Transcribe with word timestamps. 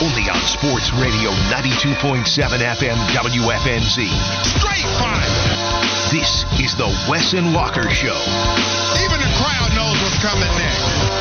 Only 0.00 0.30
on 0.30 0.40
Sports 0.46 0.92
Radio 1.02 1.30
92.7 1.50 2.62
FM 2.62 2.94
WFNZ. 3.10 4.06
Straight 4.46 4.86
fire. 5.02 5.26
This 6.12 6.44
is 6.60 6.76
the 6.76 6.86
Wes 7.10 7.32
and 7.32 7.54
Walker 7.54 7.90
Show. 7.90 8.14
Even 9.02 9.18
the 9.18 9.30
crowd 9.34 9.74
knows 9.74 10.00
what's 10.02 10.22
coming 10.22 10.46
next. 10.58 11.19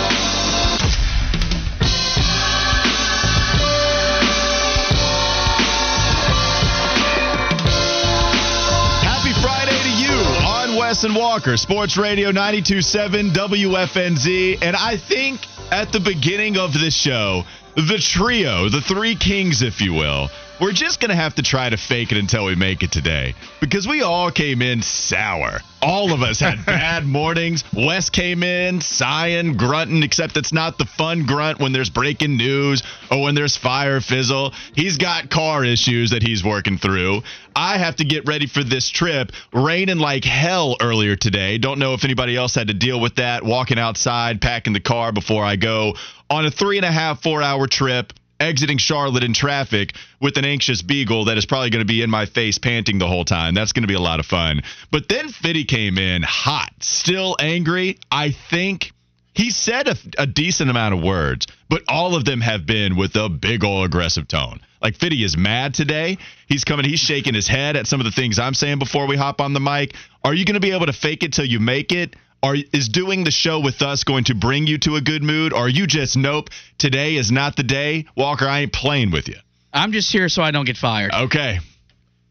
And 10.90 11.16
Walker, 11.16 11.56
Sports 11.56 11.98
Radio 11.98 12.32
927 12.32 13.30
WFNZ. 13.30 14.58
And 14.64 14.76
I 14.76 14.98
think 14.98 15.40
at 15.72 15.92
the 15.92 16.00
beginning 16.00 16.58
of 16.58 16.74
this 16.74 16.96
show, 16.96 17.44
the 17.76 18.00
trio, 18.00 18.70
the 18.70 18.82
three 18.82 19.16
kings, 19.16 19.62
if 19.62 19.82
you 19.82 19.94
will, 19.94 20.30
we're 20.60 20.74
just 20.74 21.00
going 21.00 21.10
to 21.10 21.16
have 21.16 21.36
to 21.36 21.44
try 21.44 21.70
to 21.70 21.78
fake 21.78 22.12
it 22.12 22.18
until 22.18 22.46
we 22.46 22.56
make 22.56 22.84
it 22.84 22.92
today 22.92 23.34
because 23.62 23.88
we 23.88 24.02
all 24.02 24.30
came 24.32 24.62
in 24.62 24.82
sour. 24.82 25.60
All 25.82 26.12
of 26.12 26.22
us 26.22 26.40
had 26.40 26.66
bad 26.66 27.06
mornings. 27.06 27.64
Wes 27.74 28.10
came 28.10 28.44
in 28.44 28.82
sighing, 28.82 29.56
grunting, 29.56 30.04
except 30.04 30.36
it's 30.36 30.52
not 30.52 30.78
the 30.78 30.86
fun 30.86 31.26
grunt 31.26 31.60
when 31.60 31.72
there's 31.72 31.90
breaking 31.90 32.36
news 32.36 32.84
or 33.10 33.22
when 33.22 33.36
there's 33.36 33.56
fire 33.56 34.02
fizzle. 34.02 34.54
He's 34.76 34.98
got 34.98 35.30
car 35.30 35.64
issues 35.64 36.12
that 36.12 36.24
he's 36.24 36.44
working 36.44 36.78
through. 36.78 37.22
I 37.56 37.78
have 37.78 37.96
to 37.98 38.06
get 38.06 38.28
ready 38.28 38.48
for 38.48 38.64
this 38.64 38.90
trip. 38.90 39.32
Raining 39.54 40.00
like 40.00 40.26
hell 40.26 40.76
earlier 40.82 41.16
today. 41.16 41.58
Don't 41.58 41.80
know 41.80 41.94
if 41.94 42.04
anybody 42.04 42.36
else 42.36 42.56
had 42.56 42.68
to 42.68 42.74
deal 42.74 43.00
with 43.00 43.16
that. 43.16 43.44
Walking 43.44 43.80
outside, 43.80 44.42
packing 44.42 44.74
the 44.74 44.80
car 44.80 45.12
before 45.12 45.44
I 45.44 45.56
go 45.56 45.96
on 46.30 46.46
a 46.46 46.52
three 46.52 46.78
and 46.78 46.86
a 46.86 46.92
half, 46.92 47.24
four 47.24 47.42
hour 47.42 47.66
trip 47.68 48.14
exiting 48.40 48.78
Charlotte 48.78 49.24
in 49.24 49.34
traffic 49.34 49.94
with 50.20 50.38
an 50.38 50.46
anxious 50.46 50.82
beagle 50.82 51.26
that 51.26 51.38
is 51.38 51.46
probably 51.46 51.70
going 51.70 51.86
to 51.86 51.92
be 51.92 52.02
in 52.02 52.10
my 52.10 52.26
face 52.26 52.58
panting 52.58 53.00
the 53.00 53.08
whole 53.08 53.26
time. 53.26 53.54
That's 53.54 53.74
going 53.74 53.84
to 53.84 53.88
be 53.88 53.96
a 53.96 54.00
lot 54.00 54.20
of 54.20 54.26
fun. 54.26 54.62
But 54.92 55.08
then 55.10 55.30
Fitty 55.30 55.66
came 55.66 55.98
in 55.98 56.24
hot, 56.24 56.72
still 56.80 57.36
angry. 57.40 58.00
I 58.12 58.32
think 58.32 58.92
he 59.34 59.52
said 59.52 59.88
a, 59.88 59.96
a 60.18 60.28
decent 60.28 60.70
amount 60.70 60.96
of 60.96 61.04
words, 61.04 61.48
but 61.70 61.84
all 61.88 62.16
of 62.16 62.26
them 62.26 62.42
have 62.42 62.66
been 62.66 62.96
with 62.96 63.16
a 63.16 63.30
big 63.30 63.64
ol' 63.64 63.84
aggressive 63.84 64.28
tone. 64.28 64.60
Like 64.82 64.96
Fitty 64.96 65.24
is 65.24 65.38
mad 65.38 65.74
today. 65.74 66.18
He's 66.48 66.64
coming, 66.64 66.86
he's 66.86 67.00
shaking 67.00 67.34
his 67.34 67.48
head 67.48 67.76
at 67.76 67.88
some 67.88 68.00
of 68.00 68.06
the 68.06 68.12
things 68.12 68.40
I'm 68.40 68.54
saying 68.54 68.80
before 68.80 69.08
we 69.08 69.18
hop 69.18 69.42
on 69.42 69.54
the 69.54 69.60
mic. 69.60 69.94
Are 70.24 70.34
you 70.34 70.46
going 70.46 70.56
to 70.56 70.60
be 70.60 70.72
able 70.72 70.86
to 70.86 70.94
fake 70.94 71.24
it 71.24 71.34
till 71.34 71.46
you 71.46 71.60
make 71.60 71.92
it? 71.92 72.16
Are 72.42 72.56
is 72.72 72.88
doing 72.88 73.24
the 73.26 73.32
show 73.32 73.60
with 73.60 73.82
us 73.82 74.04
going 74.04 74.26
to 74.26 74.36
bring 74.36 74.66
you 74.66 74.78
to 74.80 74.96
a 74.96 75.02
good 75.02 75.24
mood? 75.24 75.52
Or 75.52 75.66
are 75.66 75.70
you 75.70 75.88
just 75.88 76.16
nope? 76.16 76.50
Today 76.78 77.16
is 77.16 77.32
not 77.32 77.56
the 77.58 77.64
day, 77.64 78.06
Walker. 78.16 78.48
I 78.48 78.60
ain't 78.60 78.74
playing 78.74 79.12
with 79.12 79.28
you. 79.28 79.36
I'm 79.74 79.92
just 79.92 80.12
here 80.12 80.30
so 80.30 80.42
I 80.42 80.52
don't 80.52 80.66
get 80.66 80.78
fired. 80.78 81.12
Okay, 81.14 81.60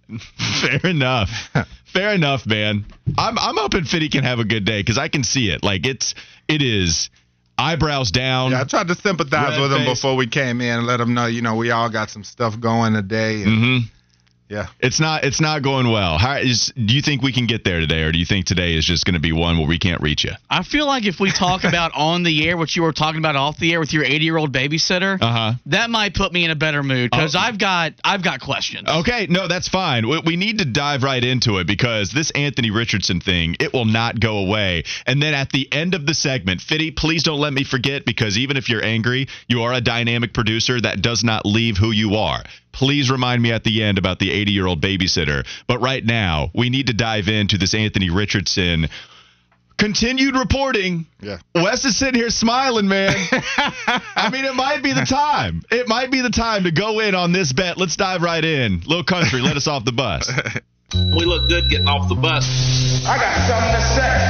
fair 0.60 0.90
enough. 0.90 1.30
fair 1.92 2.14
enough, 2.14 2.46
man. 2.46 2.86
I'm 3.18 3.38
I'm 3.38 3.56
hoping 3.56 3.84
Fitty 3.84 4.08
can 4.08 4.24
have 4.24 4.38
a 4.38 4.44
good 4.44 4.64
day 4.64 4.80
because 4.80 4.98
I 4.98 5.08
can 5.08 5.24
see 5.24 5.50
it. 5.50 5.62
Like 5.62 5.86
it's 5.86 6.14
it 6.48 6.62
is 6.62 7.10
eyebrows 7.58 8.10
down. 8.10 8.52
Yeah, 8.52 8.62
I 8.62 8.64
tried 8.64 8.88
to 8.88 8.94
sympathize 8.94 9.50
Red 9.50 9.60
with 9.60 9.72
him 9.72 9.78
face. 9.80 9.98
before 9.98 10.16
we 10.16 10.26
came 10.26 10.60
in 10.60 10.78
and 10.78 10.86
let 10.86 11.00
him 11.00 11.12
know, 11.12 11.26
you 11.26 11.42
know, 11.42 11.56
we 11.56 11.70
all 11.70 11.90
got 11.90 12.08
some 12.08 12.24
stuff 12.24 12.58
going 12.58 12.94
today. 12.94 13.42
And, 13.42 13.58
hmm 13.58 13.78
Yeah. 14.48 14.68
It's 14.80 14.98
not 15.00 15.24
it's 15.24 15.40
not 15.40 15.62
going 15.62 15.90
well. 15.90 16.16
How 16.18 16.36
is 16.38 16.72
do 16.74 16.94
you 16.94 17.02
think 17.02 17.22
we 17.22 17.32
can 17.32 17.46
get 17.46 17.64
there 17.64 17.80
today, 17.80 18.02
or 18.02 18.12
do 18.12 18.18
you 18.18 18.24
think 18.26 18.46
today 18.46 18.74
is 18.74 18.84
just 18.84 19.04
going 19.04 19.14
to 19.14 19.20
be 19.20 19.32
one 19.32 19.58
where 19.58 19.66
we 19.66 19.78
can't 19.78 20.00
reach 20.00 20.24
you? 20.24 20.32
I 20.48 20.62
feel 20.62 20.86
like 20.86 21.04
if 21.04 21.20
we 21.20 21.30
talk 21.30 21.64
about 21.72 21.92
on 21.94 22.22
the 22.22 22.48
air 22.48 22.56
what 22.56 22.74
you 22.74 22.82
were 22.82 22.92
talking 22.92 23.18
about 23.18 23.36
off 23.36 23.58
the 23.58 23.72
air 23.72 23.80
with 23.80 23.92
your 23.92 24.04
80 24.04 24.24
year 24.24 24.36
old 24.38 24.52
babysitter, 24.52 25.18
Uh 25.20 25.32
huh. 25.32 25.52
that 25.66 25.90
might 25.90 26.14
put 26.14 26.32
me 26.32 26.44
in 26.44 26.50
a 26.50 26.56
better 26.56 26.82
mood 26.82 27.10
because 27.10 27.36
Oh. 27.36 27.40
I've 27.40 27.58
got 27.58 27.92
I've 28.02 28.22
got 28.24 28.40
questions. 28.40 28.88
Okay, 28.88 29.26
no, 29.28 29.48
that's 29.48 29.68
fine. 29.68 30.08
We, 30.08 30.18
we 30.24 30.36
need 30.36 30.58
to 30.58 30.64
dive 30.64 31.02
right 31.02 31.22
into 31.22 31.58
it 31.58 31.66
because 31.66 32.10
this 32.10 32.30
Anthony 32.30 32.70
Richardson 32.70 33.20
thing, 33.20 33.56
it 33.60 33.72
will 33.74 33.84
not 33.84 34.18
go 34.18 34.38
away. 34.38 34.84
And 35.06 35.22
then 35.22 35.34
at 35.34 35.50
the 35.50 35.70
end 35.72 35.94
of 35.94 36.06
the 36.06 36.14
segment, 36.14 36.60
Fitty, 36.62 36.90
please 36.92 37.22
don't 37.22 37.40
let 37.40 37.52
me 37.52 37.64
forget 37.64 38.04
because 38.06 38.38
even 38.38 38.56
if 38.56 38.68
you're 38.70 38.84
angry, 38.84 39.28
you 39.46 39.62
are 39.62 39.72
a 39.74 39.80
dynamic 39.80 40.32
producer 40.32 40.80
that 40.80 41.02
does 41.02 41.22
not 41.22 41.44
leave 41.44 41.76
who 41.76 41.90
you 41.90 42.14
are. 42.16 42.42
Please 42.78 43.10
remind 43.10 43.42
me 43.42 43.50
at 43.50 43.64
the 43.64 43.82
end 43.82 43.98
about 43.98 44.20
the 44.20 44.30
80 44.30 44.52
year 44.52 44.64
old 44.64 44.80
babysitter. 44.80 45.44
But 45.66 45.80
right 45.80 46.04
now, 46.04 46.52
we 46.54 46.70
need 46.70 46.86
to 46.86 46.92
dive 46.92 47.26
into 47.26 47.58
this 47.58 47.74
Anthony 47.74 48.08
Richardson 48.08 48.88
continued 49.76 50.36
reporting. 50.36 51.06
Yeah. 51.20 51.38
Wes 51.56 51.84
is 51.84 51.96
sitting 51.96 52.20
here 52.20 52.30
smiling, 52.30 52.86
man. 52.86 53.16
I 53.32 54.30
mean, 54.30 54.44
it 54.44 54.54
might 54.54 54.80
be 54.84 54.92
the 54.92 55.04
time. 55.04 55.62
It 55.72 55.88
might 55.88 56.12
be 56.12 56.20
the 56.20 56.30
time 56.30 56.64
to 56.64 56.70
go 56.70 57.00
in 57.00 57.16
on 57.16 57.32
this 57.32 57.52
bet. 57.52 57.78
Let's 57.78 57.96
dive 57.96 58.22
right 58.22 58.44
in. 58.44 58.80
Little 58.86 59.02
country, 59.02 59.40
let 59.40 59.56
us 59.56 59.66
off 59.66 59.84
the 59.84 59.92
bus. 59.92 60.30
We 60.94 61.26
look 61.26 61.50
good 61.50 61.68
getting 61.68 61.86
off 61.86 62.08
the 62.08 62.14
bus. 62.14 62.48
I 63.06 63.18
got 63.18 63.36
something 63.46 63.74
to 63.74 63.82
say. 63.94 64.27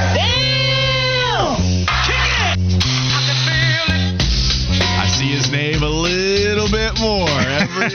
See 5.19 5.31
his 5.35 5.51
name 5.51 5.83
a 5.83 5.89
little 5.89 6.69
bit 6.69 6.97
more. 6.99 7.27
Every, 7.29 7.89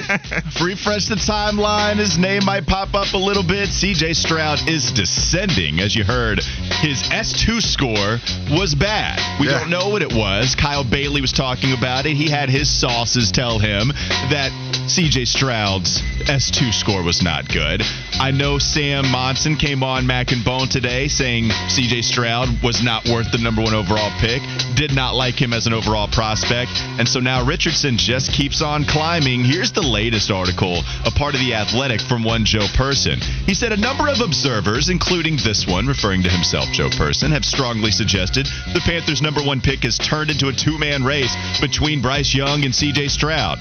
refresh 0.75 1.09
the 1.09 1.15
timeline. 1.17 1.97
His 1.97 2.19
name 2.19 2.45
might 2.45 2.67
pop 2.67 2.93
up 2.95 3.15
a 3.15 3.17
little 3.17 3.43
bit. 3.43 3.71
CJ 3.71 4.15
Stroud 4.15 4.69
is 4.69 4.93
descending. 4.93 5.81
As 5.81 5.97
you 5.97 6.05
heard, 6.05 6.41
his 6.83 7.03
S2 7.05 7.62
score 7.62 8.19
was 8.59 8.75
bad. 8.75 9.19
We 9.41 9.47
Yeah. 9.49 9.61
don't 9.61 9.71
know 9.71 9.89
what 9.89 10.03
it 10.03 10.12
was. 10.12 10.55
Kyle 10.55 10.85
Bailey 10.85 11.23
was 11.23 11.33
talking 11.33 11.73
about 11.73 12.05
it. 12.05 12.15
He 12.15 12.29
had 12.29 12.51
his 12.51 12.69
sauces 12.69 13.33
tell 13.33 13.59
him 13.59 13.89
that 14.29 14.53
CJ 14.87 15.25
Stroud's 15.27 16.03
S2 16.29 16.73
score 16.73 17.03
was 17.03 17.23
not 17.23 17.49
good. 17.49 17.83
I 18.21 18.33
know 18.33 18.59
Sam 18.59 19.09
Monson 19.11 19.56
came 19.56 19.83
on 19.83 20.06
Mac 20.06 20.31
and 20.33 20.45
Bone 20.45 20.69
today 20.69 21.09
saying 21.09 21.45
CJ 21.69 22.05
Stroud 22.05 22.49
was 22.62 22.83
not 22.83 23.06
worth 23.09 23.33
the 23.33 23.39
number 23.39 23.62
one 23.62 23.73
overall 23.75 24.11
pick. 24.21 24.43
Did 24.75 24.95
not 24.95 25.15
like 25.15 25.41
him 25.41 25.55
as 25.55 25.67
an 25.67 25.73
overall 25.73 26.06
prospect. 26.09 26.71
And 26.99 27.09
so 27.14 27.20
now 27.20 27.47
Richardson 27.47 27.97
just 27.97 28.32
keeps 28.32 28.60
on 28.60 28.84
climbing. 28.84 29.44
Here's 29.44 29.70
the 29.70 29.86
latest 29.86 30.32
article, 30.32 30.82
a 31.06 31.12
part 31.12 31.34
of 31.34 31.41
The 31.41 31.54
Athletic 31.54 32.00
from 32.00 32.25
one 32.25 32.44
Joe 32.44 32.66
Person. 32.75 33.20
He 33.47 33.54
said 33.54 33.70
a 33.70 33.76
number 33.76 34.08
of 34.08 34.19
observers, 34.20 34.88
including 34.88 35.36
this 35.36 35.64
one, 35.64 35.86
referring 35.86 36.25
to 36.25 36.28
himself, 36.28 36.66
Joe 36.72 36.91
Person, 36.91 37.30
have 37.30 37.44
strongly 37.44 37.92
suggested 37.92 38.48
the 38.72 38.82
Panthers' 38.84 39.22
number 39.22 39.41
one 39.41 39.60
pick 39.60 39.84
has 39.84 39.97
turned 39.97 40.28
into 40.28 40.48
a 40.48 40.52
two 40.52 40.76
man 40.76 41.04
race 41.04 41.32
between 41.60 42.02
Bryce 42.02 42.34
Young 42.34 42.64
and 42.64 42.75
CJ 42.75 43.08
Stroud. 43.10 43.60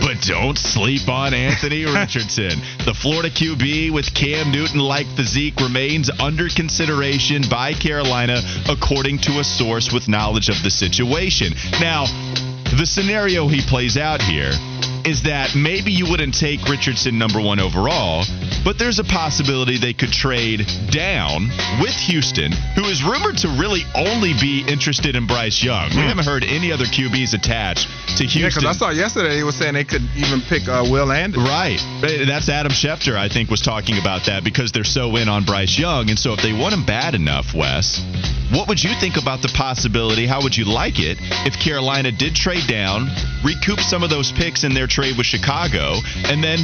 But 0.00 0.20
don't 0.20 0.56
sleep 0.56 1.08
on 1.08 1.34
Anthony 1.34 1.84
Richardson. 1.92 2.62
The 2.84 2.94
Florida 2.94 3.30
QB 3.30 3.90
with 3.90 4.14
Cam 4.14 4.52
Newton 4.52 4.78
like 4.78 5.08
physique 5.16 5.58
remains 5.58 6.08
under 6.20 6.48
consideration 6.48 7.42
by 7.50 7.72
Carolina, 7.72 8.40
according 8.70 9.18
to 9.26 9.40
a 9.40 9.44
source 9.44 9.92
with 9.92 10.06
knowledge 10.06 10.48
of 10.48 10.62
the 10.62 10.70
situation. 10.70 11.52
Now, 11.80 12.06
the 12.74 12.84
scenario 12.86 13.46
he 13.48 13.60
plays 13.62 13.96
out 13.96 14.20
here 14.22 14.50
is 15.06 15.22
that 15.22 15.54
maybe 15.54 15.92
you 15.92 16.10
wouldn't 16.10 16.34
take 16.34 16.66
Richardson 16.68 17.18
number 17.18 17.40
one 17.40 17.60
overall, 17.60 18.24
but 18.64 18.78
there's 18.78 18.98
a 18.98 19.04
possibility 19.04 19.78
they 19.78 19.92
could 19.92 20.10
trade 20.10 20.66
down 20.90 21.48
with 21.80 21.94
Houston, 22.10 22.50
who 22.74 22.84
is 22.84 23.04
rumored 23.04 23.38
to 23.38 23.48
really 23.54 23.82
only 23.94 24.34
be 24.40 24.64
interested 24.66 25.14
in 25.14 25.26
Bryce 25.26 25.62
Young. 25.62 25.90
We 25.90 26.02
haven't 26.02 26.26
heard 26.26 26.42
any 26.42 26.72
other 26.72 26.84
QBs 26.84 27.34
attached 27.34 27.86
to 28.18 28.24
Houston. 28.26 28.42
Yeah, 28.42 28.48
because 28.48 28.64
I 28.64 28.72
saw 28.72 28.90
yesterday 28.90 29.36
he 29.36 29.44
was 29.44 29.54
saying 29.54 29.74
they 29.74 29.84
could 29.84 30.02
even 30.16 30.40
pick 30.48 30.66
uh, 30.68 30.82
Will 30.90 31.12
Anderson. 31.12 31.44
Right. 31.44 31.78
That's 32.26 32.48
Adam 32.48 32.72
Schefter, 32.72 33.16
I 33.16 33.28
think, 33.28 33.48
was 33.48 33.60
talking 33.60 33.98
about 33.98 34.26
that 34.26 34.42
because 34.42 34.72
they're 34.72 34.84
so 34.84 35.14
in 35.16 35.28
on 35.28 35.44
Bryce 35.44 35.78
Young. 35.78 36.10
And 36.10 36.18
so 36.18 36.32
if 36.32 36.42
they 36.42 36.52
want 36.52 36.74
him 36.74 36.84
bad 36.84 37.14
enough, 37.14 37.54
Wes, 37.54 38.02
what 38.52 38.68
would 38.68 38.82
you 38.82 38.94
think 39.00 39.16
about 39.16 39.42
the 39.42 39.48
possibility? 39.54 40.26
How 40.26 40.42
would 40.42 40.56
you 40.56 40.64
like 40.64 40.98
it 40.98 41.18
if 41.46 41.58
Carolina 41.58 42.12
did 42.12 42.34
trade 42.34 42.66
down, 42.68 43.08
recoup 43.42 43.80
some 43.80 44.02
of 44.02 44.10
those 44.10 44.30
picks 44.32 44.62
in 44.66 44.74
their 44.74 44.86
trade 44.86 45.16
with 45.16 45.26
Chicago, 45.26 45.94
and 46.26 46.44
then 46.44 46.58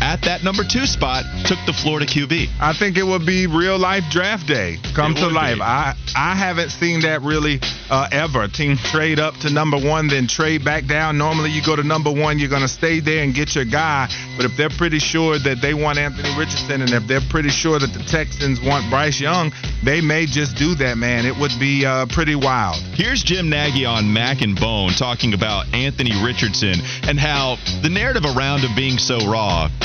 at 0.00 0.22
that 0.22 0.42
number 0.42 0.62
two 0.64 0.86
spot 0.86 1.24
took 1.46 1.58
the 1.66 1.72
Florida 1.72 2.06
QB. 2.06 2.48
I 2.60 2.72
think 2.72 2.96
it 2.96 3.02
would 3.04 3.26
be 3.26 3.46
real 3.46 3.78
life 3.78 4.04
draft 4.10 4.46
day 4.46 4.78
come 4.94 5.12
It 5.12 5.20
to 5.20 5.28
life. 5.28 5.56
be. 5.56 5.62
I 5.62 5.94
I 6.16 6.34
haven't 6.34 6.70
seen 6.70 7.00
that 7.02 7.22
really 7.22 7.60
uh, 7.90 8.08
ever. 8.12 8.48
Team 8.48 8.76
trade 8.76 9.18
up 9.18 9.34
to 9.42 9.50
number 9.50 9.78
one, 9.78 10.08
then 10.08 10.26
trade 10.26 10.64
back 10.64 10.86
down. 10.86 11.18
Normally, 11.18 11.50
you 11.50 11.62
go 11.64 11.76
to 11.76 11.82
number 11.82 12.10
one, 12.12 12.38
you're 12.38 12.48
going 12.48 12.62
to 12.62 12.68
stay 12.68 13.00
there 13.00 13.22
and 13.22 13.34
get 13.34 13.54
your 13.54 13.64
guy. 13.64 14.08
But 14.36 14.46
if 14.46 14.56
they're 14.56 14.70
pretty 14.70 14.98
sure 14.98 15.38
that 15.38 15.60
they 15.60 15.74
want 15.74 15.98
Anthony 15.98 16.30
Richardson, 16.38 16.82
and 16.82 16.90
if 16.92 17.06
they're 17.06 17.20
pretty 17.30 17.48
sure 17.50 17.78
that 17.78 17.92
the 17.92 18.02
Texans 18.04 18.60
want 18.60 18.88
Bryce 18.90 19.20
Young, 19.20 19.52
they 19.84 20.00
may 20.00 20.26
just 20.26 20.56
do 20.56 20.74
that. 20.76 20.96
Man, 20.98 21.26
it 21.26 21.36
would 21.36 21.52
be 21.60 21.84
uh, 21.86 22.06
pretty 22.06 22.34
wild. 22.34 22.76
Here's 22.94 23.22
Jim 23.22 23.48
Nagy 23.50 23.84
on 23.84 24.12
Mac 24.12 24.42
and 24.42 24.58
Bone 24.58 24.90
talking 24.92 25.34
about 25.34 25.72
Anthony 25.74 26.12
Richardson 26.24 26.74
and 27.04 27.18
how 27.18 27.56
the 27.82 27.88
narrative 27.90 28.24
around 28.24 28.60
him 28.60 28.74
being 28.74 28.98
so 28.98 29.18
raw 29.30 29.68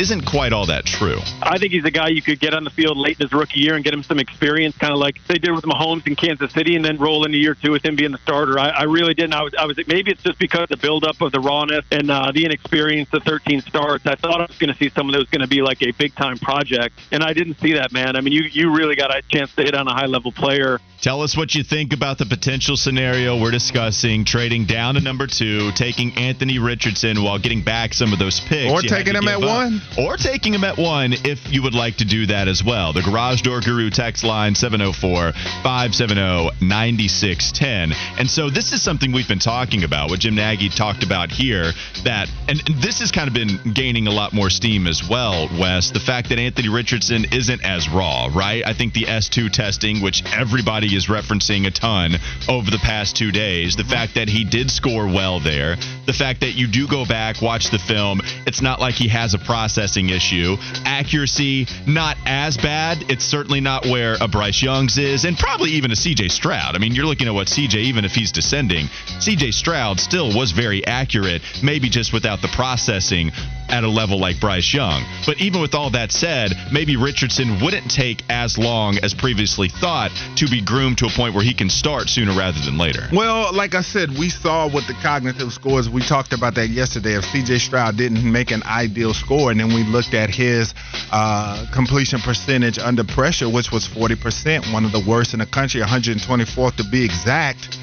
isn't 0.00 0.24
quite 0.24 0.52
all 0.52 0.64
that 0.64 0.86
true. 0.86 1.18
I 1.42 1.58
think 1.58 1.72
he's 1.72 1.84
a 1.84 1.90
guy 1.90 2.08
you 2.08 2.22
could 2.22 2.40
get 2.40 2.54
on 2.54 2.64
the 2.64 2.70
field 2.70 2.96
late 2.96 3.20
in 3.20 3.26
his 3.26 3.32
rookie 3.34 3.60
year 3.60 3.74
and 3.74 3.84
get 3.84 3.92
him 3.92 4.02
some 4.02 4.18
experience, 4.18 4.76
kind 4.78 4.94
of 4.94 4.98
like 4.98 5.16
they 5.28 5.36
did 5.36 5.52
with 5.52 5.64
Mahomes 5.64 6.06
in 6.06 6.16
Kansas 6.16 6.50
City, 6.52 6.74
and 6.74 6.82
then 6.82 6.96
roll 6.96 7.26
into 7.26 7.36
year 7.36 7.54
two 7.54 7.70
with 7.70 7.84
him 7.84 7.96
being 7.96 8.12
the 8.12 8.18
starter. 8.18 8.58
I, 8.58 8.70
I 8.70 8.82
really 8.84 9.12
didn't. 9.12 9.34
I 9.34 9.42
was, 9.42 9.54
I 9.58 9.66
was. 9.66 9.78
Maybe 9.86 10.10
it's 10.10 10.22
just 10.22 10.38
because 10.38 10.62
of 10.62 10.68
the 10.70 10.76
buildup 10.78 11.20
of 11.20 11.32
the 11.32 11.40
rawness 11.40 11.84
and 11.90 12.10
uh, 12.10 12.32
the 12.32 12.46
inexperience, 12.46 13.10
the 13.10 13.20
13 13.20 13.60
starts. 13.60 14.06
I 14.06 14.14
thought 14.14 14.40
I 14.40 14.46
was 14.46 14.58
going 14.58 14.72
to 14.72 14.78
see 14.78 14.88
someone 14.88 15.12
that 15.12 15.18
was 15.18 15.28
going 15.28 15.42
to 15.42 15.48
be 15.48 15.60
like 15.60 15.82
a 15.82 15.92
big 15.92 16.14
time 16.14 16.38
project, 16.38 16.98
and 17.12 17.22
I 17.22 17.34
didn't 17.34 17.60
see 17.60 17.74
that, 17.74 17.92
man. 17.92 18.16
I 18.16 18.22
mean, 18.22 18.32
you 18.32 18.44
you 18.44 18.74
really 18.74 18.96
got 18.96 19.14
a 19.14 19.20
chance 19.28 19.54
to 19.56 19.62
hit 19.62 19.74
on 19.74 19.86
a 19.86 19.92
high 19.92 20.06
level 20.06 20.32
player. 20.32 20.80
Tell 21.00 21.22
us 21.22 21.34
what 21.34 21.54
you 21.54 21.64
think 21.64 21.94
about 21.94 22.18
the 22.18 22.26
potential 22.26 22.76
scenario 22.76 23.40
we're 23.40 23.50
discussing 23.50 24.26
trading 24.26 24.66
down 24.66 24.96
to 24.96 25.00
number 25.00 25.26
two, 25.26 25.72
taking 25.72 26.12
Anthony 26.18 26.58
Richardson 26.58 27.22
while 27.22 27.38
getting 27.38 27.64
back 27.64 27.94
some 27.94 28.12
of 28.12 28.18
those 28.18 28.38
picks. 28.38 28.70
Or 28.70 28.82
taking 28.82 29.14
him 29.14 29.26
at 29.26 29.36
up. 29.36 29.40
one. 29.40 29.80
Or 29.98 30.16
taking 30.16 30.54
him 30.54 30.64
at 30.64 30.78
one 30.78 31.12
if 31.12 31.52
you 31.52 31.62
would 31.62 31.74
like 31.74 31.96
to 31.96 32.04
do 32.04 32.26
that 32.26 32.46
as 32.46 32.62
well. 32.62 32.92
The 32.92 33.02
Garage 33.02 33.42
Door 33.42 33.62
Guru 33.62 33.90
text 33.90 34.22
line 34.22 34.54
704 34.54 35.32
570 35.62 36.64
9610. 36.64 37.92
And 38.18 38.30
so 38.30 38.48
this 38.48 38.72
is 38.72 38.80
something 38.82 39.10
we've 39.10 39.28
been 39.28 39.38
talking 39.38 39.82
about, 39.82 40.10
what 40.10 40.20
Jim 40.20 40.36
Nagy 40.36 40.68
talked 40.68 41.02
about 41.02 41.30
here, 41.30 41.72
that, 42.04 42.28
and 42.48 42.60
and 42.66 42.82
this 42.82 43.00
has 43.00 43.10
kind 43.10 43.26
of 43.26 43.34
been 43.34 43.72
gaining 43.72 44.06
a 44.06 44.10
lot 44.10 44.32
more 44.32 44.50
steam 44.50 44.86
as 44.86 45.02
well, 45.08 45.48
Wes. 45.58 45.90
The 45.90 46.00
fact 46.00 46.28
that 46.28 46.38
Anthony 46.38 46.68
Richardson 46.68 47.24
isn't 47.32 47.64
as 47.64 47.88
raw, 47.88 48.28
right? 48.34 48.62
I 48.66 48.74
think 48.74 48.92
the 48.92 49.04
S2 49.04 49.50
testing, 49.50 50.02
which 50.02 50.22
everybody 50.32 50.94
is 50.94 51.06
referencing 51.06 51.66
a 51.66 51.70
ton 51.70 52.16
over 52.48 52.70
the 52.70 52.78
past 52.78 53.16
two 53.16 53.32
days, 53.32 53.76
the 53.76 53.84
fact 53.84 54.14
that 54.16 54.28
he 54.28 54.44
did 54.44 54.70
score 54.70 55.06
well 55.06 55.40
there, 55.40 55.76
the 56.06 56.12
fact 56.12 56.40
that 56.40 56.52
you 56.52 56.66
do 56.66 56.86
go 56.86 57.06
back, 57.06 57.40
watch 57.40 57.70
the 57.70 57.78
film, 57.78 58.20
it's 58.46 58.60
not 58.60 58.80
like 58.80 58.94
he 58.94 59.08
has 59.08 59.34
a 59.34 59.38
processing 59.70 60.08
issue. 60.10 60.56
Accuracy, 60.84 61.66
not 61.86 62.16
as 62.26 62.56
bad. 62.56 63.08
It's 63.08 63.24
certainly 63.24 63.60
not 63.60 63.86
where 63.86 64.16
a 64.20 64.26
Bryce 64.26 64.60
Young's 64.60 64.98
is, 64.98 65.24
and 65.24 65.38
probably 65.38 65.70
even 65.70 65.92
a 65.92 65.94
CJ 65.94 66.30
Stroud. 66.32 66.74
I 66.74 66.78
mean, 66.78 66.92
you're 66.92 67.06
looking 67.06 67.28
at 67.28 67.34
what 67.34 67.46
CJ, 67.46 67.76
even 67.76 68.04
if 68.04 68.12
he's 68.12 68.32
descending, 68.32 68.86
CJ 69.20 69.54
Stroud 69.54 70.00
still 70.00 70.36
was 70.36 70.50
very 70.50 70.84
accurate, 70.84 71.42
maybe 71.62 71.88
just 71.88 72.12
without 72.12 72.42
the 72.42 72.48
processing 72.48 73.30
at 73.70 73.84
a 73.84 73.88
level 73.88 74.18
like 74.18 74.40
Bryce 74.40 74.74
Young. 74.74 75.04
But 75.24 75.40
even 75.40 75.60
with 75.60 75.74
all 75.74 75.90
that 75.90 76.10
said, 76.10 76.52
maybe 76.72 76.96
Richardson 76.96 77.60
wouldn't 77.62 77.90
take 77.90 78.22
as 78.28 78.58
long 78.58 78.98
as 78.98 79.14
previously 79.14 79.68
thought 79.68 80.10
to 80.36 80.48
be 80.48 80.60
groomed 80.60 80.98
to 80.98 81.06
a 81.06 81.10
point 81.10 81.34
where 81.34 81.44
he 81.44 81.54
can 81.54 81.70
start 81.70 82.08
sooner 82.08 82.36
rather 82.36 82.58
than 82.60 82.78
later. 82.78 83.08
Well, 83.12 83.54
like 83.54 83.74
I 83.74 83.82
said, 83.82 84.10
we 84.10 84.28
saw 84.28 84.66
with 84.66 84.86
the 84.88 84.94
cognitive 85.02 85.52
scores. 85.52 85.88
We 85.88 86.02
talked 86.02 86.32
about 86.32 86.56
that 86.56 86.68
yesterday. 86.68 87.16
If 87.16 87.24
C.J. 87.26 87.58
Stroud 87.58 87.96
didn't 87.96 88.24
make 88.24 88.50
an 88.50 88.62
ideal 88.64 89.14
score, 89.14 89.52
and 89.60 89.70
then 89.70 89.76
we 89.76 89.84
looked 89.84 90.14
at 90.14 90.30
his 90.30 90.74
uh, 91.10 91.66
completion 91.72 92.20
percentage 92.20 92.78
under 92.78 93.04
pressure, 93.04 93.48
which 93.48 93.70
was 93.70 93.86
40%, 93.86 94.72
one 94.72 94.84
of 94.84 94.92
the 94.92 95.02
worst 95.06 95.34
in 95.34 95.40
the 95.40 95.46
country, 95.46 95.80
124th 95.80 96.76
to 96.76 96.84
be 96.84 97.04
exact. 97.04 97.78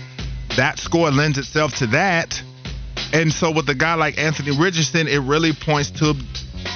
That 0.56 0.80
score 0.80 1.12
lends 1.12 1.38
itself 1.38 1.76
to 1.76 1.88
that. 1.88 2.42
And 3.14 3.32
so 3.32 3.52
with 3.52 3.70
a 3.70 3.76
guy 3.76 3.94
like 3.94 4.18
Anthony 4.18 4.58
Richardson, 4.58 5.08
it 5.08 5.20
really 5.20 5.54
points 5.54 5.92
to 6.00 6.14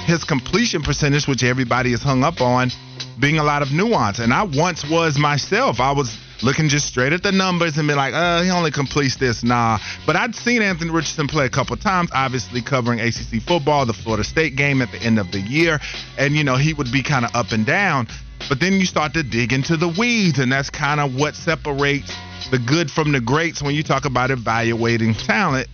his 0.06 0.24
completion 0.24 0.82
percentage, 0.82 1.26
which 1.26 1.42
everybody 1.42 1.92
is 1.92 2.02
hung 2.02 2.22
up 2.22 2.40
on, 2.40 2.70
being 3.18 3.38
a 3.38 3.44
lot 3.44 3.62
of 3.62 3.72
nuance. 3.72 4.18
And 4.18 4.32
I 4.32 4.44
once 4.44 4.88
was 4.88 5.18
myself. 5.18 5.80
I 5.80 5.92
was 5.92 6.16
looking 6.42 6.68
just 6.68 6.86
straight 6.86 7.12
at 7.12 7.22
the 7.22 7.32
numbers 7.32 7.78
and 7.78 7.86
be 7.86 7.94
like, 7.94 8.14
uh, 8.14 8.42
he 8.42 8.50
only 8.50 8.70
completes 8.70 9.16
this. 9.16 9.42
Nah. 9.42 9.78
But 10.06 10.16
I'd 10.16 10.34
seen 10.34 10.62
Anthony 10.62 10.90
Richardson 10.90 11.28
play 11.28 11.46
a 11.46 11.50
couple 11.50 11.76
times, 11.76 12.10
obviously 12.12 12.62
covering 12.62 13.00
ACC 13.00 13.42
football, 13.46 13.86
the 13.86 13.92
Florida 13.92 14.24
State 14.24 14.56
game 14.56 14.82
at 14.82 14.90
the 14.90 14.98
end 14.98 15.18
of 15.18 15.30
the 15.32 15.40
year. 15.40 15.80
And, 16.18 16.34
you 16.34 16.44
know, 16.44 16.56
he 16.56 16.74
would 16.74 16.90
be 16.92 17.02
kind 17.02 17.24
of 17.24 17.34
up 17.34 17.52
and 17.52 17.64
down. 17.64 18.08
But 18.48 18.60
then 18.60 18.74
you 18.74 18.86
start 18.86 19.14
to 19.14 19.22
dig 19.22 19.52
into 19.52 19.76
the 19.76 19.88
weeds, 19.88 20.38
and 20.38 20.50
that's 20.50 20.68
kind 20.68 21.00
of 21.00 21.14
what 21.14 21.34
separates 21.36 22.12
the 22.50 22.58
good 22.58 22.90
from 22.90 23.12
the 23.12 23.20
greats 23.20 23.62
when 23.62 23.74
you 23.74 23.82
talk 23.82 24.04
about 24.04 24.30
evaluating 24.30 25.14
talent. 25.14 25.68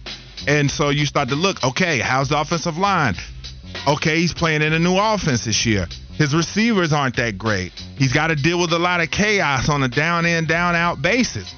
And 0.46 0.70
so 0.70 0.90
you 0.90 1.06
start 1.06 1.30
to 1.30 1.34
look, 1.34 1.64
okay, 1.64 1.98
how's 1.98 2.28
the 2.28 2.38
offensive 2.38 2.76
line? 2.76 3.14
Okay, 3.86 4.20
he's 4.20 4.34
playing 4.34 4.62
in 4.62 4.72
a 4.72 4.78
new 4.78 4.96
offense 4.96 5.44
this 5.44 5.64
year. 5.66 5.86
His 6.18 6.34
receivers 6.34 6.92
aren't 6.92 7.14
that 7.16 7.38
great. 7.38 7.72
He's 7.96 8.12
got 8.12 8.26
to 8.26 8.34
deal 8.34 8.58
with 8.58 8.72
a 8.72 8.78
lot 8.78 9.00
of 9.00 9.08
chaos 9.08 9.68
on 9.68 9.84
a 9.84 9.88
down 9.88 10.26
in, 10.26 10.46
down 10.46 10.74
out 10.74 11.00
basis. 11.00 11.54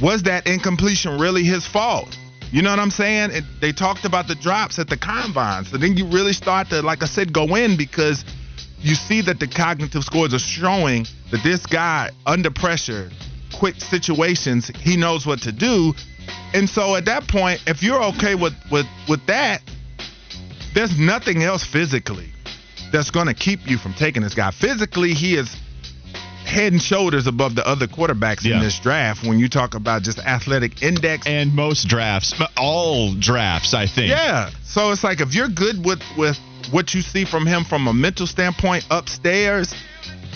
Was 0.00 0.22
that 0.22 0.46
incompletion 0.46 1.18
really 1.18 1.42
his 1.42 1.66
fault? 1.66 2.16
You 2.52 2.62
know 2.62 2.70
what 2.70 2.78
I'm 2.78 2.92
saying? 2.92 3.30
It, 3.32 3.42
they 3.60 3.72
talked 3.72 4.04
about 4.04 4.28
the 4.28 4.36
drops 4.36 4.78
at 4.78 4.88
the 4.88 4.96
combine. 4.96 5.64
So 5.64 5.76
then 5.76 5.96
you 5.96 6.06
really 6.06 6.34
start 6.34 6.68
to, 6.70 6.82
like 6.82 7.02
I 7.02 7.06
said, 7.06 7.32
go 7.32 7.56
in 7.56 7.76
because 7.76 8.24
you 8.78 8.94
see 8.94 9.22
that 9.22 9.40
the 9.40 9.48
cognitive 9.48 10.04
scores 10.04 10.32
are 10.32 10.38
showing 10.38 11.04
that 11.32 11.42
this 11.42 11.66
guy, 11.66 12.10
under 12.26 12.52
pressure, 12.52 13.10
quick 13.58 13.74
situations, 13.74 14.68
he 14.68 14.96
knows 14.96 15.26
what 15.26 15.40
to 15.42 15.50
do. 15.50 15.94
And 16.54 16.70
so 16.70 16.94
at 16.94 17.06
that 17.06 17.26
point, 17.26 17.60
if 17.66 17.82
you're 17.82 18.04
okay 18.14 18.36
with 18.36 18.54
with 18.70 18.86
with 19.08 19.26
that, 19.26 19.62
there's 20.74 20.96
nothing 20.96 21.42
else 21.42 21.64
physically 21.64 22.30
that's 22.92 23.10
going 23.10 23.26
to 23.26 23.34
keep 23.34 23.68
you 23.68 23.78
from 23.78 23.94
taking 23.94 24.22
this 24.22 24.34
guy. 24.34 24.50
Physically, 24.50 25.12
he 25.14 25.34
is 25.36 25.54
head 26.44 26.72
and 26.72 26.80
shoulders 26.80 27.26
above 27.26 27.54
the 27.56 27.66
other 27.66 27.86
quarterbacks 27.88 28.44
Yeah. 28.44 28.56
in 28.56 28.60
this 28.60 28.78
draft 28.78 29.24
when 29.26 29.38
you 29.38 29.48
talk 29.48 29.74
about 29.74 30.02
just 30.02 30.18
athletic 30.20 30.82
index. 30.82 31.26
And 31.26 31.54
most 31.54 31.88
drafts, 31.88 32.34
all 32.56 33.12
drafts, 33.14 33.74
I 33.74 33.86
think. 33.86 34.10
Yeah. 34.10 34.50
So 34.64 34.92
it's 34.92 35.02
like 35.02 35.20
if 35.20 35.34
you're 35.34 35.48
good 35.48 35.84
with 35.84 36.00
with 36.16 36.38
what 36.70 36.94
you 36.94 37.02
see 37.02 37.24
from 37.24 37.46
him 37.46 37.64
from 37.64 37.88
a 37.88 37.92
mental 37.92 38.26
standpoint 38.26 38.86
upstairs, 38.90 39.74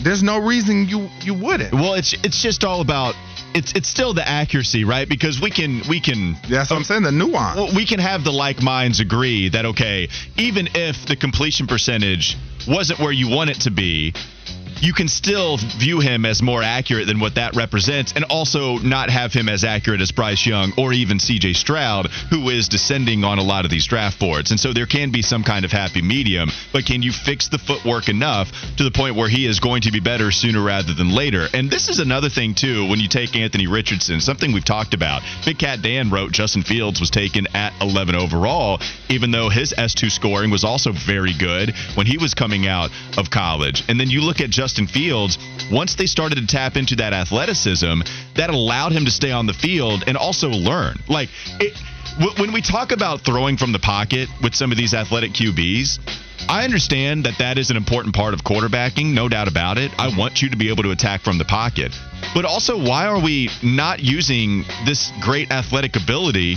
there's 0.02 0.23
no 0.23 0.38
reason 0.38 0.88
you 0.88 1.08
you 1.23 1.35
wouldn't. 1.35 1.73
Well, 1.73 1.94
it's 1.94 2.12
it's 2.25 2.43
just 2.43 2.64
all 2.64 2.80
about 2.80 3.14
it's 3.54 3.73
it's 3.73 3.88
still 3.88 4.14
the 4.14 4.26
accuracy, 4.26 4.85
right? 4.85 5.09
Because 5.09 5.40
we 5.40 5.50
can 5.50 5.83
we 5.88 6.00
can 6.00 6.35
That's 6.49 6.71
what 6.71 6.73
I'm 6.73 6.76
um, 6.78 6.85
saying. 6.85 7.02
The 7.02 7.12
nuance. 7.12 7.57
well, 7.57 7.75
we 7.75 7.87
can 7.87 7.99
have 7.99 8.25
the 8.25 8.33
like 8.33 8.62
minds 8.62 9.00
agree 9.00 9.49
that 9.50 9.64
okay, 9.66 10.09
even 10.37 10.69
if 10.75 11.07
the 11.07 11.16
completion 11.16 11.66
percentage 11.66 12.37
wasn't 12.69 13.00
where 13.00 13.12
you 13.12 13.28
want 13.28 13.50
it 13.50 13.61
to 13.62 13.71
be, 13.71 14.14
you 14.80 14.92
can 14.92 15.08
still 15.08 15.58
view 15.78 16.00
him 16.00 16.25
as 16.25 16.42
more 16.42 16.62
accurate 16.62 17.06
than 17.06 17.20
what 17.20 17.34
that 17.34 17.54
represents, 17.54 18.12
and 18.14 18.25
also 18.25 18.78
not 18.78 19.10
have 19.10 19.32
him 19.32 19.49
as 19.49 19.64
accurate 19.64 20.00
as 20.00 20.10
Bryce 20.10 20.46
Young 20.46 20.72
or 20.78 20.92
even 20.92 21.18
CJ 21.18 21.54
Stroud, 21.54 22.06
who 22.30 22.49
is 22.49 22.68
descending 22.68 23.25
on 23.25 23.38
a 23.38 23.42
lot 23.42 23.64
of 23.64 23.70
these 23.70 23.87
draft 23.87 24.18
boards. 24.18 24.50
And 24.50 24.58
so 24.58 24.72
there 24.72 24.87
can 24.87 25.10
be 25.10 25.22
some 25.22 25.44
kind 25.44 25.64
of 25.64 25.70
happy 25.70 26.02
medium, 26.02 26.50
but 26.72 26.87
can 26.87 27.02
you 27.02 27.12
fix 27.12 27.49
the 27.49 27.58
footwork 27.58 28.08
enough 28.08 28.50
to 28.76 28.84
the 28.84 28.90
point 28.90 29.16
where 29.16 29.28
he 29.28 29.46
is 29.46 29.60
going 29.60 29.82
to 29.82 29.92
be 29.92 30.00
better 30.00 30.30
sooner 30.30 30.62
rather 30.62 30.94
than 30.94 31.14
later? 31.14 31.46
And 31.52 31.70
this 31.70 31.88
is 31.88 31.99
another 31.99 32.30
thing, 32.30 32.54
too, 32.54 32.88
when 32.88 33.00
you 33.00 33.08
take 33.08 33.37
Anthony 33.37 33.66
Richardson, 33.66 34.20
something 34.20 34.52
we've 34.52 34.64
talked 34.64 34.94
about. 34.94 35.22
Big 35.44 35.58
Cat 35.58 35.82
Dan 35.82 36.10
wrote 36.10 36.32
Justin 36.32 36.62
Fields 36.62 37.00
was 37.00 37.10
taken 37.10 37.46
at 37.54 37.72
11 37.80 38.14
overall, 38.14 38.80
even 39.08 39.30
though 39.30 39.49
his 39.50 39.75
S2 39.76 40.10
scoring 40.10 40.50
was 40.50 40.64
also 40.64 40.92
very 40.92 41.34
good 41.38 41.75
when 41.94 42.06
he 42.06 42.16
was 42.18 42.34
coming 42.34 42.66
out 42.66 42.90
of 43.18 43.30
college. 43.30 43.84
And 43.88 44.00
then 44.00 44.08
you 44.08 44.22
look 44.22 44.40
at 44.40 44.50
Justin 44.50 44.70
Fields, 44.79 45.39
once 45.71 45.95
they 45.95 46.07
started 46.07 46.37
to 46.37 46.47
tap 46.47 46.77
into 46.77 46.97
that 46.97 47.12
athleticism, 47.12 48.03
that 48.37 48.50
allowed 48.50 48.93
him 48.93 49.05
to 49.05 49.11
stay 49.11 49.33
on 49.33 49.47
the 49.47 49.53
field 49.53 50.05
and 50.07 50.17
also 50.17 50.49
learn. 50.49 50.99
Like, 51.09 51.29
it, 51.59 51.75
when 52.39 52.53
we 52.53 52.62
talk 52.62 52.93
about 52.93 53.21
throwing 53.21 53.57
from 53.57 53.73
the 53.73 53.79
pocket 53.79 54.29
with 54.43 54.55
some 54.55 54.73
of 54.73 54.79
these 54.79 54.95
athletic 54.95 55.33
QBs, 55.33 55.99
I 56.49 56.65
understand 56.65 57.25
that 57.25 57.39
that 57.39 57.59
is 57.59 57.71
an 57.71 57.77
important 57.77 58.15
part 58.15 58.35
of 58.35 58.43
quarterbacking, 58.43 59.12
no 59.12 59.29
doubt 59.29 59.49
about 59.49 59.79
it. 59.79 59.93
I 59.99 60.17
want 60.17 60.43
you 60.43 60.50
to 60.50 60.57
be 60.57 60.69
able 60.71 60.83
to 60.85 60.91
attack 60.91 61.21
from 61.21 61.39
the 61.39 61.45
pocket. 61.45 61.93
But 62.35 62.45
also, 62.45 62.79
why 62.79 63.07
are 63.07 63.21
we 63.23 63.50
not 63.62 64.00
using 64.00 64.65
this 64.85 65.12
great 65.21 65.50
athletic 65.50 65.97
ability 65.97 66.57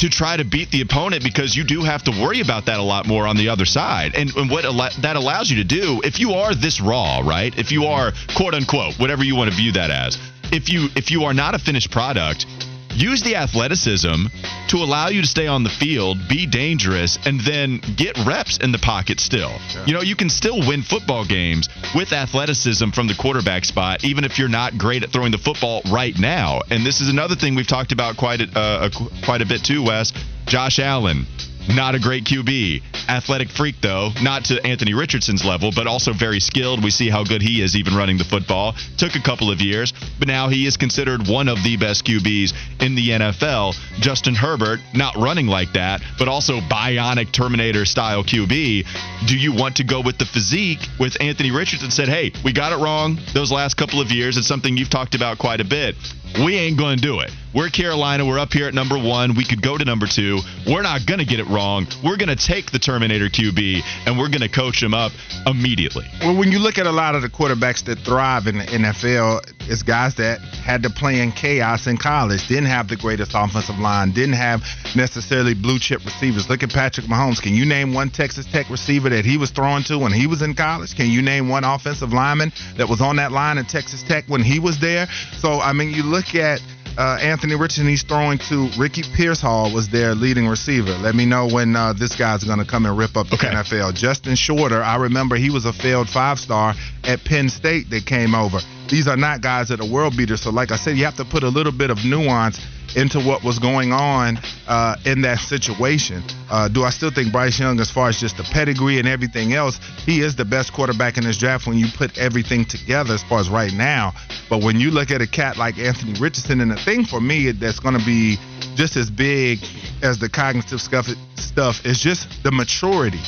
to 0.00 0.08
try 0.08 0.34
to 0.34 0.44
beat 0.44 0.70
the 0.70 0.80
opponent 0.80 1.22
because 1.22 1.54
you 1.54 1.62
do 1.62 1.82
have 1.82 2.02
to 2.02 2.10
worry 2.10 2.40
about 2.40 2.66
that 2.66 2.80
a 2.80 2.82
lot 2.82 3.06
more 3.06 3.26
on 3.26 3.36
the 3.36 3.50
other 3.50 3.66
side. 3.66 4.14
And, 4.14 4.34
and 4.34 4.50
what 4.50 4.64
al- 4.64 4.88
that 5.02 5.16
allows 5.16 5.50
you 5.50 5.56
to 5.56 5.64
do, 5.64 6.00
if 6.02 6.18
you 6.18 6.32
are 6.32 6.54
this 6.54 6.80
raw, 6.80 7.20
right? 7.20 7.56
If 7.58 7.70
you 7.70 7.84
are 7.84 8.12
quote 8.34 8.54
unquote, 8.54 8.98
whatever 8.98 9.22
you 9.22 9.36
want 9.36 9.50
to 9.50 9.56
view 9.56 9.72
that 9.72 9.90
as, 9.90 10.18
if 10.52 10.70
you 10.70 10.88
if 10.96 11.10
you 11.10 11.24
are 11.24 11.34
not 11.34 11.54
a 11.54 11.58
finished 11.58 11.90
product, 11.90 12.46
use 12.94 13.22
the 13.22 13.36
athleticism 13.36 14.26
to 14.68 14.76
allow 14.76 15.08
you 15.08 15.22
to 15.22 15.26
stay 15.26 15.46
on 15.46 15.62
the 15.62 15.70
field, 15.70 16.18
be 16.28 16.46
dangerous, 16.46 17.18
and 17.24 17.40
then 17.40 17.80
get 17.96 18.16
reps 18.26 18.58
in 18.58 18.72
the 18.72 18.78
pocket 18.78 19.20
still. 19.20 19.50
Yeah. 19.50 19.84
You 19.86 19.94
know, 19.94 20.00
you 20.00 20.16
can 20.16 20.30
still 20.30 20.58
win 20.66 20.82
football 20.82 21.24
games 21.24 21.68
with 21.94 22.12
athleticism 22.12 22.90
from 22.90 23.06
the 23.06 23.14
quarterback 23.14 23.64
spot, 23.64 24.04
even 24.04 24.24
if 24.24 24.38
you're 24.38 24.48
not 24.48 24.78
great 24.78 25.02
at 25.02 25.10
throwing 25.10 25.32
the 25.32 25.38
football 25.38 25.82
right 25.90 26.18
now. 26.18 26.60
And 26.70 26.84
this 26.84 27.00
is 27.00 27.08
another 27.08 27.34
thing 27.34 27.54
we've 27.54 27.66
talked 27.66 27.92
about 27.92 28.16
quite 28.16 28.40
a, 28.40 28.58
uh, 28.58 28.90
quite 29.24 29.42
a 29.42 29.46
bit 29.46 29.64
too, 29.64 29.82
Wes. 29.82 30.12
Josh 30.46 30.78
Allen 30.78 31.26
not 31.68 31.94
a 31.94 31.98
great 31.98 32.24
QB. 32.24 32.82
Athletic 33.08 33.50
freak, 33.50 33.76
though, 33.80 34.10
not 34.22 34.44
to 34.46 34.64
Anthony 34.64 34.94
Richardson's 34.94 35.44
level, 35.44 35.70
but 35.74 35.86
also 35.86 36.12
very 36.12 36.40
skilled. 36.40 36.82
We 36.82 36.90
see 36.90 37.08
how 37.10 37.24
good 37.24 37.42
he 37.42 37.62
is 37.62 37.76
even 37.76 37.94
running 37.94 38.18
the 38.18 38.24
football. 38.24 38.74
Took 38.98 39.14
a 39.14 39.20
couple 39.20 39.50
of 39.50 39.60
years, 39.60 39.92
but 40.18 40.28
now 40.28 40.48
he 40.48 40.66
is 40.66 40.76
considered 40.76 41.26
one 41.26 41.48
of 41.48 41.62
the 41.62 41.76
best 41.76 42.04
QBs 42.04 42.52
in 42.80 42.94
the 42.94 43.10
NFL. 43.10 43.74
Justin 44.00 44.34
Herbert, 44.34 44.80
not 44.94 45.16
running 45.16 45.46
like 45.46 45.72
that, 45.74 46.02
but 46.18 46.28
also 46.28 46.60
bionic 46.60 47.32
Terminator 47.32 47.84
style 47.84 48.22
QB. 48.24 48.86
Do 49.26 49.36
you 49.36 49.52
want 49.52 49.76
to 49.76 49.84
go 49.84 50.00
with 50.00 50.18
the 50.18 50.26
physique 50.26 50.80
with 50.98 51.20
Anthony 51.20 51.50
Richardson? 51.50 51.90
Said, 51.90 52.08
hey, 52.08 52.32
we 52.44 52.52
got 52.52 52.72
it 52.72 52.82
wrong 52.82 53.18
those 53.34 53.50
last 53.52 53.76
couple 53.76 54.00
of 54.00 54.10
years. 54.10 54.36
It's 54.36 54.46
something 54.46 54.76
you've 54.76 54.90
talked 54.90 55.14
about 55.14 55.38
quite 55.38 55.60
a 55.60 55.64
bit. 55.64 55.94
We 56.38 56.56
ain't 56.56 56.78
going 56.78 56.96
to 56.96 57.02
do 57.02 57.20
it. 57.20 57.30
We're 57.52 57.68
Carolina. 57.68 58.24
We're 58.24 58.38
up 58.38 58.52
here 58.52 58.68
at 58.68 58.74
number 58.74 58.96
one. 58.96 59.34
We 59.34 59.44
could 59.44 59.60
go 59.60 59.76
to 59.76 59.84
number 59.84 60.06
two. 60.06 60.38
We're 60.68 60.82
not 60.82 61.04
going 61.04 61.18
to 61.18 61.24
get 61.24 61.40
it 61.40 61.48
wrong. 61.48 61.88
We're 62.04 62.16
going 62.16 62.28
to 62.28 62.36
take 62.36 62.70
the 62.70 62.78
Terminator 62.78 63.26
QB 63.26 63.80
and 64.06 64.16
we're 64.16 64.28
going 64.28 64.42
to 64.42 64.48
coach 64.48 64.80
him 64.80 64.94
up 64.94 65.10
immediately. 65.46 66.06
Well, 66.20 66.36
when 66.36 66.52
you 66.52 66.60
look 66.60 66.78
at 66.78 66.86
a 66.86 66.92
lot 66.92 67.16
of 67.16 67.22
the 67.22 67.28
quarterbacks 67.28 67.84
that 67.86 67.98
thrive 67.98 68.46
in 68.46 68.58
the 68.58 68.64
NFL, 68.64 69.52
it's 69.68 69.82
guys 69.82 70.14
that 70.16 70.38
had 70.38 70.84
to 70.84 70.90
play 70.90 71.20
in 71.20 71.32
chaos 71.32 71.88
in 71.88 71.96
college, 71.96 72.46
didn't 72.46 72.66
have 72.66 72.86
the 72.86 72.96
greatest 72.96 73.32
offensive 73.34 73.78
line, 73.80 74.12
didn't 74.12 74.34
have 74.34 74.62
necessarily 74.94 75.54
blue 75.54 75.80
chip 75.80 76.04
receivers. 76.04 76.48
Look 76.48 76.62
at 76.62 76.70
Patrick 76.70 77.06
Mahomes. 77.06 77.42
Can 77.42 77.54
you 77.54 77.64
name 77.64 77.92
one 77.92 78.10
Texas 78.10 78.46
Tech 78.46 78.70
receiver 78.70 79.08
that 79.08 79.24
he 79.24 79.36
was 79.36 79.50
throwing 79.50 79.82
to 79.84 79.98
when 79.98 80.12
he 80.12 80.28
was 80.28 80.42
in 80.42 80.54
college? 80.54 80.94
Can 80.94 81.10
you 81.10 81.20
name 81.20 81.48
one 81.48 81.64
offensive 81.64 82.12
lineman 82.12 82.52
that 82.76 82.88
was 82.88 83.00
on 83.00 83.16
that 83.16 83.32
line 83.32 83.58
at 83.58 83.68
Texas 83.68 84.04
Tech 84.04 84.24
when 84.28 84.42
he 84.42 84.60
was 84.60 84.78
there? 84.78 85.08
So, 85.38 85.60
I 85.60 85.72
mean, 85.72 85.90
you 85.90 86.04
look 86.04 86.19
at 86.34 86.60
uh, 86.98 87.18
Anthony 87.22 87.54
Richardson, 87.54 87.86
he's 87.86 88.02
throwing 88.02 88.38
to 88.38 88.68
Ricky 88.78 89.02
Pearsall 89.14 89.72
was 89.72 89.88
their 89.88 90.14
leading 90.14 90.46
receiver. 90.46 90.92
Let 90.98 91.14
me 91.14 91.24
know 91.24 91.48
when 91.48 91.74
uh, 91.74 91.92
this 91.92 92.16
guy's 92.16 92.44
going 92.44 92.58
to 92.58 92.64
come 92.64 92.84
and 92.84 92.96
rip 92.96 93.16
up 93.16 93.28
the 93.28 93.36
okay. 93.36 93.48
NFL. 93.48 93.94
Justin 93.94 94.34
Shorter, 94.34 94.82
I 94.82 94.96
remember 94.96 95.36
he 95.36 95.50
was 95.50 95.64
a 95.64 95.72
failed 95.72 96.08
five 96.08 96.38
star 96.38 96.74
at 97.04 97.24
Penn 97.24 97.48
State 97.48 97.90
that 97.90 98.06
came 98.06 98.34
over. 98.34 98.58
These 98.90 99.06
are 99.06 99.16
not 99.16 99.40
guys 99.40 99.68
that 99.68 99.80
are 99.80 99.88
world 99.88 100.16
beaters. 100.16 100.42
So, 100.42 100.50
like 100.50 100.72
I 100.72 100.76
said, 100.76 100.96
you 100.96 101.04
have 101.04 101.16
to 101.16 101.24
put 101.24 101.44
a 101.44 101.48
little 101.48 101.72
bit 101.72 101.90
of 101.90 102.04
nuance 102.04 102.60
into 102.96 103.20
what 103.20 103.44
was 103.44 103.60
going 103.60 103.92
on 103.92 104.36
uh, 104.66 104.96
in 105.06 105.22
that 105.22 105.38
situation. 105.38 106.24
Uh, 106.50 106.66
do 106.66 106.82
I 106.82 106.90
still 106.90 107.12
think 107.12 107.30
Bryce 107.30 107.60
Young, 107.60 107.78
as 107.78 107.88
far 107.88 108.08
as 108.08 108.18
just 108.18 108.36
the 108.36 108.42
pedigree 108.42 108.98
and 108.98 109.06
everything 109.06 109.52
else, 109.52 109.78
he 110.04 110.20
is 110.20 110.34
the 110.34 110.44
best 110.44 110.72
quarterback 110.72 111.16
in 111.16 111.24
this 111.24 111.38
draft 111.38 111.68
when 111.68 111.78
you 111.78 111.86
put 111.96 112.18
everything 112.18 112.64
together 112.64 113.14
as 113.14 113.22
far 113.22 113.38
as 113.38 113.48
right 113.48 113.72
now. 113.72 114.12
But 114.48 114.64
when 114.64 114.80
you 114.80 114.90
look 114.90 115.12
at 115.12 115.20
a 115.20 115.26
cat 115.28 115.56
like 115.56 115.78
Anthony 115.78 116.18
Richardson, 116.18 116.60
and 116.60 116.70
the 116.70 116.76
thing 116.76 117.04
for 117.04 117.20
me 117.20 117.52
that's 117.52 117.78
going 117.78 117.96
to 117.96 118.04
be 118.04 118.38
just 118.74 118.96
as 118.96 119.08
big 119.08 119.60
as 120.02 120.18
the 120.18 120.28
cognitive 120.28 120.80
stuff, 120.80 121.08
stuff 121.36 121.86
is 121.86 122.00
just 122.00 122.42
the 122.42 122.50
maturity 122.50 123.20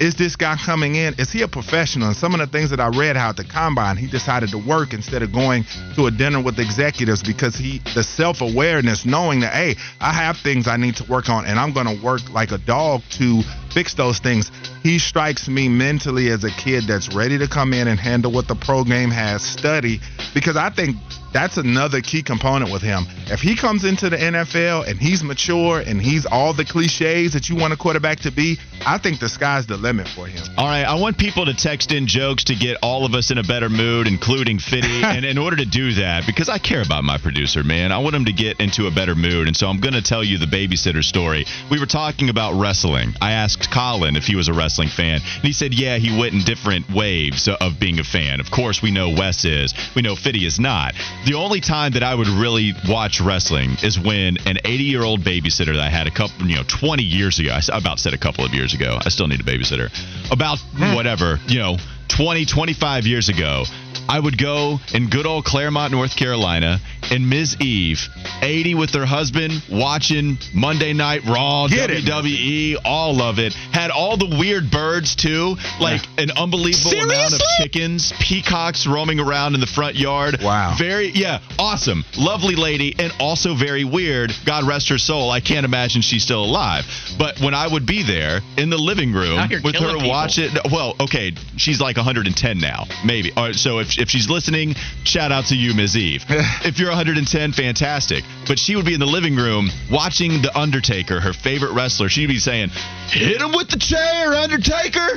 is 0.00 0.14
this 0.14 0.36
guy 0.36 0.56
coming 0.56 0.94
in? 0.94 1.14
Is 1.18 1.30
he 1.30 1.42
a 1.42 1.48
professional? 1.48 2.08
And 2.08 2.16
some 2.16 2.34
of 2.34 2.40
the 2.40 2.46
things 2.46 2.70
that 2.70 2.80
I 2.80 2.88
read 2.88 3.16
how 3.16 3.30
at 3.30 3.36
the 3.36 3.44
combine, 3.44 3.96
he 3.96 4.06
decided 4.06 4.50
to 4.50 4.58
work 4.58 4.92
instead 4.92 5.22
of 5.22 5.32
going 5.32 5.64
to 5.96 6.06
a 6.06 6.10
dinner 6.10 6.42
with 6.42 6.58
executives 6.58 7.22
because 7.22 7.54
he 7.54 7.80
the 7.94 8.02
self 8.02 8.40
awareness, 8.40 9.04
knowing 9.04 9.40
that 9.40 9.52
hey, 9.52 9.76
I 10.00 10.12
have 10.12 10.38
things 10.38 10.66
I 10.66 10.76
need 10.76 10.96
to 10.96 11.04
work 11.04 11.28
on, 11.28 11.44
and 11.46 11.58
I'm 11.58 11.72
to 11.86 12.02
work 12.04 12.28
like 12.30 12.52
a 12.52 12.58
dog 12.58 13.02
to 13.10 13.42
fix 13.72 13.94
those 13.94 14.18
things. 14.18 14.50
He 14.82 14.98
strikes 14.98 15.48
me 15.48 15.68
mentally 15.68 16.30
as 16.30 16.44
a 16.44 16.50
kid 16.50 16.84
that's 16.86 17.14
ready 17.14 17.38
to 17.38 17.48
come 17.48 17.74
in 17.74 17.88
and 17.88 18.00
handle 18.00 18.32
what 18.32 18.48
the 18.48 18.54
pro 18.54 18.84
game 18.84 19.10
has, 19.10 19.42
study 19.42 20.00
because 20.34 20.56
I 20.56 20.70
think 20.70 20.96
that's 21.32 21.56
another 21.56 22.00
key 22.00 22.22
component 22.22 22.72
with 22.72 22.82
him. 22.82 23.06
If 23.26 23.40
he 23.40 23.56
comes 23.56 23.84
into 23.84 24.10
the 24.10 24.16
NFL 24.16 24.88
and 24.88 24.98
he's 24.98 25.22
mature 25.22 25.80
and 25.80 26.00
he's 26.00 26.26
all 26.26 26.52
the 26.52 26.64
cliches 26.64 27.32
that 27.34 27.48
you 27.48 27.56
want 27.56 27.72
a 27.72 27.76
quarterback 27.76 28.20
to 28.20 28.32
be, 28.32 28.58
I 28.84 28.98
think 28.98 29.20
the 29.20 29.28
sky's 29.28 29.66
the 29.66 29.76
limit 29.76 30.08
for 30.08 30.26
him. 30.26 30.42
All 30.56 30.66
right, 30.66 30.84
I 30.84 30.94
want 30.94 31.18
people 31.18 31.46
to 31.46 31.54
text 31.54 31.92
in 31.92 32.06
jokes 32.06 32.44
to 32.44 32.54
get 32.54 32.78
all 32.82 33.04
of 33.04 33.14
us 33.14 33.30
in 33.30 33.38
a 33.38 33.44
better 33.44 33.68
mood, 33.68 34.06
including 34.06 34.58
Fitty. 34.58 35.02
and 35.04 35.24
in 35.24 35.38
order 35.38 35.56
to 35.56 35.64
do 35.64 35.92
that, 35.94 36.24
because 36.26 36.48
I 36.48 36.58
care 36.58 36.82
about 36.82 37.04
my 37.04 37.18
producer, 37.18 37.62
man, 37.62 37.92
I 37.92 37.98
want 37.98 38.16
him 38.16 38.24
to 38.24 38.32
get 38.32 38.60
into 38.60 38.86
a 38.86 38.90
better 38.90 39.14
mood. 39.14 39.46
And 39.46 39.56
so 39.56 39.68
I'm 39.68 39.80
going 39.80 39.94
to 39.94 40.02
tell 40.02 40.24
you 40.24 40.38
the 40.38 40.46
babysitter 40.46 41.04
story. 41.04 41.44
We 41.70 41.78
were 41.78 41.86
talking 41.86 42.28
about 42.28 42.58
wrestling. 42.58 43.14
I 43.20 43.32
asked 43.32 43.70
Colin 43.70 44.16
if 44.16 44.24
he 44.24 44.34
was 44.34 44.48
a 44.48 44.52
wrestling 44.52 44.88
fan, 44.88 45.20
and 45.22 45.44
he 45.44 45.52
said, 45.52 45.74
yeah, 45.74 45.98
he 45.98 46.18
went 46.18 46.34
in 46.34 46.40
different 46.40 46.90
waves 46.90 47.48
of 47.48 47.78
being 47.78 48.00
a 48.00 48.04
fan. 48.04 48.40
Of 48.40 48.50
course, 48.50 48.82
we 48.82 48.90
know 48.90 49.10
Wes 49.10 49.44
is. 49.44 49.74
We 49.94 50.02
know 50.02 50.16
Fitty 50.16 50.44
is 50.44 50.58
not. 50.58 50.94
The 51.26 51.34
only 51.34 51.60
time 51.60 51.92
that 51.92 52.02
I 52.02 52.14
would 52.14 52.28
really 52.28 52.72
watch 52.88 53.20
wrestling 53.20 53.76
is 53.82 53.98
when 53.98 54.38
an 54.46 54.58
80 54.64 54.84
year 54.84 55.02
old 55.02 55.20
babysitter 55.20 55.74
that 55.74 55.80
I 55.80 55.90
had 55.90 56.06
a 56.06 56.10
couple, 56.10 56.46
you 56.46 56.56
know, 56.56 56.62
20 56.66 57.02
years 57.02 57.38
ago, 57.38 57.50
I 57.50 57.60
about 57.76 57.98
said 57.98 58.14
a 58.14 58.18
couple 58.18 58.44
of 58.44 58.54
years 58.54 58.72
ago, 58.72 58.98
I 58.98 59.10
still 59.10 59.26
need 59.26 59.40
a 59.40 59.44
babysitter, 59.44 59.90
about 60.32 60.58
hmm. 60.58 60.94
whatever, 60.94 61.38
you 61.46 61.58
know, 61.58 61.76
20, 62.08 62.46
25 62.46 63.06
years 63.06 63.28
ago, 63.28 63.64
I 64.08 64.18
would 64.18 64.38
go 64.38 64.80
in 64.94 65.10
good 65.10 65.26
old 65.26 65.44
Claremont, 65.44 65.92
North 65.92 66.16
Carolina, 66.16 66.80
and 67.10 67.28
Ms. 67.28 67.60
Eve, 67.60 68.08
80 68.42 68.74
with 68.74 68.90
her 68.94 69.06
husband, 69.06 69.62
watching 69.70 70.38
Monday 70.54 70.92
Night 70.92 71.24
Raw, 71.24 71.68
Get 71.68 71.90
WWE, 71.90 72.72
it. 72.72 72.78
all 72.84 73.20
of 73.20 73.38
it. 73.38 73.52
Had 73.52 73.90
all 73.90 74.16
the 74.16 74.36
weird 74.38 74.70
birds 74.70 75.16
too, 75.16 75.56
like 75.80 76.02
yeah. 76.16 76.24
an 76.24 76.30
unbelievable 76.32 76.90
Seriously? 76.90 77.14
amount 77.14 77.34
of 77.34 77.40
chickens, 77.58 78.12
peacocks 78.20 78.86
roaming 78.86 79.20
around 79.20 79.54
in 79.54 79.60
the 79.60 79.66
front 79.66 79.96
yard. 79.96 80.38
Wow. 80.42 80.74
Very, 80.78 81.10
yeah, 81.10 81.40
awesome. 81.58 82.04
Lovely 82.16 82.54
lady, 82.54 82.94
and 82.98 83.12
also 83.18 83.54
very 83.54 83.84
weird. 83.84 84.32
God 84.44 84.64
rest 84.64 84.88
her 84.88 84.98
soul. 84.98 85.30
I 85.30 85.40
can't 85.40 85.64
imagine 85.64 86.02
she's 86.02 86.22
still 86.22 86.44
alive. 86.44 86.84
But 87.18 87.40
when 87.40 87.54
I 87.54 87.66
would 87.66 87.86
be 87.86 88.02
there 88.02 88.40
in 88.56 88.70
the 88.70 88.78
living 88.78 89.12
room 89.12 89.48
with 89.62 89.76
her 89.76 89.98
watching, 89.98 90.50
well, 90.70 90.94
okay, 91.00 91.32
she's 91.56 91.80
like 91.80 91.96
110 91.96 92.58
now, 92.58 92.84
maybe. 93.04 93.32
Right, 93.36 93.54
so 93.54 93.78
if 93.78 93.98
if 93.98 94.08
she's 94.10 94.28
listening, 94.28 94.74
shout 95.04 95.32
out 95.32 95.46
to 95.46 95.56
you, 95.56 95.74
Ms. 95.74 95.96
Eve. 95.96 96.24
if 96.64 96.78
you're 96.78 96.90
110, 97.00 97.52
fantastic. 97.52 98.24
But 98.46 98.58
she 98.58 98.76
would 98.76 98.84
be 98.84 98.92
in 98.92 99.00
the 99.00 99.06
living 99.06 99.34
room 99.34 99.70
watching 99.90 100.42
The 100.42 100.54
Undertaker, 100.54 101.18
her 101.18 101.32
favorite 101.32 101.72
wrestler. 101.72 102.10
She'd 102.10 102.26
be 102.26 102.38
saying, 102.38 102.68
Hit 103.08 103.40
him 103.40 103.52
with 103.52 103.70
the 103.70 103.78
chair, 103.78 104.34
Undertaker. 104.34 105.08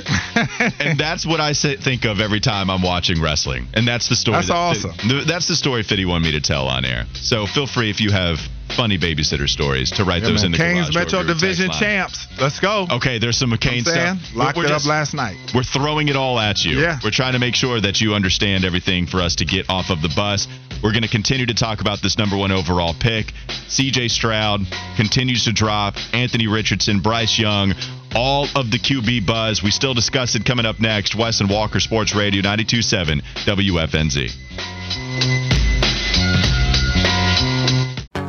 and 0.79 0.97
that's 0.97 1.25
what 1.25 1.41
I 1.41 1.51
say, 1.51 1.75
think 1.75 2.05
of 2.05 2.21
every 2.21 2.39
time 2.39 2.69
I'm 2.69 2.81
watching 2.81 3.21
wrestling. 3.21 3.67
And 3.73 3.85
that's 3.85 4.07
the 4.07 4.15
story. 4.15 4.37
That's 4.37 4.47
that, 4.47 4.55
awesome. 4.55 4.91
that's 5.27 5.49
the 5.49 5.55
story 5.55 5.83
Fitty 5.83 6.05
wanted 6.05 6.23
me 6.23 6.31
to 6.31 6.41
tell 6.41 6.69
on 6.69 6.85
air. 6.85 7.05
So 7.15 7.45
feel 7.45 7.67
free 7.67 7.89
if 7.89 7.99
you 7.99 8.11
have 8.11 8.39
funny 8.75 8.97
babysitter 8.97 9.47
stories 9.47 9.91
to 9.91 10.03
write 10.03 10.23
yeah, 10.23 10.29
those 10.29 10.43
man. 10.43 10.45
in 10.45 10.51
the 10.51 10.57
Canes 10.57 10.95
Metro 10.95 11.23
Division 11.23 11.71
champs. 11.71 12.27
Let's 12.39 12.59
go. 12.59 12.87
Okay, 12.89 13.19
there's 13.19 13.37
some 13.37 13.51
McCain 13.51 13.81
stuff. 13.81 14.17
Locked 14.35 14.57
we're, 14.57 14.63
we're 14.63 14.67
it 14.67 14.69
just, 14.69 14.85
up 14.85 14.89
last 14.89 15.13
night. 15.13 15.37
We're 15.53 15.63
throwing 15.63 16.09
it 16.09 16.15
all 16.15 16.39
at 16.39 16.65
you. 16.65 16.79
Yeah. 16.79 16.99
We're 17.03 17.11
trying 17.11 17.33
to 17.33 17.39
make 17.39 17.55
sure 17.55 17.79
that 17.79 18.01
you 18.01 18.13
understand 18.13 18.65
everything 18.65 19.05
for 19.05 19.21
us 19.21 19.35
to 19.35 19.45
get 19.45 19.69
off 19.69 19.89
of 19.89 20.01
the 20.01 20.11
bus. 20.15 20.47
We're 20.83 20.91
going 20.91 21.03
to 21.03 21.09
continue 21.09 21.45
to 21.45 21.53
talk 21.53 21.79
about 21.79 22.01
this 22.01 22.17
number 22.17 22.35
one 22.35 22.51
overall 22.51 22.93
pick. 22.93 23.27
CJ 23.47 24.11
Stroud 24.11 24.61
continues 24.97 25.45
to 25.45 25.53
drop. 25.53 25.95
Anthony 26.13 26.47
Richardson, 26.47 26.99
Bryce 26.99 27.39
Young, 27.39 27.73
all 28.15 28.47
of 28.55 28.69
the 28.69 28.79
QB 28.79 29.25
buzz. 29.25 29.63
We 29.63 29.71
still 29.71 29.93
discuss 29.93 30.35
it 30.35 30.45
coming 30.45 30.65
up 30.65 30.81
next. 30.81 31.15
Wes 31.15 31.39
and 31.39 31.49
Walker 31.49 31.79
Sports 31.79 32.13
Radio 32.13 32.41
927 32.41 33.21
WFNZ. 33.45 35.62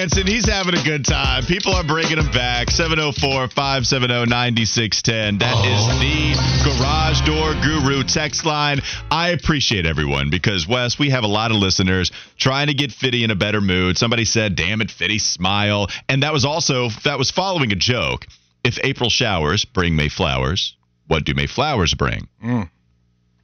Dancing. 0.00 0.26
He's 0.26 0.48
having 0.48 0.74
a 0.74 0.82
good 0.82 1.04
time. 1.04 1.44
People 1.44 1.74
are 1.74 1.84
bringing 1.84 2.16
him 2.16 2.30
back. 2.30 2.70
704 2.70 3.48
570 3.48 4.30
9610. 4.30 5.38
That 5.38 5.60
is 5.66 5.84
the 6.00 6.78
Garage 6.78 7.20
Door 7.26 7.54
Guru 7.62 8.02
text 8.04 8.46
line. 8.46 8.80
I 9.10 9.30
appreciate 9.30 9.84
everyone 9.84 10.30
because, 10.30 10.66
Wes, 10.66 10.98
we 10.98 11.10
have 11.10 11.24
a 11.24 11.26
lot 11.26 11.50
of 11.50 11.58
listeners 11.58 12.12
trying 12.38 12.68
to 12.68 12.74
get 12.74 12.92
Fitty 12.92 13.24
in 13.24 13.30
a 13.30 13.34
better 13.34 13.60
mood. 13.60 13.98
Somebody 13.98 14.24
said, 14.24 14.56
damn 14.56 14.80
it, 14.80 14.90
Fitty, 14.90 15.18
smile. 15.18 15.88
And 16.08 16.22
that 16.22 16.32
was 16.32 16.46
also, 16.46 16.88
that 17.04 17.18
was 17.18 17.30
following 17.30 17.70
a 17.70 17.76
joke. 17.76 18.26
If 18.64 18.78
April 18.82 19.10
showers 19.10 19.66
bring 19.66 19.96
May 19.96 20.08
flowers, 20.08 20.76
what 21.08 21.24
do 21.24 21.34
May 21.34 21.46
flowers 21.46 21.92
bring? 21.92 22.26
Mm. 22.42 22.70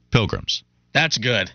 Pilgrims. 0.09 0.63
That's 0.91 1.19
good. 1.19 1.51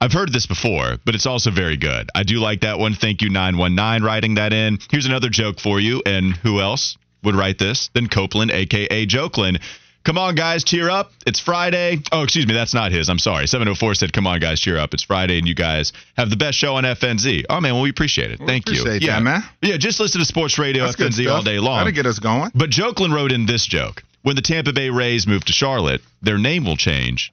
I've 0.00 0.12
heard 0.12 0.32
this 0.32 0.46
before, 0.46 0.98
but 1.04 1.14
it's 1.14 1.26
also 1.26 1.50
very 1.50 1.76
good. 1.76 2.10
I 2.14 2.22
do 2.22 2.38
like 2.38 2.60
that 2.60 2.78
one. 2.78 2.94
Thank 2.94 3.22
you, 3.22 3.30
919, 3.30 4.06
writing 4.06 4.34
that 4.34 4.52
in. 4.52 4.78
Here's 4.90 5.06
another 5.06 5.30
joke 5.30 5.58
for 5.58 5.80
you. 5.80 6.02
And 6.04 6.36
who 6.36 6.60
else 6.60 6.98
would 7.22 7.34
write 7.34 7.58
this 7.58 7.88
than 7.94 8.08
Copeland, 8.08 8.50
a.k.a. 8.50 9.06
Jokeland? 9.06 9.62
Come 10.04 10.18
on, 10.18 10.36
guys, 10.36 10.62
cheer 10.62 10.88
up. 10.88 11.10
It's 11.26 11.40
Friday. 11.40 11.98
Oh, 12.12 12.22
excuse 12.22 12.46
me, 12.46 12.54
that's 12.54 12.72
not 12.72 12.92
his. 12.92 13.08
I'm 13.08 13.18
sorry. 13.18 13.48
704 13.48 13.94
said, 13.94 14.12
Come 14.12 14.26
on, 14.28 14.38
guys, 14.38 14.60
cheer 14.60 14.78
up. 14.78 14.94
It's 14.94 15.02
Friday, 15.02 15.38
and 15.38 15.48
you 15.48 15.54
guys 15.54 15.92
have 16.16 16.30
the 16.30 16.36
best 16.36 16.56
show 16.56 16.76
on 16.76 16.84
FNZ. 16.84 17.44
Oh, 17.50 17.60
man, 17.60 17.74
well, 17.74 17.82
we 17.82 17.90
appreciate 17.90 18.30
it. 18.30 18.38
Thank 18.38 18.68
you. 18.68 18.82
appreciate 18.82 19.02
yeah. 19.02 19.18
man. 19.18 19.42
Yeah, 19.62 19.78
just 19.78 19.98
listen 19.98 20.20
to 20.20 20.24
Sports 20.24 20.60
Radio 20.60 20.84
That's 20.84 20.94
FNZ 20.94 21.28
all 21.28 21.42
day 21.42 21.58
long. 21.58 21.78
That'll 21.78 21.92
get 21.92 22.06
us 22.06 22.20
going. 22.20 22.52
But 22.54 22.70
Jokeland 22.70 23.14
wrote 23.14 23.32
in 23.32 23.46
this 23.46 23.66
joke. 23.66 24.04
When 24.22 24.36
the 24.36 24.42
Tampa 24.42 24.72
Bay 24.72 24.90
Rays 24.90 25.26
move 25.26 25.44
to 25.46 25.52
Charlotte, 25.52 26.02
their 26.22 26.38
name 26.38 26.64
will 26.64 26.76
change. 26.76 27.32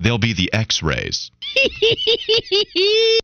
They'll 0.00 0.18
be 0.18 0.32
the 0.32 0.52
X 0.52 0.82
Rays. 0.82 1.30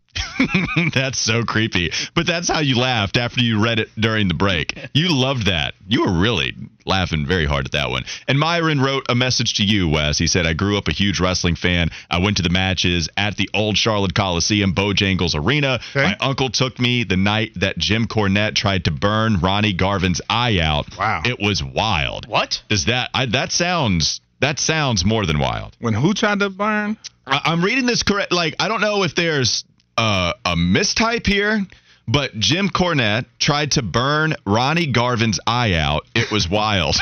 that's 0.95 1.19
so 1.19 1.43
creepy. 1.43 1.93
But 2.15 2.27
that's 2.27 2.49
how 2.49 2.61
you 2.61 2.79
laughed 2.79 3.17
after 3.17 3.41
you 3.41 3.63
read 3.63 3.79
it 3.79 3.89
during 3.99 4.29
the 4.29 4.35
break. 4.35 4.79
You 4.95 5.15
loved 5.15 5.47
that. 5.47 5.75
You 5.87 6.03
were 6.03 6.13
really 6.13 6.55
laughing 6.87 7.27
very 7.27 7.47
hard 7.47 7.67
at 7.67 7.73
that 7.73 7.91
one. 7.91 8.05
And 8.27 8.39
Myron 8.39 8.81
wrote 8.81 9.07
a 9.09 9.15
message 9.15 9.55
to 9.55 9.65
you, 9.65 9.89
Wes. 9.89 10.19
He 10.19 10.27
said, 10.27 10.47
I 10.47 10.55
grew 10.55 10.77
up 10.77 10.89
a 10.89 10.93
huge 10.93 11.21
wrestling 11.21 11.57
fan. 11.57 11.91
I 12.11 12.19
went 12.19 12.39
to 12.39 12.43
the 12.43 12.51
matches 12.51 13.09
at 13.17 13.37
the 13.37 13.49
old 13.55 13.77
Charlotte 13.77 14.15
Coliseum, 14.15 14.75
Bojangles 14.75 15.35
Arena. 15.35 15.81
Okay. 15.95 16.03
My 16.03 16.17
uncle 16.21 16.51
took 16.51 16.79
me 16.79 17.05
the 17.05 17.17
night 17.17 17.53
that 17.57 17.79
Jim 17.79 18.07
Cornette 18.07 18.55
tried 18.55 18.85
to 18.85 18.91
burn 18.91 19.41
Ronnie 19.41 19.73
Garvin's 19.73 20.21
eye 20.29 20.61
out. 20.61 20.97
Wow. 20.97 21.23
It 21.25 21.39
was 21.39 21.63
wild. 21.63 22.27
What? 22.27 22.63
Does 22.69 22.87
that 22.87 23.11
I, 23.15 23.27
that 23.27 23.53
sounds 23.53 24.21
that 24.41 24.59
sounds 24.59 25.05
more 25.05 25.27
than 25.27 25.39
wild. 25.39 25.77
When 25.81 25.95
who 25.95 26.15
tried 26.15 26.41
to 26.41 26.51
burn? 26.51 26.97
I, 27.27 27.41
I'm 27.45 27.63
reading 27.63 27.87
this 27.87 28.03
correct. 28.03 28.33
Like 28.33 28.57
I 28.59 28.69
don't 28.69 28.81
know 28.81 29.03
if 29.03 29.15
there's 29.15 29.65
uh, 29.97 30.33
a 30.45 30.57
mistype 30.57 31.27
here, 31.27 31.65
but 32.09 32.35
Jim 32.39 32.69
Cornette 32.69 33.27
tried 33.39 33.73
to 33.73 33.83
burn 33.83 34.35
Ronnie 34.47 34.87
Garvin's 34.87 35.39
eye 35.47 35.75
out. 35.75 36.07
It 36.15 36.31
was 36.31 36.49
wild. 36.49 36.97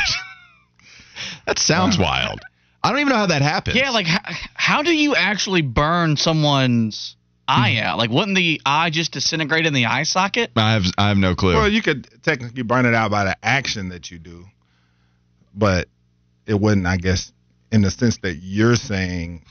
that 1.47 1.59
sounds 1.59 1.99
wild. 1.99 2.41
I 2.83 2.91
don't 2.91 3.01
even 3.01 3.11
know 3.11 3.19
how 3.19 3.27
that 3.27 3.43
happened. 3.43 3.77
Yeah, 3.77 3.91
like 3.91 4.07
how, 4.07 4.21
how 4.55 4.83
do 4.83 4.95
you 4.95 5.15
actually 5.15 5.63
burn 5.63 6.17
someone's 6.17 7.17
eye 7.47 7.79
out? 7.79 7.99
Like, 7.99 8.11
wouldn't 8.11 8.37
the 8.37 8.61
eye 8.65 8.91
just 8.91 9.13
disintegrate 9.13 9.67
in 9.67 9.73
the 9.73 9.87
eye 9.87 10.05
socket? 10.05 10.51
I 10.57 10.75
have 10.75 10.85
I 10.97 11.09
have 11.09 11.19
no 11.19 11.35
clue. 11.35 11.55
Well, 11.55 11.69
you 11.69 11.83
could 11.83 12.09
technically 12.23 12.63
burn 12.63 12.87
it 12.87 12.95
out 12.95 13.11
by 13.11 13.25
the 13.25 13.37
action 13.43 13.91
that 13.91 14.11
you 14.11 14.19
do, 14.19 14.45
but 15.55 15.89
it 16.49 16.55
wasn't, 16.61 16.87
I 16.87 16.97
guess, 16.97 17.33
in 17.71 17.83
the 17.83 17.91
sense 17.91 18.17
that 18.23 18.37
you're 18.43 18.75
saying, 18.77 19.43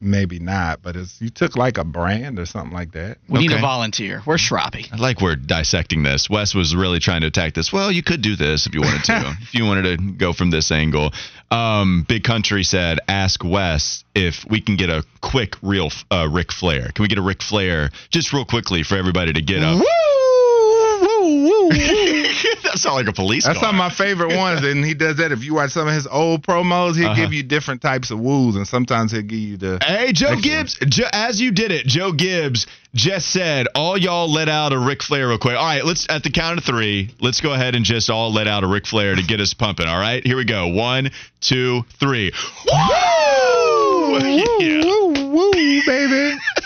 maybe 0.00 0.38
not. 0.38 0.80
But 0.82 0.94
it's 0.96 1.20
you 1.20 1.28
took 1.30 1.56
like 1.56 1.76
a 1.78 1.84
brand 1.84 2.38
or 2.38 2.46
something 2.46 2.72
like 2.72 2.92
that. 2.92 3.18
We 3.28 3.40
need 3.40 3.50
Okay. 3.50 3.58
a 3.58 3.60
volunteer. 3.62 4.22
We're 4.24 4.36
Shroppy. 4.36 4.92
I 4.92 4.96
like 4.96 5.20
we're 5.20 5.36
dissecting 5.36 6.02
this. 6.02 6.30
Wes 6.30 6.54
was 6.54 6.74
really 6.76 7.00
trying 7.00 7.22
to 7.22 7.26
attack 7.26 7.54
this. 7.54 7.72
Well, 7.72 7.90
you 7.90 8.02
could 8.02 8.22
do 8.22 8.36
this 8.36 8.66
if 8.66 8.74
you 8.74 8.80
wanted 8.82 9.04
to. 9.04 9.36
if 9.42 9.54
you 9.54 9.64
wanted 9.64 9.98
to 9.98 10.12
go 10.12 10.32
from 10.32 10.50
this 10.50 10.70
angle. 10.70 11.12
Um, 11.50 12.04
Big 12.08 12.24
Country 12.24 12.64
said, 12.64 12.98
ask 13.08 13.42
Wes 13.44 14.04
if 14.14 14.44
we 14.50 14.60
can 14.60 14.76
get 14.76 14.90
a 14.90 15.04
quick 15.20 15.54
real 15.62 15.90
uh, 16.10 16.28
Ric 16.30 16.50
Flair. 16.52 16.90
Can 16.94 17.02
we 17.02 17.08
get 17.08 17.18
a 17.18 17.22
Ric 17.22 17.42
Flair 17.42 17.90
just 18.10 18.32
real 18.32 18.44
quickly 18.44 18.82
for 18.82 18.96
everybody 18.96 19.32
to 19.32 19.42
get 19.42 19.62
up? 19.62 19.80
That 22.76 22.82
sounds 22.82 22.96
like 22.96 23.08
a 23.08 23.12
police 23.12 23.44
That's 23.46 23.58
car. 23.58 23.68
some 23.68 23.74
of 23.74 23.78
my 23.78 23.90
favorite 23.90 24.36
ones, 24.36 24.64
and 24.64 24.84
he 24.84 24.94
does 24.94 25.16
that. 25.16 25.32
If 25.32 25.42
you 25.44 25.54
watch 25.54 25.70
some 25.72 25.88
of 25.88 25.94
his 25.94 26.06
old 26.06 26.42
promos, 26.42 26.96
he'll 26.96 27.06
Uh-huh. 27.10 27.14
give 27.22 27.32
you 27.32 27.42
different 27.42 27.82
types 27.82 28.10
of 28.10 28.18
woos, 28.20 28.56
and 28.56 28.66
sometimes 28.66 29.12
he'll 29.12 29.22
give 29.22 29.38
you 29.38 29.56
the. 29.56 29.78
Hey, 29.84 30.12
Joe. 30.12 30.36
Gibbs, 30.40 30.76
jo- 30.88 31.08
as 31.12 31.40
you 31.40 31.50
did 31.52 31.70
it, 31.72 31.86
Joe 31.86 32.12
Gibbs 32.12 32.66
just 32.94 33.28
said, 33.30 33.66
all 33.74 33.96
y'all 33.98 34.30
let 34.32 34.48
out 34.48 34.72
a 34.72 34.78
Ric 34.78 35.02
Flair 35.02 35.28
real 35.28 35.38
quick. 35.38 35.56
All 35.56 35.64
right, 35.64 35.84
let's, 35.84 36.06
at 36.08 36.22
the 36.22 36.30
count 36.30 36.58
of 36.58 36.64
three, 36.64 37.10
let's 37.20 37.40
go 37.40 37.52
ahead 37.52 37.74
and 37.74 37.84
just 37.84 38.08
all 38.10 38.32
let 38.32 38.46
out 38.48 38.64
a 38.64 38.66
Ric 38.66 38.86
Flair 38.86 39.14
to 39.14 39.22
get 39.22 39.40
us 39.40 39.52
pumping. 39.54 39.86
All 39.86 39.98
right, 39.98 40.24
here 40.26 40.36
we 40.36 40.44
go. 40.44 40.68
One, 40.68 41.10
two, 41.40 41.82
three. 41.98 42.32
Woo! 42.72 42.72
Yeah. 44.58 44.82
Woo, 44.84 45.30
woo, 45.30 45.52
baby. 45.86 46.36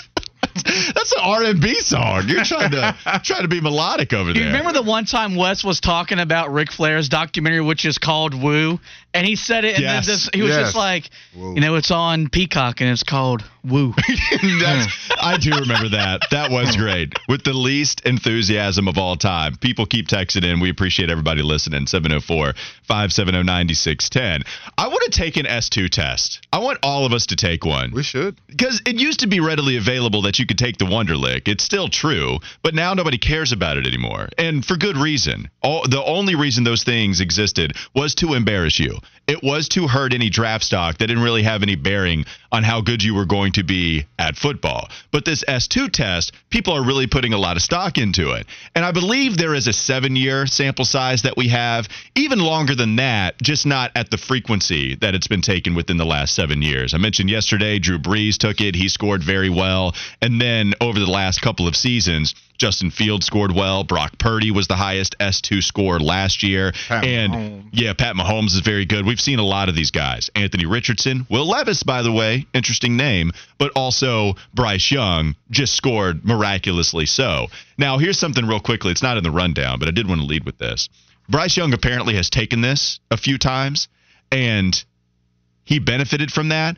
That's 1.11 1.23
an 1.23 1.29
R&B 1.57 1.75
song. 1.81 2.29
You're 2.29 2.45
trying 2.45 2.71
to 2.73 2.95
trying 3.25 3.43
to 3.43 3.49
be 3.49 3.61
melodic 3.61 4.13
over 4.13 4.33
there. 4.33 4.43
You 4.43 4.49
there. 4.51 4.59
remember 4.59 4.73
the 4.81 4.89
one 4.89 5.05
time 5.05 5.37
Wes 5.37 5.65
was 5.65 5.81
talking 5.81 6.19
about 6.19 6.53
Ric 6.53 6.71
Flair's 6.73 7.09
documentary, 7.09 7.61
which 7.61 7.85
is 7.85 7.99
called 7.99 8.35
Woo, 8.41 8.79
and 9.13 9.27
he 9.27 9.37
said 9.37 9.65
it, 9.65 9.75
and 9.75 9.83
Yes. 9.83 10.07
then 10.07 10.15
this, 10.15 10.31
he 10.33 10.43
was 10.43 10.51
Yes. 10.51 10.61
just 10.67 10.77
like, 10.77 11.11
Woo. 11.35 11.55
you 11.55 11.61
know, 11.61 11.75
it's 11.77 11.91
on 11.91 12.29
Peacock, 12.29 12.81
and 12.81 12.91
it's 12.91 13.03
called 13.03 13.43
Woo. 13.65 13.95
That's, 14.61 15.11
I 15.21 15.37
do 15.39 15.51
remember 15.51 15.91
that. 15.91 16.23
That 16.31 16.51
was 16.51 16.77
great. 16.77 17.13
With 17.29 17.45
the 17.45 17.53
least 17.53 18.03
enthusiasm 18.07 18.89
of 18.89 18.97
all 18.97 19.17
time. 19.17 19.57
People 19.57 19.85
keep 19.87 20.09
texting 20.09 20.45
in. 20.45 20.61
We 20.61 20.71
appreciate 20.71 21.11
everybody 21.11 21.43
listening. 21.43 21.87
704 21.87 22.55
570 22.85 23.43
9610. 23.43 24.43
I 24.79 24.89
want 24.89 25.13
to 25.13 25.19
take 25.19 25.37
an 25.37 25.45
S2 25.47 25.91
test. 25.91 26.41
I 26.53 26.59
want 26.61 26.79
all 26.83 27.05
of 27.05 27.13
us 27.13 27.27
to 27.27 27.37
take 27.37 27.65
one. 27.65 27.91
We 27.93 28.03
should. 28.03 28.37
Because 28.47 28.81
it 28.87 28.97
used 28.97 29.21
to 29.21 29.27
be 29.27 29.41
readily 29.41 29.77
available 29.77 30.23
that 30.23 30.39
you 30.39 30.47
could 30.47 30.59
take 30.59 30.79
the 30.79 30.87
Wonderlic. 31.01 31.49
It's 31.49 31.65
still 31.65 31.89
true, 31.89 32.39
but 32.63 32.75
now 32.75 32.95
nobody 32.95 33.19
cares 33.19 33.53
about 33.53 33.77
it 33.77 33.87
anymore. 33.87 34.29
And 34.37 34.65
for 34.65 34.77
good 34.77 34.97
reason. 34.97 35.51
All, 35.63 35.89
the 35.89 36.03
only 36.05 36.35
reason 36.35 36.65
those 36.65 36.85
things 36.85 37.21
existed 37.21 37.73
was 37.95 38.15
to 38.17 38.35
embarrass 38.35 38.79
you. 38.79 38.99
It 39.27 39.43
was 39.43 39.69
to 39.71 39.87
hurt 39.87 40.13
any 40.13 40.29
draft 40.29 40.65
stock 40.65 40.99
that 40.99 41.07
didn't 41.07 41.23
really 41.23 41.45
have 41.45 41.63
any 41.63 41.77
bearing 41.77 42.27
on 42.53 42.63
how 42.63 42.81
good 42.81 43.03
you 43.03 43.15
were 43.15 43.25
going 43.27 43.53
to 43.53 43.63
be 43.63 44.07
at 44.19 44.37
football. 44.37 44.89
But 45.11 45.25
this 45.25 45.45
S2 45.45 45.91
test, 45.93 46.33
people 46.51 46.73
are 46.75 46.85
really 46.85 47.07
putting 47.07 47.33
a 47.33 47.39
lot 47.39 47.57
of 47.57 47.63
stock 47.63 47.99
into 47.99 48.33
it. 48.33 48.47
And 48.75 48.85
I 48.85 48.93
believe 48.93 49.37
there 49.37 49.55
is 49.55 49.67
a 49.67 49.73
seven 49.73 50.17
year 50.17 50.47
sample 50.47 50.85
size 50.85 51.23
that 51.23 51.37
we 51.37 51.49
have, 51.49 51.89
even 52.15 52.41
longer 52.41 52.75
than 52.75 52.97
that, 52.97 53.41
just 53.43 53.67
not 53.67 53.93
at 53.95 54.11
the 54.11 54.19
frequency 54.19 54.97
that 54.97 55.15
it's 55.15 55.29
been 55.29 55.43
taken 55.43 55.75
within 55.75 55.97
the 55.97 56.07
last 56.07 56.35
seven 56.35 56.63
years. 56.63 56.95
I 56.95 56.99
mentioned 56.99 57.31
yesterday, 57.31 57.79
Drew 57.79 57.99
Brees 57.99 58.37
took 58.37 58.61
it. 58.61 58.75
He 58.75 58.89
scored 58.89 59.23
very 59.23 59.51
well. 59.51 59.95
And 60.21 60.41
then 60.41 60.75
over 60.81 60.99
the 60.99 61.11
last 61.11 61.41
couple 61.43 61.69
of 61.69 61.77
seasons, 61.77 62.35
Justin 62.61 62.91
Fields 62.91 63.25
scored 63.25 63.53
well. 63.53 63.85
Brock 63.85 64.19
Purdy 64.19 64.51
was 64.51 64.69
the 64.69 64.77
highest 64.77 65.17
S2 65.19 65.63
score 65.63 65.99
last 65.99 66.43
year. 66.43 66.73
Pat 66.89 67.05
and 67.05 67.33
Mahomes. 67.33 67.65
yeah, 67.73 67.95
Pat 67.95 68.17
Mahomes 68.17 68.49
is 68.49 68.61
very 68.61 68.85
good. 68.85 69.07
We've 69.07 69.21
seen 69.21 69.39
a 69.39 69.45
lot 69.45 69.71
of 69.71 69.75
these 69.75 69.91
guys. 69.91 70.29
Anthony 70.35 70.67
Richardson, 70.67 71.27
Will 71.31 71.49
Levis, 71.49 71.83
by 71.83 72.03
the 72.03 72.13
way, 72.13 72.40
interesting 72.55 72.97
name, 72.97 73.33
but 73.59 73.73
also 73.77 74.35
Bryce 74.55 74.91
Young 74.91 75.37
just 75.51 75.75
scored 75.75 76.25
miraculously 76.25 77.07
so. 77.07 77.47
Now, 77.79 77.99
here's 77.99 78.19
something 78.19 78.47
real 78.47 78.61
quickly. 78.61 78.91
It's 78.91 79.03
not 79.03 79.17
in 79.17 79.25
the 79.25 79.31
rundown, 79.31 79.79
but 79.79 79.89
I 79.89 79.93
did 79.93 80.09
want 80.09 80.21
to 80.21 80.27
lead 80.27 80.45
with 80.45 80.59
this. 80.59 80.89
Bryce 81.29 81.57
Young 81.57 81.73
apparently 81.73 82.15
has 82.15 82.29
taken 82.29 82.61
this 82.61 83.01
a 83.11 83.17
few 83.17 83.39
times, 83.39 83.89
and 84.33 84.83
he 85.65 85.79
benefited 85.79 86.33
from 86.33 86.49
that. 86.49 86.77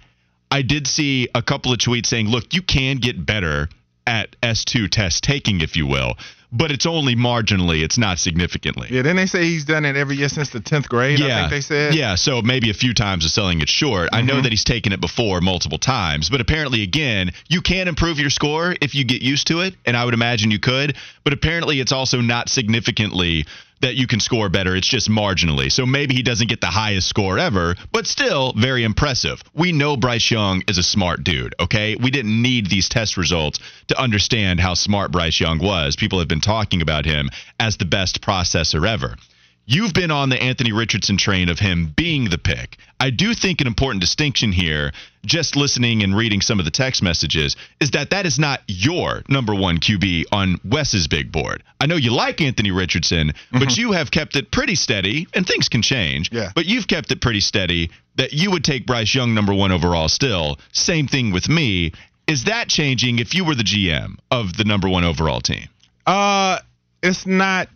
I 0.50 0.62
did 0.62 0.86
see 0.86 1.28
a 1.34 1.42
couple 1.42 1.72
of 1.72 1.78
tweets 1.78 2.06
saying, 2.06 2.28
look, 2.28 2.52
you 2.52 2.60
can 2.60 2.96
get 2.96 3.24
better 3.24 3.70
at 4.06 4.36
S2 4.42 4.90
test 4.90 5.24
taking, 5.24 5.60
if 5.62 5.76
you 5.76 5.86
will, 5.86 6.14
but 6.52 6.70
it's 6.70 6.84
only 6.84 7.16
marginally, 7.16 7.82
it's 7.82 7.96
not 7.96 8.18
significantly. 8.18 8.88
Yeah, 8.90 9.02
then 9.02 9.16
they 9.16 9.26
say 9.26 9.44
he's 9.44 9.64
done 9.64 9.86
it 9.86 9.96
every 9.96 10.16
year 10.16 10.28
since 10.28 10.50
the 10.50 10.60
10th 10.60 10.86
grade, 10.88 11.20
I 11.22 11.40
think 11.40 11.50
they 11.50 11.60
said. 11.62 11.94
Yeah, 11.94 12.14
so 12.14 12.42
maybe 12.42 12.68
a 12.70 12.74
few 12.74 12.92
times 12.92 13.24
of 13.24 13.30
selling 13.30 13.60
it 13.62 13.70
short. 13.70 14.10
I 14.12 14.20
know 14.20 14.34
mm-hmm. 14.34 14.42
that 14.42 14.52
he's 14.52 14.64
taken 14.64 14.92
it 14.92 15.00
before 15.00 15.40
multiple 15.40 15.78
times, 15.78 16.28
but 16.28 16.40
apparently, 16.40 16.82
again, 16.82 17.32
you 17.48 17.62
can 17.62 17.88
improve 17.88 18.18
your 18.18 18.30
score 18.30 18.76
if 18.80 18.94
you 18.94 19.04
get 19.04 19.22
used 19.22 19.46
to 19.46 19.60
it, 19.60 19.74
and 19.86 19.96
I 19.96 20.04
would 20.04 20.14
imagine 20.14 20.50
you 20.50 20.60
could, 20.60 20.96
but 21.24 21.32
apparently 21.32 21.80
it's 21.80 21.92
also 21.92 22.20
not 22.20 22.50
significantly 22.50 23.46
that 23.82 23.96
you 23.96 24.06
can 24.06 24.20
score 24.20 24.48
better. 24.48 24.74
It's 24.74 24.88
just 24.88 25.10
marginally. 25.10 25.70
So 25.70 25.84
maybe 25.84 26.14
he 26.14 26.22
doesn't 26.22 26.48
get 26.48 26.60
the 26.60 26.66
highest 26.68 27.08
score 27.08 27.38
ever, 27.38 27.76
but 27.92 28.06
still 28.06 28.52
very 28.54 28.84
impressive. 28.84 29.42
We 29.54 29.72
know 29.72 29.96
Bryce 29.96 30.30
Young 30.30 30.62
is 30.66 30.78
a 30.78 30.82
smart 30.82 31.22
dude, 31.24 31.54
okay? 31.60 31.96
We 31.96 32.10
didn't 32.10 32.40
need 32.40 32.66
these 32.66 32.88
test 32.88 33.16
results 33.16 33.58
to 33.88 34.00
understand 34.00 34.60
how 34.60 34.74
smart 34.74 35.12
Bryce 35.12 35.38
Young 35.40 35.58
was. 35.58 35.96
People 35.96 36.20
have 36.20 36.28
been 36.28 36.40
talking 36.40 36.80
about 36.80 37.04
him 37.04 37.28
as 37.60 37.76
the 37.76 37.84
best 37.84 38.22
processor 38.22 38.88
ever. 38.88 39.16
You've 39.64 39.94
been 39.94 40.10
on 40.10 40.28
the 40.28 40.42
Anthony 40.42 40.72
Richardson 40.72 41.16
train 41.16 41.48
of 41.48 41.58
him 41.60 41.92
being 41.96 42.28
the 42.28 42.38
pick. 42.38 42.76
I 42.98 43.10
do 43.10 43.32
think 43.32 43.60
an 43.60 43.68
important 43.68 44.00
distinction 44.00 44.50
here, 44.50 44.92
just 45.24 45.54
listening 45.54 46.02
and 46.02 46.16
reading 46.16 46.40
some 46.40 46.58
of 46.58 46.64
the 46.64 46.70
text 46.70 47.02
messages, 47.02 47.56
is 47.80 47.92
that 47.92 48.10
that 48.10 48.26
is 48.26 48.38
not 48.38 48.60
your 48.66 49.22
number 49.28 49.54
one 49.54 49.78
QB 49.78 50.24
on 50.32 50.58
Wes's 50.64 51.06
big 51.06 51.30
board. 51.30 51.62
I 51.80 51.86
know 51.86 51.94
you 51.94 52.12
like 52.12 52.40
Anthony 52.40 52.72
Richardson, 52.72 53.32
but 53.52 53.76
you 53.76 53.92
have 53.92 54.10
kept 54.10 54.34
it 54.34 54.50
pretty 54.50 54.74
steady, 54.74 55.28
and 55.32 55.46
things 55.46 55.68
can 55.68 55.82
change. 55.82 56.30
Yeah. 56.32 56.50
But 56.54 56.66
you've 56.66 56.88
kept 56.88 57.12
it 57.12 57.20
pretty 57.20 57.40
steady 57.40 57.90
that 58.16 58.32
you 58.32 58.50
would 58.50 58.64
take 58.64 58.84
Bryce 58.84 59.14
Young 59.14 59.32
number 59.32 59.54
one 59.54 59.70
overall 59.70 60.08
still. 60.08 60.58
Same 60.72 61.06
thing 61.06 61.32
with 61.32 61.48
me. 61.48 61.92
Is 62.26 62.44
that 62.44 62.68
changing 62.68 63.20
if 63.20 63.34
you 63.34 63.44
were 63.44 63.54
the 63.54 63.62
GM 63.62 64.16
of 64.30 64.56
the 64.56 64.64
number 64.64 64.88
one 64.88 65.04
overall 65.04 65.40
team? 65.40 65.68
Uh, 66.06 66.58
it's 67.02 67.26
not. 67.26 67.68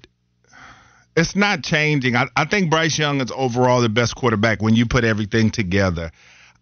It's 1.16 1.34
not 1.34 1.62
changing. 1.62 2.14
I, 2.14 2.26
I 2.36 2.44
think 2.44 2.70
Bryce 2.70 2.98
Young 2.98 3.20
is 3.20 3.32
overall 3.34 3.80
the 3.80 3.88
best 3.88 4.14
quarterback 4.16 4.60
when 4.60 4.74
you 4.74 4.86
put 4.86 5.02
everything 5.04 5.50
together. 5.50 6.12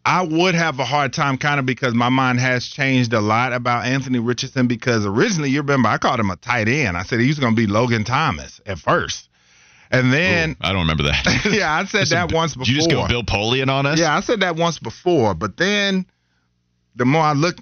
I 0.07 0.23
would 0.23 0.55
have 0.55 0.79
a 0.79 0.85
hard 0.85 1.13
time 1.13 1.39
kind 1.39 1.59
of 1.59 1.67
because 1.67 1.95
my 1.95 2.11
mind 2.11 2.39
has 2.39 2.67
changed 2.67 3.15
a 3.15 3.21
lot 3.21 3.53
about 3.53 3.87
Anthony 3.87 4.19
Richardson 4.19 4.67
because 4.67 5.07
originally 5.07 5.51
you 5.51 5.63
remember 5.63 5.89
I 5.89 5.99
called 5.99 6.21
him 6.21 6.31
a 6.31 6.37
tight 6.37 6.69
end. 6.69 6.97
I 6.97 7.03
said 7.03 7.21
he 7.21 7.29
was 7.29 7.39
going 7.39 7.55
to 7.55 7.57
be 7.57 7.67
Logan 7.67 8.05
Thomas 8.05 8.61
at 8.67 8.79
first. 8.79 9.29
And 9.91 10.13
then 10.13 10.51
Ooh, 10.51 10.57
I 10.61 10.73
don't 10.73 10.83
remember 10.83 11.05
that. 11.05 11.49
yeah, 11.51 11.73
I 11.73 11.85
said 11.87 12.09
that 12.09 12.33
once 12.33 12.55
before. 12.55 12.71
You 12.71 12.77
just 12.77 12.91
go 12.91 13.07
Bill 13.09 13.23
Polian 13.23 13.69
on 13.69 13.87
us? 13.87 13.99
Yeah, 13.99 14.15
I 14.15 14.21
said 14.21 14.41
that 14.41 14.57
once 14.57 14.79
before, 14.79 15.35
but 15.35 15.57
then 15.57 16.07
the 16.97 17.05
more 17.05 17.23
I 17.23 17.33
look 17.33 17.57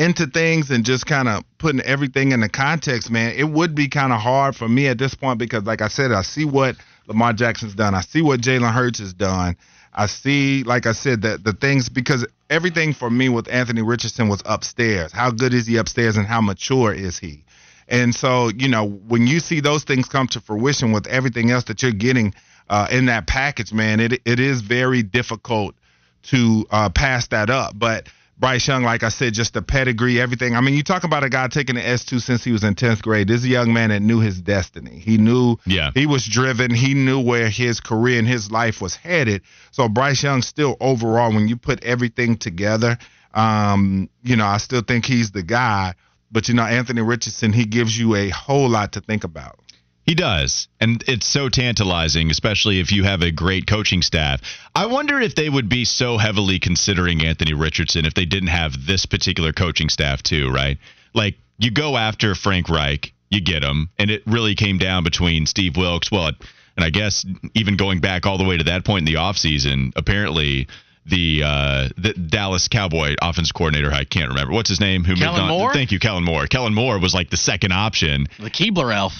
into 0.00 0.26
things 0.26 0.70
and 0.70 0.82
just 0.82 1.04
kind 1.04 1.28
of 1.28 1.44
putting 1.58 1.82
everything 1.82 2.32
in 2.32 2.40
the 2.40 2.48
context, 2.48 3.10
man, 3.10 3.34
it 3.36 3.44
would 3.44 3.74
be 3.74 3.86
kind 3.86 4.14
of 4.14 4.18
hard 4.18 4.56
for 4.56 4.66
me 4.66 4.88
at 4.88 4.96
this 4.96 5.14
point 5.14 5.38
because, 5.38 5.64
like 5.64 5.82
I 5.82 5.88
said, 5.88 6.10
I 6.10 6.22
see 6.22 6.46
what 6.46 6.76
Lamar 7.06 7.34
Jackson's 7.34 7.74
done. 7.74 7.94
I 7.94 8.00
see 8.00 8.22
what 8.22 8.40
Jalen 8.40 8.72
Hurts 8.72 8.98
has 9.00 9.12
done. 9.12 9.58
I 9.92 10.06
see, 10.06 10.62
like 10.62 10.86
I 10.86 10.92
said, 10.92 11.20
that 11.22 11.44
the 11.44 11.52
things 11.52 11.90
because 11.90 12.26
everything 12.48 12.94
for 12.94 13.10
me 13.10 13.28
with 13.28 13.52
Anthony 13.52 13.82
Richardson 13.82 14.30
was 14.30 14.42
upstairs. 14.46 15.12
How 15.12 15.32
good 15.32 15.52
is 15.52 15.66
he 15.66 15.76
upstairs 15.76 16.16
and 16.16 16.26
how 16.26 16.40
mature 16.40 16.94
is 16.94 17.18
he? 17.18 17.44
And 17.86 18.14
so, 18.14 18.48
you 18.48 18.68
know, 18.68 18.86
when 18.86 19.26
you 19.26 19.38
see 19.38 19.60
those 19.60 19.84
things 19.84 20.08
come 20.08 20.28
to 20.28 20.40
fruition 20.40 20.92
with 20.92 21.08
everything 21.08 21.50
else 21.50 21.64
that 21.64 21.82
you're 21.82 21.92
getting 21.92 22.32
uh, 22.70 22.86
in 22.90 23.06
that 23.06 23.26
package, 23.26 23.74
man, 23.74 24.00
it 24.00 24.22
it 24.24 24.40
is 24.40 24.62
very 24.62 25.02
difficult 25.02 25.74
to 26.22 26.64
uh, 26.70 26.88
pass 26.88 27.26
that 27.28 27.50
up. 27.50 27.78
But 27.78 28.06
Bryce 28.40 28.66
Young, 28.66 28.84
like 28.84 29.02
I 29.02 29.10
said, 29.10 29.34
just 29.34 29.52
the 29.52 29.60
pedigree, 29.60 30.18
everything. 30.18 30.56
I 30.56 30.62
mean, 30.62 30.74
you 30.74 30.82
talk 30.82 31.04
about 31.04 31.22
a 31.22 31.28
guy 31.28 31.46
taking 31.48 31.74
the 31.74 31.82
S2 31.82 32.22
since 32.22 32.42
he 32.42 32.52
was 32.52 32.64
in 32.64 32.74
10th 32.74 33.02
grade. 33.02 33.28
This 33.28 33.40
is 33.40 33.44
a 33.44 33.48
young 33.48 33.74
man 33.74 33.90
that 33.90 34.00
knew 34.00 34.18
his 34.20 34.40
destiny. 34.40 34.98
He 34.98 35.18
knew 35.18 35.58
Yeah. 35.66 35.90
he 35.94 36.06
was 36.06 36.24
driven. 36.24 36.72
He 36.74 36.94
knew 36.94 37.20
where 37.20 37.50
his 37.50 37.80
career 37.80 38.18
and 38.18 38.26
his 38.26 38.50
life 38.50 38.80
was 38.80 38.96
headed. 38.96 39.42
So 39.72 39.90
Bryce 39.90 40.22
Young 40.22 40.40
still 40.40 40.78
overall, 40.80 41.34
when 41.34 41.48
you 41.48 41.56
put 41.58 41.84
everything 41.84 42.38
together, 42.38 42.96
um, 43.34 44.08
you 44.22 44.36
know, 44.36 44.46
I 44.46 44.56
still 44.56 44.80
think 44.82 45.04
he's 45.04 45.32
the 45.32 45.42
guy. 45.42 45.94
But 46.32 46.48
you 46.48 46.54
know, 46.54 46.62
Anthony 46.62 47.02
Richardson, 47.02 47.52
he 47.52 47.66
gives 47.66 47.98
you 47.98 48.14
a 48.14 48.30
whole 48.30 48.70
lot 48.70 48.92
to 48.92 49.00
think 49.02 49.24
about. 49.24 49.58
He 50.06 50.14
does. 50.14 50.66
And 50.80 51.04
it's 51.06 51.26
so 51.26 51.48
tantalizing, 51.48 52.30
especially 52.30 52.80
if 52.80 52.90
you 52.90 53.04
have 53.04 53.22
a 53.22 53.30
great 53.30 53.66
coaching 53.66 54.02
staff. 54.02 54.40
I 54.74 54.86
wonder 54.86 55.20
if 55.20 55.34
they 55.34 55.48
would 55.48 55.68
be 55.68 55.84
so 55.84 56.18
heavily 56.18 56.58
considering 56.58 57.24
Anthony 57.24 57.54
Richardson 57.54 58.04
if 58.04 58.14
they 58.14 58.24
didn't 58.24 58.48
have 58.48 58.86
this 58.86 59.06
particular 59.06 59.52
coaching 59.52 59.88
staff, 59.88 60.22
too, 60.22 60.50
right? 60.50 60.78
Like, 61.14 61.36
you 61.58 61.70
go 61.70 61.96
after 61.96 62.34
Frank 62.34 62.68
Reich, 62.68 63.12
you 63.30 63.40
get 63.40 63.62
him, 63.62 63.90
and 63.98 64.10
it 64.10 64.22
really 64.26 64.54
came 64.54 64.78
down 64.78 65.04
between 65.04 65.46
Steve 65.46 65.76
Wilks. 65.76 66.10
Well, 66.10 66.32
and 66.76 66.84
I 66.84 66.90
guess 66.90 67.24
even 67.54 67.76
going 67.76 68.00
back 68.00 68.26
all 68.26 68.38
the 68.38 68.44
way 68.44 68.56
to 68.56 68.64
that 68.64 68.84
point 68.84 69.06
in 69.06 69.12
the 69.12 69.20
offseason, 69.20 69.92
apparently 69.96 70.66
the 71.06 71.42
uh, 71.44 71.88
the 71.96 72.14
Dallas 72.14 72.68
Cowboy 72.68 73.16
offense 73.20 73.52
coordinator, 73.52 73.92
I 73.92 74.04
can't 74.04 74.28
remember. 74.28 74.52
What's 74.52 74.68
his 74.68 74.80
name? 74.80 75.04
Who 75.04 75.12
moved 75.12 75.22
Kellen 75.22 75.42
on? 75.42 75.48
Moore? 75.48 75.72
Thank 75.72 75.92
you, 75.92 75.98
Kellen 75.98 76.24
Moore. 76.24 76.46
Kellen 76.46 76.74
Moore 76.74 76.98
was 76.98 77.14
like 77.14 77.30
the 77.30 77.36
second 77.36 77.72
option. 77.72 78.26
The 78.38 78.50
Keebler 78.50 78.94
elf. 78.94 79.12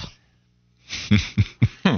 Hmm. 1.83 1.97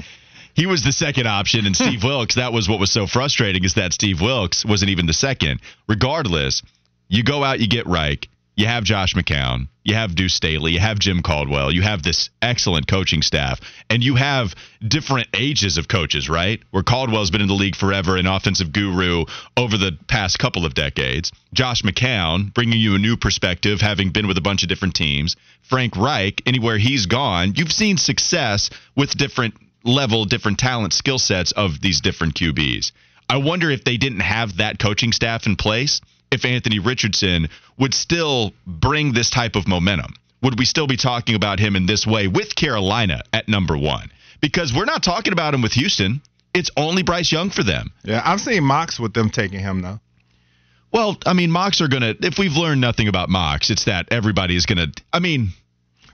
he 0.54 0.66
was 0.66 0.84
the 0.84 0.92
second 0.92 1.26
option 1.26 1.66
and 1.66 1.74
Steve 1.74 2.04
Wilks 2.04 2.36
that 2.36 2.52
was 2.52 2.68
what 2.68 2.78
was 2.78 2.90
so 2.90 3.06
frustrating 3.06 3.64
is 3.64 3.74
that 3.74 3.92
Steve 3.92 4.20
Wilks 4.20 4.64
wasn't 4.64 4.90
even 4.90 5.06
the 5.06 5.12
second. 5.12 5.60
Regardless 5.88 6.62
you 7.08 7.22
go 7.22 7.42
out 7.42 7.60
you 7.60 7.68
get 7.68 7.86
Reich 7.86 8.28
you 8.54 8.66
have 8.66 8.84
Josh 8.84 9.14
McCown. 9.14 9.68
You 9.84 9.94
have 9.94 10.14
Deuce 10.14 10.34
Staley. 10.34 10.72
You 10.72 10.80
have 10.80 10.98
Jim 10.98 11.22
Caldwell. 11.22 11.72
You 11.72 11.82
have 11.82 12.02
this 12.02 12.30
excellent 12.40 12.86
coaching 12.86 13.22
staff. 13.22 13.60
And 13.90 14.04
you 14.04 14.14
have 14.16 14.54
different 14.86 15.28
ages 15.34 15.78
of 15.78 15.88
coaches 15.88 16.28
right? 16.28 16.60
Where 16.70 16.82
Caldwell's 16.82 17.30
been 17.30 17.40
in 17.40 17.48
the 17.48 17.54
league 17.54 17.76
forever 17.76 18.16
an 18.16 18.26
offensive 18.26 18.72
guru 18.72 19.24
over 19.56 19.76
the 19.76 19.96
past 20.06 20.38
couple 20.38 20.66
of 20.66 20.74
decades. 20.74 21.32
Josh 21.54 21.82
McCown 21.82 22.52
bringing 22.52 22.78
you 22.78 22.94
a 22.94 22.98
new 22.98 23.16
perspective 23.16 23.80
having 23.80 24.10
been 24.10 24.28
with 24.28 24.38
a 24.38 24.42
bunch 24.42 24.62
of 24.62 24.68
different 24.68 24.94
teams. 24.94 25.34
Frank 25.62 25.96
Reich 25.96 26.42
anywhere 26.46 26.78
he's 26.78 27.06
gone 27.06 27.54
you've 27.56 27.72
seen 27.72 27.96
success 27.96 28.70
with 28.96 29.16
different 29.16 29.54
level, 29.84 30.24
different 30.24 30.58
talent, 30.58 30.92
skill 30.92 31.18
sets 31.18 31.52
of 31.52 31.80
these 31.80 32.00
different 32.00 32.34
QBs. 32.34 32.92
I 33.28 33.38
wonder 33.38 33.70
if 33.70 33.84
they 33.84 33.96
didn't 33.96 34.20
have 34.20 34.58
that 34.58 34.78
coaching 34.78 35.12
staff 35.12 35.46
in 35.46 35.56
place, 35.56 36.00
if 36.32 36.44
Anthony 36.44 36.78
Richardson 36.78 37.48
would 37.78 37.94
still 37.94 38.52
bring 38.66 39.12
this 39.12 39.30
type 39.30 39.56
of 39.56 39.68
momentum. 39.68 40.14
Would 40.42 40.58
we 40.58 40.64
still 40.64 40.86
be 40.86 40.96
talking 40.96 41.36
about 41.36 41.60
him 41.60 41.76
in 41.76 41.86
this 41.86 42.06
way 42.06 42.26
with 42.26 42.56
Carolina 42.56 43.22
at 43.32 43.48
number 43.48 43.78
one? 43.78 44.10
Because 44.40 44.72
we're 44.74 44.86
not 44.86 45.02
talking 45.02 45.32
about 45.32 45.54
him 45.54 45.62
with 45.62 45.72
Houston. 45.74 46.20
It's 46.52 46.70
only 46.76 47.02
Bryce 47.02 47.30
Young 47.30 47.50
for 47.50 47.62
them. 47.62 47.92
Yeah, 48.02 48.20
I've 48.24 48.40
seen 48.40 48.64
mocks 48.64 48.98
with 48.98 49.14
them 49.14 49.30
taking 49.30 49.60
him 49.60 49.82
though. 49.82 50.00
Well, 50.92 51.16
I 51.24 51.32
mean, 51.32 51.50
mocks 51.50 51.80
are 51.80 51.88
going 51.88 52.02
to, 52.02 52.16
if 52.20 52.38
we've 52.38 52.52
learned 52.52 52.80
nothing 52.80 53.08
about 53.08 53.30
mocks, 53.30 53.70
it's 53.70 53.84
that 53.84 54.08
everybody 54.10 54.56
is 54.56 54.66
going 54.66 54.78
to, 54.78 55.02
I 55.12 55.20
mean, 55.20 55.52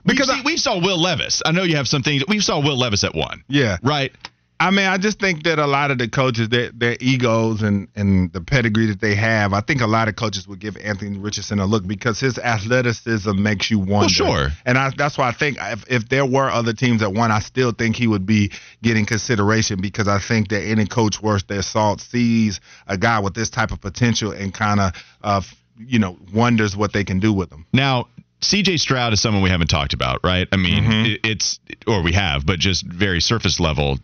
Because 0.05 0.27
because 0.27 0.45
we 0.45 0.55
saw 0.57 0.79
Will 0.79 1.01
Levis. 1.01 1.41
I 1.45 1.51
know 1.51 1.63
you 1.63 1.75
have 1.75 1.87
some 1.87 2.03
things. 2.03 2.23
We 2.27 2.39
saw 2.39 2.63
Will 2.63 2.77
Levis 2.77 3.03
at 3.03 3.13
one. 3.13 3.43
Yeah. 3.49 3.77
Right. 3.83 4.13
I 4.61 4.71
mean, 4.71 4.87
I 4.87 4.97
just 4.97 5.19
think 5.19 5.43
that 5.43 5.57
a 5.57 5.65
lot 5.65 5.89
of 5.89 5.99
the 5.99 6.09
coaches, 6.09 6.49
their, 6.49 6.69
their 6.73 6.97
egos 6.99 7.61
and, 7.61 7.87
and 7.95 8.31
the 8.33 8.41
pedigree 8.41 8.87
that 8.87 8.99
they 8.99 9.15
have, 9.15 9.53
I 9.53 9.61
think 9.61 9.79
a 9.79 9.87
lot 9.87 10.09
of 10.09 10.17
coaches 10.17 10.47
would 10.49 10.59
give 10.59 10.75
Anthony 10.75 11.17
Richardson 11.17 11.59
a 11.59 11.65
look 11.65 11.87
because 11.87 12.19
his 12.19 12.37
athleticism 12.37 13.41
makes 13.41 13.71
you 13.71 13.79
wonder. 13.79 14.09
sure. 14.09 14.47
And 14.65 14.77
I, 14.77 14.91
that's 14.97 15.17
why 15.17 15.29
I 15.29 15.31
think 15.31 15.57
if, 15.61 15.85
if 15.89 16.09
there 16.09 16.25
were 16.25 16.49
other 16.49 16.73
teams 16.73 16.99
that 16.99 17.13
won, 17.13 17.31
I 17.31 17.39
still 17.39 17.71
think 17.71 17.95
he 17.95 18.07
would 18.07 18.25
be 18.25 18.51
getting 18.83 19.05
consideration 19.05 19.79
because 19.81 20.07
I 20.07 20.19
think 20.19 20.49
that 20.49 20.61
any 20.63 20.85
coach 20.85 21.21
worth 21.21 21.47
their 21.47 21.61
salt 21.61 22.01
sees 22.01 22.59
a 22.87 22.97
guy 22.97 23.19
with 23.19 23.33
this 23.35 23.49
type 23.49 23.71
of 23.71 23.79
potential 23.79 24.31
and 24.31 24.53
kind 24.53 24.79
of, 24.81 24.93
uh, 25.23 25.41
you 25.77 25.99
know, 25.99 26.17
wonders 26.33 26.75
what 26.75 26.91
they 26.91 27.05
can 27.05 27.19
do 27.19 27.31
with 27.31 27.49
him. 27.51 27.65
Now, 27.71 28.07
CJ 28.41 28.79
Stroud 28.79 29.13
is 29.13 29.21
someone 29.21 29.41
we 29.43 29.49
haven't 29.49 29.67
talked 29.67 29.93
about, 29.93 30.19
right? 30.23 30.47
I 30.51 30.57
mean, 30.57 30.83
Mm-hmm. 30.83 31.05
it, 31.11 31.19
it's 31.23 31.59
or 31.87 32.01
we 32.03 32.11
have, 32.13 32.45
but 32.45 32.59
just 32.59 32.85
very 32.85 33.21
surface 33.21 33.59
level. 33.59 33.97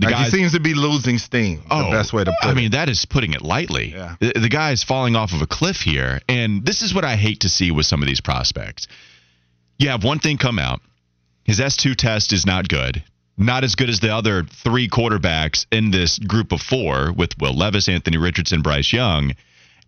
The 0.00 0.06
Like 0.06 0.14
guys, 0.14 0.32
he 0.32 0.38
seems 0.38 0.52
to 0.52 0.60
be 0.60 0.72
losing 0.74 1.18
steam. 1.18 1.62
Oh, 1.70 1.84
the 1.84 1.90
best 1.90 2.12
way 2.14 2.24
to 2.24 2.32
put 2.40 2.48
I 2.48 2.52
it. 2.52 2.56
mean, 2.56 2.70
that 2.70 2.88
is 2.88 3.04
putting 3.04 3.34
it 3.34 3.42
lightly. 3.42 3.90
Yeah. 3.92 4.16
The, 4.18 4.32
the 4.40 4.48
guy 4.48 4.72
is 4.72 4.82
falling 4.82 5.14
off 5.14 5.32
of 5.34 5.42
a 5.42 5.46
cliff 5.46 5.76
here, 5.82 6.20
and 6.26 6.64
this 6.64 6.80
is 6.80 6.94
what 6.94 7.04
I 7.04 7.16
hate 7.16 7.40
to 7.40 7.50
see 7.50 7.70
with 7.70 7.84
some 7.84 8.02
of 8.02 8.08
these 8.08 8.20
prospects. 8.22 8.88
You 9.78 9.90
have 9.90 10.02
one 10.02 10.18
thing 10.18 10.38
come 10.38 10.58
out. 10.58 10.80
His 11.44 11.60
S2 11.60 11.96
test 11.96 12.32
is 12.32 12.46
not 12.46 12.68
good. 12.68 13.04
Not 13.36 13.62
as 13.62 13.74
good 13.74 13.88
as 13.90 14.00
the 14.00 14.14
other 14.14 14.44
three 14.44 14.88
quarterbacks 14.88 15.66
in 15.70 15.90
this 15.90 16.18
group 16.18 16.52
of 16.52 16.60
four 16.62 17.12
with 17.12 17.38
Will 17.38 17.54
Levis, 17.54 17.88
Anthony 17.88 18.16
Richardson, 18.18 18.62
Bryce 18.62 18.92
Young. 18.92 19.34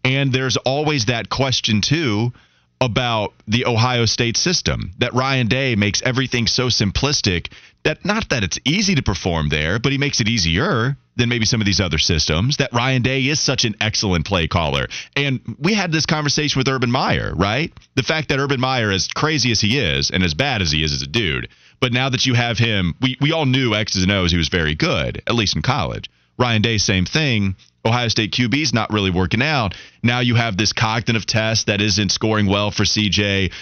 And 0.04 0.32
there's 0.32 0.56
always 0.58 1.06
that 1.06 1.28
question, 1.30 1.80
too, 1.80 2.32
about 2.80 3.32
the 3.46 3.64
Ohio 3.66 4.06
State 4.06 4.36
system 4.36 4.92
that 4.98 5.14
Ryan 5.14 5.46
Day 5.46 5.76
makes 5.76 6.02
everything 6.02 6.46
so 6.46 6.66
simplistic 6.66 7.52
that 7.84 8.04
not 8.04 8.28
that 8.28 8.44
it's 8.44 8.58
easy 8.64 8.94
to 8.94 9.02
perform 9.02 9.48
there, 9.48 9.78
but 9.78 9.92
he 9.92 9.98
makes 9.98 10.20
it 10.20 10.28
easier 10.28 10.96
than 11.16 11.28
maybe 11.28 11.44
some 11.44 11.60
of 11.60 11.66
these 11.66 11.80
other 11.80 11.98
systems. 11.98 12.56
That 12.56 12.72
Ryan 12.72 13.02
Day 13.02 13.22
is 13.26 13.40
such 13.40 13.64
an 13.64 13.74
excellent 13.80 14.24
play 14.24 14.48
caller. 14.48 14.86
And 15.16 15.40
we 15.58 15.74
had 15.74 15.92
this 15.92 16.06
conversation 16.06 16.58
with 16.58 16.68
Urban 16.68 16.90
Meyer, 16.90 17.34
right? 17.34 17.72
The 17.96 18.02
fact 18.02 18.28
that 18.28 18.38
Urban 18.38 18.60
Meyer, 18.60 18.90
as 18.90 19.08
crazy 19.08 19.50
as 19.50 19.60
he 19.60 19.78
is 19.78 20.10
and 20.10 20.22
as 20.22 20.34
bad 20.34 20.62
as 20.62 20.72
he 20.72 20.82
is 20.84 20.92
as 20.92 21.02
a 21.02 21.06
dude, 21.06 21.48
but 21.80 21.92
now 21.92 22.08
that 22.08 22.26
you 22.26 22.34
have 22.34 22.58
him, 22.58 22.94
we, 23.00 23.16
we 23.20 23.32
all 23.32 23.46
knew 23.46 23.74
X's 23.74 24.04
and 24.04 24.12
O's, 24.12 24.30
he 24.30 24.38
was 24.38 24.48
very 24.48 24.74
good, 24.74 25.22
at 25.26 25.34
least 25.34 25.56
in 25.56 25.62
college. 25.62 26.08
Ryan 26.38 26.62
Day, 26.62 26.78
same 26.78 27.04
thing. 27.04 27.56
Ohio 27.84 28.08
State 28.08 28.32
QB's 28.32 28.72
not 28.72 28.92
really 28.92 29.10
working 29.10 29.42
out. 29.42 29.74
Now 30.02 30.20
you 30.20 30.36
have 30.36 30.56
this 30.56 30.72
cognitive 30.72 31.26
test 31.26 31.66
that 31.66 31.80
isn't 31.80 32.10
scoring 32.10 32.46
well 32.46 32.70
for 32.70 32.84
CJ. 32.84 33.52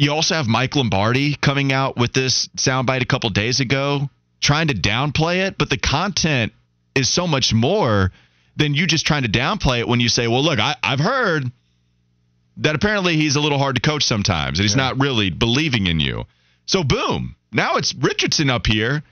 You 0.00 0.14
also 0.14 0.34
have 0.34 0.48
Mike 0.48 0.76
Lombardi 0.76 1.34
coming 1.34 1.74
out 1.74 1.98
with 1.98 2.14
this 2.14 2.48
soundbite 2.56 3.02
a 3.02 3.04
couple 3.04 3.28
days 3.28 3.60
ago, 3.60 4.08
trying 4.40 4.68
to 4.68 4.74
downplay 4.74 5.46
it, 5.46 5.58
but 5.58 5.68
the 5.68 5.76
content 5.76 6.54
is 6.94 7.10
so 7.10 7.26
much 7.26 7.52
more 7.52 8.10
than 8.56 8.72
you 8.72 8.86
just 8.86 9.06
trying 9.06 9.24
to 9.24 9.28
downplay 9.28 9.80
it 9.80 9.88
when 9.88 10.00
you 10.00 10.08
say, 10.08 10.26
well, 10.26 10.42
look, 10.42 10.58
I, 10.58 10.74
I've 10.82 11.00
heard 11.00 11.52
that 12.56 12.74
apparently 12.74 13.16
he's 13.16 13.36
a 13.36 13.40
little 13.42 13.58
hard 13.58 13.74
to 13.74 13.82
coach 13.82 14.04
sometimes 14.04 14.58
and 14.58 14.64
he's 14.64 14.74
not 14.74 14.98
really 14.98 15.28
believing 15.28 15.86
in 15.86 16.00
you. 16.00 16.24
So, 16.64 16.82
boom, 16.82 17.36
now 17.52 17.76
it's 17.76 17.94
Richardson 17.94 18.48
up 18.48 18.66
here 18.66 19.02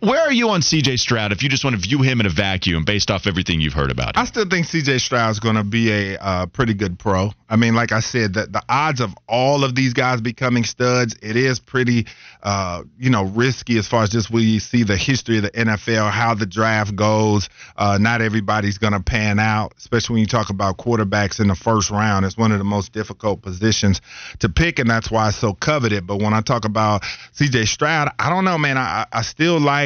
Where 0.00 0.20
are 0.20 0.32
you 0.32 0.50
on 0.50 0.60
CJ 0.60 0.98
Stroud 0.98 1.32
if 1.32 1.42
you 1.42 1.48
just 1.48 1.64
want 1.64 1.74
to 1.74 1.80
view 1.80 2.02
him 2.02 2.20
in 2.20 2.26
a 2.26 2.30
vacuum 2.30 2.84
based 2.84 3.10
off 3.10 3.26
everything 3.26 3.62
you've 3.62 3.72
heard 3.72 3.90
about 3.90 4.16
him? 4.16 4.20
I 4.20 4.24
still 4.26 4.44
think 4.44 4.66
CJ 4.66 5.00
Stroud 5.00 5.30
is 5.30 5.40
going 5.40 5.54
to 5.54 5.64
be 5.64 5.90
a 5.90 6.18
uh, 6.18 6.46
pretty 6.46 6.74
good 6.74 6.98
pro. 6.98 7.32
I 7.48 7.56
mean, 7.56 7.74
like 7.74 7.92
I 7.92 8.00
said, 8.00 8.34
the, 8.34 8.46
the 8.46 8.62
odds 8.68 9.00
of 9.00 9.14
all 9.26 9.64
of 9.64 9.74
these 9.74 9.94
guys 9.94 10.20
becoming 10.20 10.64
studs, 10.64 11.16
it 11.22 11.36
is 11.36 11.58
pretty, 11.58 12.06
uh, 12.42 12.82
you 12.98 13.08
know, 13.08 13.24
risky 13.24 13.78
as 13.78 13.88
far 13.88 14.02
as 14.02 14.10
just 14.10 14.30
we 14.30 14.58
see 14.58 14.82
the 14.82 14.98
history 14.98 15.38
of 15.38 15.44
the 15.44 15.50
NFL, 15.52 16.10
how 16.10 16.34
the 16.34 16.44
draft 16.44 16.94
goes. 16.94 17.48
Uh, 17.74 17.96
not 17.98 18.20
everybody's 18.20 18.76
going 18.76 18.92
to 18.92 19.00
pan 19.00 19.38
out, 19.38 19.72
especially 19.78 20.14
when 20.14 20.20
you 20.20 20.26
talk 20.26 20.50
about 20.50 20.76
quarterbacks 20.76 21.40
in 21.40 21.48
the 21.48 21.54
first 21.54 21.90
round. 21.90 22.26
It's 22.26 22.36
one 22.36 22.52
of 22.52 22.58
the 22.58 22.64
most 22.64 22.92
difficult 22.92 23.40
positions 23.40 24.02
to 24.40 24.50
pick, 24.50 24.78
and 24.78 24.90
that's 24.90 25.10
why 25.10 25.28
it's 25.28 25.38
so 25.38 25.54
coveted. 25.54 26.06
But 26.06 26.20
when 26.20 26.34
I 26.34 26.42
talk 26.42 26.66
about 26.66 27.04
CJ 27.32 27.68
Stroud, 27.68 28.10
I 28.18 28.28
don't 28.28 28.44
know, 28.44 28.58
man. 28.58 28.76
I, 28.76 29.06
I 29.10 29.22
still 29.22 29.58
like 29.58 29.77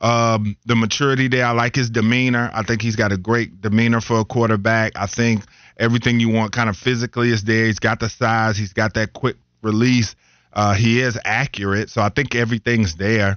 um, 0.00 0.56
the 0.66 0.76
maturity 0.76 1.28
there. 1.28 1.44
I 1.44 1.50
like 1.52 1.74
his 1.74 1.90
demeanor. 1.90 2.50
I 2.52 2.62
think 2.62 2.82
he's 2.82 2.96
got 2.96 3.12
a 3.12 3.16
great 3.16 3.60
demeanor 3.60 4.00
for 4.00 4.20
a 4.20 4.24
quarterback. 4.24 4.92
I 4.96 5.06
think 5.06 5.44
everything 5.76 6.20
you 6.20 6.28
want 6.28 6.52
kind 6.52 6.68
of 6.68 6.76
physically 6.76 7.30
is 7.30 7.44
there. 7.44 7.66
He's 7.66 7.78
got 7.78 8.00
the 8.00 8.08
size, 8.08 8.56
he's 8.56 8.72
got 8.72 8.94
that 8.94 9.12
quick 9.12 9.36
release. 9.62 10.14
Uh, 10.52 10.74
he 10.74 11.00
is 11.00 11.18
accurate. 11.24 11.90
So 11.90 12.00
I 12.00 12.08
think 12.08 12.34
everything's 12.34 12.96
there. 12.96 13.36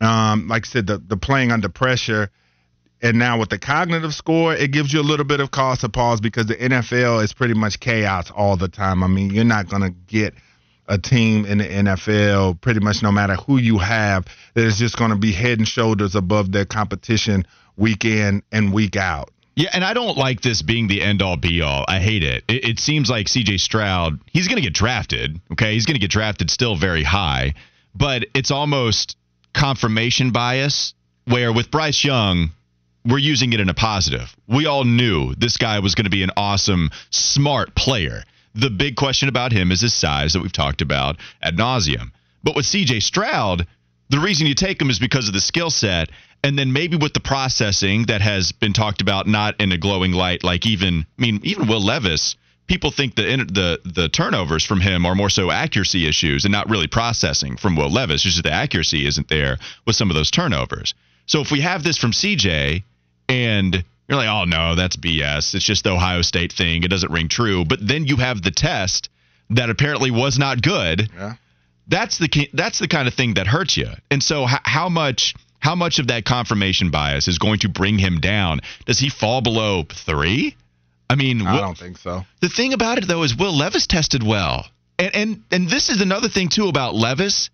Um, 0.00 0.48
like 0.48 0.66
I 0.66 0.68
said, 0.68 0.86
the, 0.86 0.98
the 0.98 1.16
playing 1.16 1.52
under 1.52 1.68
pressure. 1.68 2.30
And 3.02 3.18
now 3.18 3.38
with 3.38 3.48
the 3.48 3.58
cognitive 3.58 4.14
score, 4.14 4.54
it 4.54 4.72
gives 4.72 4.92
you 4.92 5.00
a 5.00 5.02
little 5.02 5.24
bit 5.24 5.40
of 5.40 5.50
cause 5.50 5.80
to 5.80 5.88
pause 5.88 6.20
because 6.20 6.46
the 6.46 6.56
NFL 6.56 7.24
is 7.24 7.32
pretty 7.32 7.54
much 7.54 7.80
chaos 7.80 8.30
all 8.30 8.56
the 8.56 8.68
time. 8.68 9.02
I 9.02 9.06
mean, 9.06 9.30
you're 9.30 9.44
not 9.44 9.68
going 9.68 9.82
to 9.82 9.90
get– 9.90 10.34
a 10.90 10.98
team 10.98 11.46
in 11.46 11.58
the 11.58 11.64
NFL, 11.64 12.60
pretty 12.60 12.80
much 12.80 13.02
no 13.02 13.12
matter 13.12 13.36
who 13.36 13.56
you 13.56 13.78
have, 13.78 14.26
that 14.54 14.64
is 14.64 14.76
just 14.76 14.98
going 14.98 15.10
to 15.12 15.16
be 15.16 15.32
head 15.32 15.58
and 15.58 15.66
shoulders 15.66 16.16
above 16.16 16.52
their 16.52 16.66
competition 16.66 17.46
week 17.76 18.04
in 18.04 18.42
and 18.52 18.72
week 18.72 18.96
out. 18.96 19.30
Yeah, 19.54 19.70
and 19.72 19.84
I 19.84 19.94
don't 19.94 20.16
like 20.16 20.40
this 20.40 20.62
being 20.62 20.88
the 20.88 21.00
end 21.00 21.22
all 21.22 21.36
be 21.36 21.62
all. 21.62 21.84
I 21.86 22.00
hate 22.00 22.22
it. 22.22 22.44
It, 22.48 22.64
it 22.64 22.78
seems 22.80 23.08
like 23.08 23.26
CJ 23.26 23.60
Stroud, 23.60 24.18
he's 24.26 24.48
going 24.48 24.56
to 24.56 24.62
get 24.62 24.74
drafted. 24.74 25.40
Okay. 25.52 25.74
He's 25.74 25.86
going 25.86 25.94
to 25.94 26.00
get 26.00 26.10
drafted 26.10 26.50
still 26.50 26.76
very 26.76 27.04
high, 27.04 27.54
but 27.94 28.26
it's 28.34 28.50
almost 28.50 29.16
confirmation 29.52 30.32
bias 30.32 30.94
where 31.26 31.52
with 31.52 31.70
Bryce 31.70 32.02
Young, 32.04 32.50
we're 33.04 33.18
using 33.18 33.52
it 33.52 33.60
in 33.60 33.68
a 33.68 33.74
positive. 33.74 34.34
We 34.48 34.66
all 34.66 34.84
knew 34.84 35.34
this 35.34 35.56
guy 35.56 35.78
was 35.78 35.94
going 35.94 36.04
to 36.04 36.10
be 36.10 36.22
an 36.22 36.30
awesome, 36.36 36.90
smart 37.10 37.74
player. 37.74 38.24
The 38.54 38.70
big 38.70 38.96
question 38.96 39.28
about 39.28 39.52
him 39.52 39.70
is 39.70 39.80
his 39.80 39.94
size 39.94 40.32
that 40.32 40.40
we've 40.42 40.52
talked 40.52 40.82
about 40.82 41.16
ad 41.42 41.56
nauseum. 41.56 42.10
But 42.42 42.56
with 42.56 42.66
CJ 42.66 43.02
Stroud, 43.02 43.66
the 44.08 44.18
reason 44.18 44.46
you 44.46 44.54
take 44.54 44.80
him 44.80 44.90
is 44.90 44.98
because 44.98 45.28
of 45.28 45.34
the 45.34 45.40
skill 45.40 45.70
set. 45.70 46.10
And 46.42 46.58
then 46.58 46.72
maybe 46.72 46.96
with 46.96 47.12
the 47.12 47.20
processing 47.20 48.06
that 48.06 48.22
has 48.22 48.52
been 48.52 48.72
talked 48.72 49.02
about, 49.02 49.26
not 49.26 49.60
in 49.60 49.72
a 49.72 49.78
glowing 49.78 50.12
light, 50.12 50.42
like 50.42 50.66
even, 50.66 51.06
I 51.18 51.22
mean, 51.22 51.40
even 51.44 51.68
Will 51.68 51.84
Levis, 51.84 52.36
people 52.66 52.90
think 52.92 53.16
the 53.16 53.22
the 53.22 53.80
the 53.84 54.08
turnovers 54.08 54.64
from 54.64 54.80
him 54.80 55.04
are 55.04 55.14
more 55.14 55.28
so 55.28 55.50
accuracy 55.50 56.06
issues 56.06 56.44
and 56.44 56.52
not 56.52 56.70
really 56.70 56.86
processing 56.86 57.56
from 57.56 57.76
Will 57.76 57.90
Levis. 57.90 58.22
Just 58.22 58.42
the 58.42 58.52
accuracy 58.52 59.06
isn't 59.06 59.28
there 59.28 59.58
with 59.86 59.96
some 59.96 60.08
of 60.08 60.14
those 60.14 60.30
turnovers. 60.30 60.94
So 61.26 61.40
if 61.40 61.50
we 61.50 61.60
have 61.60 61.82
this 61.82 61.98
from 61.98 62.12
CJ 62.12 62.84
and 63.28 63.84
you're 64.10 64.18
like, 64.18 64.28
oh 64.28 64.44
no, 64.44 64.74
that's 64.74 64.96
BS. 64.96 65.54
It's 65.54 65.64
just 65.64 65.84
the 65.84 65.92
Ohio 65.92 66.22
State 66.22 66.52
thing. 66.52 66.82
It 66.82 66.88
doesn't 66.88 67.12
ring 67.12 67.28
true. 67.28 67.64
But 67.64 67.78
then 67.86 68.06
you 68.06 68.16
have 68.16 68.42
the 68.42 68.50
test 68.50 69.08
that 69.50 69.70
apparently 69.70 70.10
was 70.10 70.36
not 70.36 70.60
good. 70.60 71.08
Yeah. 71.16 71.34
That's 71.86 72.18
the 72.18 72.50
that's 72.52 72.80
the 72.80 72.88
kind 72.88 73.06
of 73.06 73.14
thing 73.14 73.34
that 73.34 73.46
hurts 73.46 73.76
you. 73.76 73.88
And 74.10 74.20
so 74.20 74.46
how, 74.46 74.58
how 74.64 74.88
much 74.88 75.34
how 75.60 75.76
much 75.76 76.00
of 76.00 76.08
that 76.08 76.24
confirmation 76.24 76.90
bias 76.90 77.28
is 77.28 77.38
going 77.38 77.60
to 77.60 77.68
bring 77.68 77.98
him 77.98 78.18
down? 78.18 78.60
Does 78.84 78.98
he 78.98 79.10
fall 79.10 79.42
below 79.42 79.84
three? 79.84 80.56
I 81.08 81.14
mean, 81.14 81.46
I 81.46 81.60
don't 81.60 81.78
think 81.78 81.98
so. 81.98 82.24
The 82.40 82.48
thing 82.48 82.72
about 82.72 82.98
it 82.98 83.06
though 83.06 83.22
is 83.22 83.36
Will 83.36 83.56
Levis 83.56 83.86
tested 83.86 84.24
well, 84.24 84.66
and 84.98 85.14
and 85.14 85.42
and 85.52 85.68
this 85.68 85.88
is 85.88 86.00
another 86.00 86.28
thing 86.28 86.48
too 86.48 86.66
about 86.66 86.96
Levis. 86.96 87.50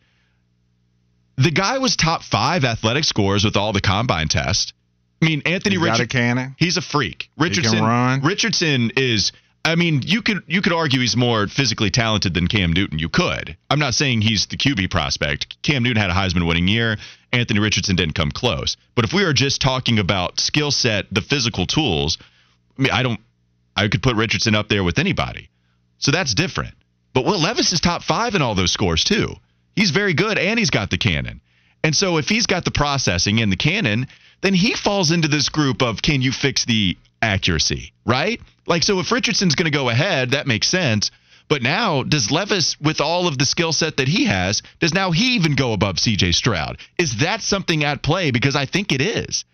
The 1.37 1.51
guy 1.51 1.79
was 1.79 1.97
top 1.97 2.23
five 2.23 2.65
athletic 2.65 3.05
scores 3.05 3.45
with 3.45 3.57
all 3.57 3.75
the 3.75 3.83
combine 3.83 4.29
tests. 4.29 4.73
I 5.23 5.25
mean, 5.25 5.43
Anthony 5.47 5.77
Richardson. 5.79 6.09
He's 6.59 6.77
a 6.77 6.83
freak. 6.83 7.31
Richardson. 7.39 7.79
Richardson 8.23 8.93
is. 8.97 9.33
I 9.65 9.75
mean, 9.75 10.03
you 10.05 10.23
could 10.23 10.43
you 10.47 10.63
could 10.63 10.73
argue 10.73 11.01
he's 11.01 11.17
more 11.17 11.49
physically 11.49 11.91
talented 11.91 12.35
than 12.35 12.47
Cam 12.47 12.73
Newton. 12.73 12.99
You 12.99 13.09
could. 13.09 13.57
I'm 13.69 13.81
not 13.81 13.95
saying 13.95 14.21
he's 14.21 14.47
the 14.47 14.57
QB 14.57 14.91
prospect. 14.91 15.61
Cam 15.63 15.83
Newton 15.83 16.01
had 16.01 16.11
a 16.11 16.15
Heisman 16.15 16.47
winning 16.47 16.69
year. 16.69 16.99
Anthony 17.33 17.61
Richardson 17.61 17.97
didn't 17.97 18.15
come 18.15 18.31
close. 18.31 18.77
But 18.95 19.05
if 19.05 19.13
we 19.13 19.25
are 19.25 19.33
just 19.33 19.61
talking 19.61 19.99
about 19.99 20.39
skill 20.39 20.71
set, 20.71 21.07
the 21.11 21.21
physical 21.21 21.67
tools, 21.67 22.19
I 22.79 22.83
mean, 22.83 22.93
I 22.93 23.03
don't. 23.03 23.21
I 23.75 23.89
could 23.89 24.03
put 24.03 24.17
Richardson 24.17 24.55
up 24.55 24.69
there 24.69 24.85
with 24.85 24.99
anybody. 24.99 25.51
So 25.99 26.11
that's 26.11 26.35
different. 26.35 26.75
But 27.13 27.25
Will 27.25 27.41
Levis 27.41 27.73
is 27.73 27.81
top 27.81 28.03
five 28.03 28.35
in 28.35 28.43
all 28.43 28.55
those 28.55 28.73
scores 28.73 29.03
too. 29.03 29.35
He's 29.75 29.91
very 29.91 30.15
good, 30.15 30.39
and 30.39 30.59
he's 30.59 30.71
got 30.71 30.91
the 30.91 30.99
cannon. 30.99 31.41
And 31.83 31.95
so 31.95 32.19
if 32.19 32.29
he's 32.29 32.47
got 32.47 32.65
the 32.65 32.71
processing 32.71 33.41
and 33.41 33.53
the 33.53 33.57
cannon, 33.57 34.09
then 34.41 34.55
he 34.55 34.75
falls 34.75 35.11
into 35.11 35.29
this 35.29 35.49
group 35.49 35.83
of 35.83 36.03
can 36.03 36.23
you 36.23 36.33
fix 36.33 36.65
the 36.65 36.97
accuracy, 37.23 37.93
right? 38.05 38.41
Like, 38.67 38.83
so 38.83 39.01
if 39.01 39.11
Richardson's 39.11 39.55
going 39.55 39.71
to 39.71 39.77
go 39.77 39.89
ahead, 39.89 40.33
that 40.33 40.47
makes 40.47 40.69
sense. 40.69 41.11
But 41.49 41.63
now, 41.63 42.03
does 42.03 42.31
Levis, 42.31 42.77
with 42.81 43.01
all 43.01 43.29
of 43.29 43.39
the 43.39 43.47
skill 43.47 43.73
set 43.73 43.99
that 43.99 44.09
he 44.09 44.25
has, 44.25 44.63
does 44.81 44.93
now 44.93 45.13
he 45.13 45.37
even 45.37 45.55
go 45.55 45.73
above 45.73 45.97
CJ 45.97 46.35
Stroud? 46.35 46.79
Is 46.99 47.19
that 47.19 47.41
something 47.41 47.85
at 47.85 48.03
play? 48.03 48.33
Because 48.33 48.57
I 48.57 48.67
think 48.67 48.91
it 48.91 49.01
is. 49.01 49.45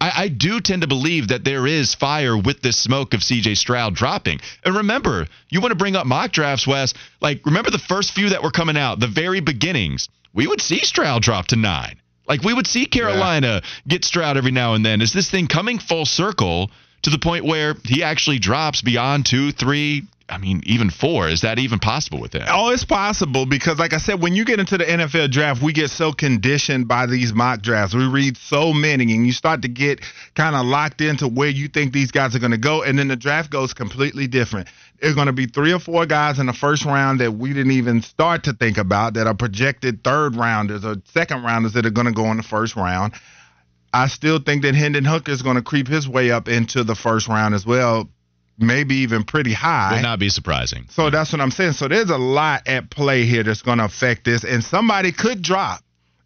I, 0.00 0.12
I, 0.16 0.28
do 0.28 0.60
tend 0.60 0.82
to 0.82 0.88
believe 0.88 1.28
that 1.28 1.44
there 1.44 1.66
is 1.66 1.94
fire 1.94 2.36
with 2.36 2.62
this 2.62 2.78
smoke 2.78 3.12
of 3.12 3.20
CJ 3.20 3.56
Stroud 3.56 3.94
dropping. 3.94 4.40
And 4.64 4.76
remember, 4.76 5.26
you 5.50 5.60
want 5.60 5.72
to 5.72 5.76
bring 5.76 5.96
up 5.96 6.06
mock 6.06 6.32
drafts, 6.32 6.66
Wes. 6.66 6.94
Like, 7.20 7.44
remember 7.44 7.70
the 7.70 7.78
first 7.78 8.12
few 8.12 8.30
that 8.30 8.42
were 8.42 8.50
coming 8.50 8.78
out, 8.78 9.00
the 9.00 9.08
very 9.08 9.40
beginnings, 9.40 10.08
we 10.32 10.46
would 10.46 10.60
see 10.60 10.78
Stroud 10.84 11.22
drop 11.22 11.48
to 11.48 11.56
nine. 11.56 12.00
Like 12.30 12.44
we 12.44 12.54
would 12.54 12.68
see 12.68 12.86
Carolina 12.86 13.60
yeah. 13.62 13.70
get 13.88 14.04
Stroud 14.04 14.36
every 14.36 14.52
now 14.52 14.74
and 14.74 14.86
then. 14.86 15.02
Is 15.02 15.12
this 15.12 15.28
thing 15.28 15.48
coming 15.48 15.80
full 15.80 16.06
circle 16.06 16.70
to 17.02 17.10
the 17.10 17.18
point 17.18 17.44
where 17.44 17.74
he 17.84 18.04
actually 18.04 18.38
drops 18.38 18.82
beyond 18.82 19.26
two, 19.26 19.50
three, 19.50 20.04
I 20.28 20.38
mean, 20.38 20.62
even 20.64 20.90
four. 20.90 21.28
Is 21.28 21.40
that 21.40 21.58
even 21.58 21.80
possible 21.80 22.20
with 22.20 22.32
him? 22.32 22.44
Oh, 22.46 22.70
it's 22.70 22.84
possible 22.84 23.46
because, 23.46 23.80
like 23.80 23.92
I 23.92 23.98
said, 23.98 24.22
when 24.22 24.36
you 24.36 24.44
get 24.44 24.60
into 24.60 24.78
the 24.78 24.84
NFL 24.84 25.32
draft, 25.32 25.60
we 25.60 25.72
get 25.72 25.90
so 25.90 26.12
conditioned 26.12 26.86
by 26.86 27.06
these 27.06 27.32
mock 27.32 27.62
drafts. 27.62 27.96
We 27.96 28.06
read 28.06 28.36
so 28.36 28.72
many, 28.72 29.12
and 29.12 29.26
you 29.26 29.32
start 29.32 29.62
to 29.62 29.68
get 29.68 30.00
kind 30.36 30.54
of 30.54 30.66
locked 30.66 31.00
into 31.00 31.26
where 31.26 31.48
you 31.48 31.66
think 31.66 31.92
these 31.92 32.12
guys 32.12 32.36
are 32.36 32.38
going 32.38 32.52
to 32.52 32.58
go, 32.58 32.84
and 32.84 32.96
then 32.96 33.08
the 33.08 33.16
draft 33.16 33.50
goes 33.50 33.74
completely 33.74 34.28
different. 34.28 34.68
There's 35.00 35.14
going 35.14 35.28
to 35.28 35.32
be 35.32 35.46
three 35.46 35.72
or 35.72 35.78
four 35.78 36.04
guys 36.06 36.38
in 36.38 36.46
the 36.46 36.52
first 36.52 36.84
round 36.84 37.20
that 37.20 37.32
we 37.32 37.52
didn't 37.52 37.72
even 37.72 38.02
start 38.02 38.44
to 38.44 38.52
think 38.52 38.76
about 38.76 39.14
that 39.14 39.26
are 39.26 39.34
projected 39.34 40.04
third 40.04 40.36
rounders 40.36 40.84
or 40.84 40.96
second 41.06 41.42
rounders 41.42 41.72
that 41.72 41.86
are 41.86 41.90
going 41.90 42.06
to 42.06 42.12
go 42.12 42.30
in 42.30 42.36
the 42.36 42.42
first 42.42 42.76
round. 42.76 43.14
I 43.92 44.08
still 44.08 44.38
think 44.38 44.62
that 44.62 44.74
Hendon 44.74 45.04
Hooker 45.04 45.32
is 45.32 45.42
going 45.42 45.56
to 45.56 45.62
creep 45.62 45.88
his 45.88 46.08
way 46.08 46.30
up 46.30 46.48
into 46.48 46.84
the 46.84 46.94
first 46.94 47.28
round 47.28 47.54
as 47.54 47.64
well 47.64 48.08
maybe 48.60 48.96
even 48.96 49.24
pretty 49.24 49.52
high. 49.52 49.94
Would 49.94 50.02
not 50.02 50.18
be 50.18 50.28
surprising. 50.28 50.86
So 50.90 51.04
yeah. 51.04 51.10
that's 51.10 51.32
what 51.32 51.40
I'm 51.40 51.50
saying. 51.50 51.72
So 51.72 51.88
there's 51.88 52.10
a 52.10 52.18
lot 52.18 52.68
at 52.68 52.90
play 52.90 53.24
here 53.24 53.42
that's 53.42 53.62
going 53.62 53.78
to 53.78 53.84
affect 53.84 54.24
this, 54.24 54.44
and 54.44 54.62
somebody 54.62 55.12
could 55.12 55.42
drop, 55.42 55.80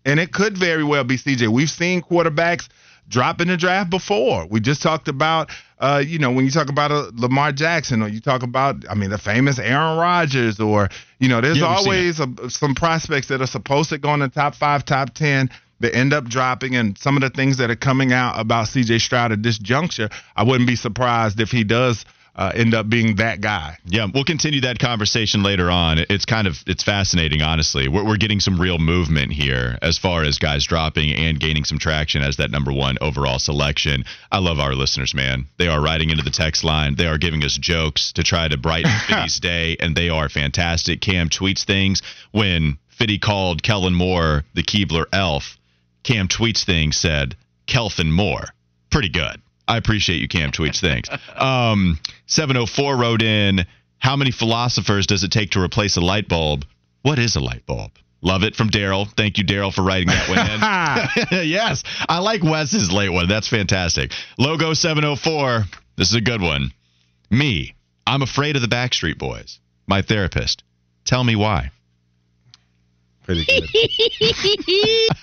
and 0.04 0.20
it 0.20 0.32
could 0.32 0.58
very 0.58 0.84
well 0.84 1.04
be 1.04 1.16
CJ. 1.16 1.48
We've 1.48 1.70
seen 1.70 2.02
quarterbacks 2.02 2.68
drop 3.08 3.40
in 3.40 3.48
the 3.48 3.56
draft 3.56 3.90
before. 3.90 4.46
We 4.46 4.60
just 4.60 4.82
talked 4.82 5.08
about, 5.08 5.50
uh, 5.78 6.02
you 6.04 6.18
know, 6.18 6.30
when 6.30 6.44
you 6.44 6.50
talk 6.50 6.68
about 6.68 6.90
a 6.90 7.10
Lamar 7.14 7.52
Jackson, 7.52 8.02
or 8.02 8.08
you 8.08 8.20
talk 8.20 8.42
about, 8.42 8.88
I 8.88 8.94
mean, 8.94 9.10
the 9.10 9.18
famous 9.18 9.58
Aaron 9.58 9.98
Rodgers, 9.98 10.60
or 10.60 10.88
you 11.18 11.28
know, 11.28 11.40
there's 11.40 11.58
yeah, 11.58 11.66
always 11.66 12.20
a, 12.20 12.28
some 12.48 12.74
prospects 12.74 13.28
that 13.28 13.40
are 13.40 13.46
supposed 13.46 13.90
to 13.90 13.98
go 13.98 14.14
in 14.14 14.20
the 14.20 14.28
top 14.28 14.54
five, 14.54 14.84
top 14.84 15.14
ten 15.14 15.50
that 15.80 15.94
end 15.94 16.12
up 16.12 16.24
dropping. 16.24 16.76
And 16.76 16.96
some 16.96 17.16
of 17.16 17.22
the 17.22 17.30
things 17.30 17.58
that 17.58 17.70
are 17.70 17.76
coming 17.76 18.12
out 18.12 18.38
about 18.38 18.68
CJ 18.68 19.00
Stroud 19.00 19.32
at 19.32 19.42
this 19.42 19.58
juncture, 19.58 20.08
I 20.36 20.44
wouldn't 20.44 20.68
be 20.68 20.76
surprised 20.76 21.40
if 21.40 21.50
he 21.50 21.64
does 21.64 22.04
uh, 22.36 22.52
end 22.54 22.74
up 22.74 22.88
being 22.88 23.16
that 23.16 23.40
guy. 23.40 23.78
Yeah, 23.84 24.06
we'll 24.12 24.24
continue 24.24 24.62
that 24.62 24.78
conversation 24.78 25.42
later 25.42 25.70
on. 25.70 25.98
It's 25.98 26.24
kind 26.24 26.46
of 26.46 26.56
it's 26.66 26.82
fascinating, 26.82 27.42
honestly. 27.42 27.88
We're, 27.88 28.04
we're 28.04 28.16
getting 28.16 28.40
some 28.40 28.60
real 28.60 28.78
movement 28.78 29.32
here 29.32 29.78
as 29.82 29.98
far 29.98 30.24
as 30.24 30.38
guys 30.38 30.64
dropping 30.64 31.12
and 31.12 31.38
gaining 31.38 31.64
some 31.64 31.78
traction 31.78 32.22
as 32.22 32.36
that 32.38 32.50
number 32.50 32.72
one 32.72 32.96
overall 33.00 33.38
selection. 33.38 34.04
I 34.32 34.38
love 34.38 34.58
our 34.58 34.74
listeners, 34.74 35.14
man. 35.14 35.46
They 35.58 35.68
are 35.68 35.80
writing 35.80 36.10
into 36.10 36.24
the 36.24 36.30
text 36.30 36.64
line. 36.64 36.96
They 36.96 37.06
are 37.06 37.18
giving 37.18 37.44
us 37.44 37.56
jokes 37.56 38.12
to 38.12 38.24
try 38.24 38.48
to 38.48 38.56
brighten 38.56 38.90
Fiddy's 39.06 39.38
day, 39.38 39.76
and 39.78 39.94
they 39.94 40.08
are 40.08 40.28
fantastic. 40.28 41.00
Cam 41.00 41.28
tweets 41.28 41.64
things 41.64 42.02
when 42.32 42.78
Fiddy 42.88 43.18
called 43.18 43.62
Kellen 43.62 43.94
Moore 43.94 44.44
the 44.54 44.62
Keebler 44.62 45.06
elf. 45.12 45.56
Cam 46.02 46.28
tweets 46.28 46.64
things 46.64 46.96
said 46.96 47.36
Kelvin 47.66 48.10
Moore. 48.10 48.48
Pretty 48.90 49.08
good. 49.08 49.40
I 49.66 49.76
appreciate 49.76 50.20
you, 50.20 50.28
Cam 50.28 50.50
tweets 50.50 50.80
Thanks. 50.80 51.08
Um, 51.36 51.98
704 52.26 52.96
wrote 52.96 53.22
in, 53.22 53.66
How 53.98 54.16
many 54.16 54.30
philosophers 54.30 55.06
does 55.06 55.24
it 55.24 55.32
take 55.32 55.52
to 55.52 55.62
replace 55.62 55.96
a 55.96 56.00
light 56.00 56.28
bulb? 56.28 56.64
What 57.02 57.18
is 57.18 57.36
a 57.36 57.40
light 57.40 57.66
bulb? 57.66 57.92
Love 58.22 58.42
it 58.42 58.56
from 58.56 58.70
Daryl. 58.70 59.06
Thank 59.16 59.36
you, 59.36 59.44
Daryl, 59.44 59.72
for 59.72 59.82
writing 59.82 60.08
that 60.08 60.28
one 61.30 61.40
in. 61.40 61.48
yes, 61.48 61.82
I 62.08 62.20
like 62.20 62.42
Wes's 62.42 62.90
late 62.90 63.10
one. 63.10 63.28
That's 63.28 63.48
fantastic. 63.48 64.12
Logo 64.38 64.72
704. 64.72 65.64
This 65.96 66.08
is 66.08 66.14
a 66.14 66.22
good 66.22 66.40
one. 66.40 66.70
Me, 67.30 67.74
I'm 68.06 68.22
afraid 68.22 68.56
of 68.56 68.62
the 68.62 68.68
Backstreet 68.68 69.18
Boys. 69.18 69.60
My 69.86 70.00
therapist. 70.00 70.62
Tell 71.04 71.22
me 71.22 71.36
why. 71.36 71.70
Pretty 73.24 73.44
good. 73.46 73.64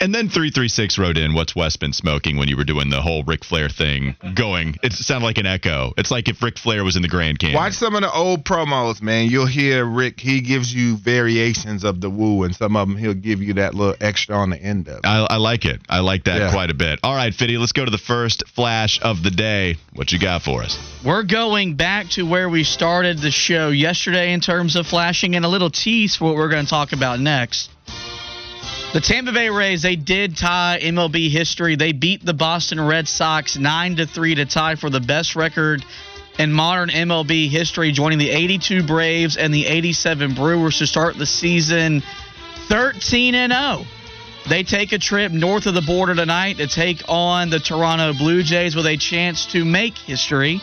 and 0.00 0.14
then 0.14 0.28
336 0.28 0.98
wrote 0.98 1.18
in, 1.18 1.34
What's 1.34 1.54
Wes 1.54 1.76
been 1.76 1.92
smoking 1.92 2.36
when 2.36 2.48
you 2.48 2.56
were 2.56 2.64
doing 2.64 2.90
the 2.90 3.02
whole 3.02 3.22
Ric 3.24 3.44
Flair 3.44 3.68
thing 3.68 4.16
going? 4.34 4.76
It 4.82 4.92
sounded 4.92 5.26
like 5.26 5.38
an 5.38 5.46
echo. 5.46 5.92
It's 5.96 6.10
like 6.10 6.28
if 6.28 6.42
Ric 6.42 6.58
Flair 6.58 6.84
was 6.84 6.96
in 6.96 7.02
the 7.02 7.08
Grand 7.08 7.38
Canyon. 7.38 7.56
Watch 7.56 7.74
some 7.74 7.94
of 7.94 8.02
the 8.02 8.12
old 8.12 8.44
promos, 8.44 9.02
man. 9.02 9.28
You'll 9.28 9.46
hear 9.46 9.84
Rick. 9.84 10.20
He 10.20 10.40
gives 10.40 10.74
you 10.74 10.96
variations 10.96 11.84
of 11.84 12.00
the 12.00 12.10
woo, 12.10 12.44
and 12.44 12.54
some 12.54 12.76
of 12.76 12.88
them 12.88 12.96
he'll 12.96 13.14
give 13.14 13.42
you 13.42 13.54
that 13.54 13.74
little 13.74 13.96
extra 14.00 14.34
on 14.34 14.50
the 14.50 14.60
end 14.60 14.88
of 14.88 14.98
it. 14.98 15.06
I, 15.06 15.26
I 15.30 15.36
like 15.36 15.64
it. 15.64 15.80
I 15.88 16.00
like 16.00 16.24
that 16.24 16.38
Yeah. 16.38 16.52
quite 16.52 16.70
a 16.70 16.74
bit. 16.74 17.00
All 17.02 17.14
right, 17.14 17.34
Fiddy, 17.34 17.58
let's 17.58 17.72
go 17.72 17.84
to 17.84 17.90
the 17.90 17.98
first 17.98 18.46
flash 18.48 19.00
of 19.02 19.22
the 19.22 19.30
day. 19.30 19.76
What 19.92 20.12
you 20.12 20.18
got 20.18 20.42
for 20.42 20.62
us? 20.62 20.78
We're 21.04 21.22
going 21.22 21.74
back 21.74 22.08
to 22.10 22.26
where 22.26 22.48
we 22.48 22.64
started 22.64 23.18
the 23.18 23.30
show 23.30 23.68
yesterday 23.68 24.32
in 24.32 24.40
terms 24.40 24.76
of 24.76 24.86
flashing 24.86 25.36
and 25.36 25.44
a 25.44 25.48
little 25.48 25.70
tease 25.70 26.16
for 26.16 26.24
what 26.24 26.36
we're 26.36 26.48
going 26.48 26.64
to 26.64 26.70
talk 26.70 26.92
about 26.92 27.20
next. 27.26 27.70
The 28.94 29.00
Tampa 29.02 29.32
Bay 29.32 29.50
Rays, 29.50 29.82
they 29.82 29.96
did 29.96 30.38
tie 30.38 30.78
MLB 30.80 31.28
history. 31.28 31.76
They 31.76 31.92
beat 31.92 32.24
the 32.24 32.32
Boston 32.32 32.80
Red 32.80 33.08
Sox 33.08 33.58
9 33.58 33.96
to 33.96 34.06
3 34.06 34.36
to 34.36 34.46
tie 34.46 34.76
for 34.76 34.88
the 34.88 35.00
best 35.00 35.36
record 35.36 35.84
in 36.38 36.52
modern 36.52 36.88
MLB 36.88 37.50
history, 37.50 37.92
joining 37.92 38.18
the 38.18 38.30
82 38.30 38.84
Braves 38.84 39.36
and 39.36 39.52
the 39.52 39.66
87 39.66 40.34
Brewers 40.34 40.78
to 40.78 40.86
start 40.86 41.18
the 41.18 41.26
season 41.26 42.02
13 42.68 43.34
and 43.34 43.52
0. 43.52 43.84
They 44.48 44.62
take 44.62 44.92
a 44.92 44.98
trip 44.98 45.32
north 45.32 45.66
of 45.66 45.74
the 45.74 45.82
border 45.82 46.14
tonight 46.14 46.58
to 46.58 46.68
take 46.68 47.02
on 47.08 47.50
the 47.50 47.58
Toronto 47.58 48.14
Blue 48.14 48.42
Jays 48.42 48.76
with 48.76 48.86
a 48.86 48.96
chance 48.96 49.46
to 49.46 49.64
make 49.64 49.98
history. 49.98 50.60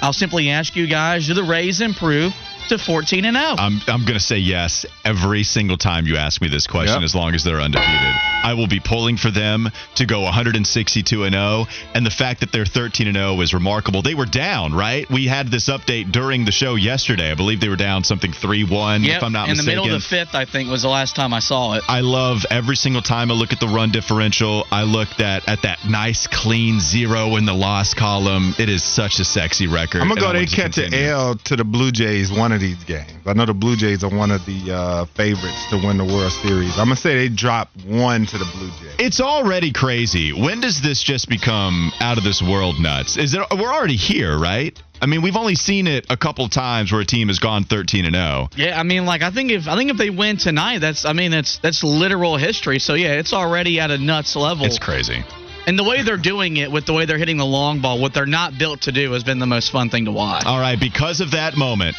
I'll 0.00 0.14
simply 0.14 0.48
ask 0.48 0.74
you 0.74 0.86
guys, 0.86 1.26
do 1.26 1.34
the 1.34 1.44
Rays 1.44 1.82
improve 1.82 2.32
to 2.70 2.78
14 2.78 3.24
and 3.24 3.36
oh? 3.36 3.40
0? 3.40 3.54
I'm, 3.58 3.80
I'm 3.86 4.00
going 4.04 4.18
to 4.18 4.20
say 4.20 4.38
yes 4.38 4.86
every 5.04 5.42
single 5.42 5.76
time 5.76 6.06
you 6.06 6.16
ask 6.16 6.40
me 6.40 6.48
this 6.48 6.66
question 6.66 6.96
Yep. 6.96 7.04
as 7.04 7.14
long 7.14 7.34
as 7.34 7.44
they're 7.44 7.60
undefeated. 7.60 8.14
I 8.42 8.54
will 8.54 8.66
be 8.66 8.80
pulling 8.80 9.16
for 9.16 9.30
them 9.30 9.68
to 9.96 10.06
go 10.06 10.22
162 10.22 11.24
and 11.24 11.34
0 11.34 11.66
and 11.94 12.04
the 12.06 12.10
fact 12.10 12.40
that 12.40 12.52
they're 12.52 12.66
13 12.66 13.06
and 13.08 13.16
0 13.16 13.40
is 13.40 13.54
remarkable. 13.54 14.02
They 14.02 14.14
were 14.14 14.26
down, 14.26 14.74
right? 14.74 15.08
We 15.10 15.26
had 15.26 15.48
this 15.50 15.68
update 15.68 16.12
during 16.12 16.44
the 16.44 16.52
show 16.52 16.74
yesterday. 16.74 17.30
I 17.30 17.34
believe 17.34 17.60
they 17.60 17.68
were 17.68 17.76
down 17.76 18.04
something 18.04 18.32
3-1 18.32 19.04
Yep, 19.04 19.16
if 19.16 19.22
I'm 19.22 19.32
not 19.32 19.48
mistaken. 19.48 19.50
in 19.50 19.56
the 19.56 19.82
middle 19.82 19.96
of 19.96 20.02
the 20.02 20.08
fifth, 20.08 20.34
I 20.34 20.44
think, 20.44 20.70
was 20.70 20.82
the 20.82 20.88
last 20.88 21.16
time 21.16 21.32
I 21.34 21.40
saw 21.40 21.74
it. 21.74 21.82
I 21.88 22.00
love 22.00 22.44
every 22.50 22.76
single 22.76 23.02
time 23.02 23.30
I 23.30 23.34
look 23.34 23.52
at 23.52 23.60
the 23.60 23.68
run 23.68 23.90
differential. 23.90 24.66
I 24.70 24.82
looked 24.84 25.20
at 25.20 25.48
at 25.48 25.62
that 25.62 25.78
nice 25.88 26.26
clean 26.26 26.80
zero 26.80 27.36
in 27.36 27.44
the 27.46 27.54
loss 27.54 27.94
column. 27.94 28.54
It 28.58 28.68
is 28.68 28.82
such 28.82 29.20
a 29.20 29.24
sexy 29.24 29.66
record. 29.66 30.02
I'm 30.02 30.08
gonna 30.08 30.20
go. 30.20 30.32
They 30.32 30.46
to 30.46 30.56
catch 30.56 30.78
an. 30.78 30.94
L 30.94 31.34
to 31.34 31.56
the 31.56 31.64
Blue 31.64 31.90
Jays 31.92 32.30
one 32.32 32.52
of 32.52 32.60
these 32.60 32.82
games. 32.84 33.10
I 33.26 33.32
know 33.32 33.46
the 33.46 33.54
Blue 33.54 33.76
Jays 33.76 34.02
are 34.04 34.10
one 34.10 34.30
of 34.30 34.44
the 34.46 34.72
uh, 34.72 35.04
favorites 35.16 35.64
to 35.70 35.76
win 35.76 35.98
the 35.98 36.04
World 36.04 36.32
Series. 36.32 36.72
I'm 36.78 36.86
gonna 36.86 36.96
say 36.96 37.14
they 37.16 37.28
drop 37.28 37.68
one 37.86 38.26
to 38.30 38.38
the 38.38 38.44
Blue 38.56 38.70
Jays. 38.80 38.94
It's 38.98 39.20
already 39.20 39.72
crazy. 39.72 40.32
When 40.32 40.60
does 40.60 40.80
this 40.80 41.02
just 41.02 41.28
become 41.28 41.90
out 42.00 42.16
of 42.16 42.24
this 42.24 42.40
world 42.40 42.80
nuts? 42.80 43.16
Is 43.16 43.34
it? 43.34 43.40
We're 43.50 43.72
already 43.72 43.96
here, 43.96 44.38
right? 44.38 44.80
I 45.02 45.06
mean, 45.06 45.22
we've 45.22 45.36
only 45.36 45.56
seen 45.56 45.86
it 45.86 46.06
a 46.10 46.16
couple 46.16 46.48
times 46.48 46.92
where 46.92 47.00
a 47.00 47.04
team 47.04 47.28
has 47.28 47.40
gone 47.40 47.64
13 47.64 48.04
and 48.04 48.14
oh. 48.14 48.48
0. 48.54 48.68
Yeah, 48.68 48.78
I 48.78 48.84
mean, 48.84 49.04
like 49.04 49.22
I 49.22 49.30
think 49.30 49.50
if 49.50 49.66
I 49.66 49.76
think 49.76 49.90
if 49.90 49.96
they 49.96 50.10
win 50.10 50.36
tonight, 50.36 50.78
that's 50.78 51.04
I 51.04 51.12
mean 51.12 51.32
that's 51.32 51.58
that's 51.58 51.82
literal 51.82 52.36
history. 52.36 52.78
So 52.78 52.94
yeah, 52.94 53.14
it's 53.14 53.32
already 53.32 53.80
at 53.80 53.90
a 53.90 53.98
nuts 53.98 54.36
level. 54.36 54.64
It's 54.64 54.78
crazy. 54.78 55.24
And 55.66 55.78
the 55.78 55.84
way 55.84 56.02
they're 56.02 56.16
doing 56.16 56.56
it, 56.56 56.70
with 56.70 56.86
the 56.86 56.92
way 56.92 57.04
they're 57.04 57.18
hitting 57.18 57.36
the 57.36 57.44
long 57.44 57.80
ball, 57.80 58.00
what 58.00 58.14
they're 58.14 58.26
not 58.26 58.58
built 58.58 58.82
to 58.82 58.92
do, 58.92 59.12
has 59.12 59.24
been 59.24 59.38
the 59.38 59.46
most 59.46 59.70
fun 59.70 59.90
thing 59.90 60.06
to 60.06 60.12
watch. 60.12 60.44
All 60.46 60.58
right, 60.58 60.78
because 60.78 61.20
of 61.20 61.32
that 61.32 61.56
moment, 61.56 61.96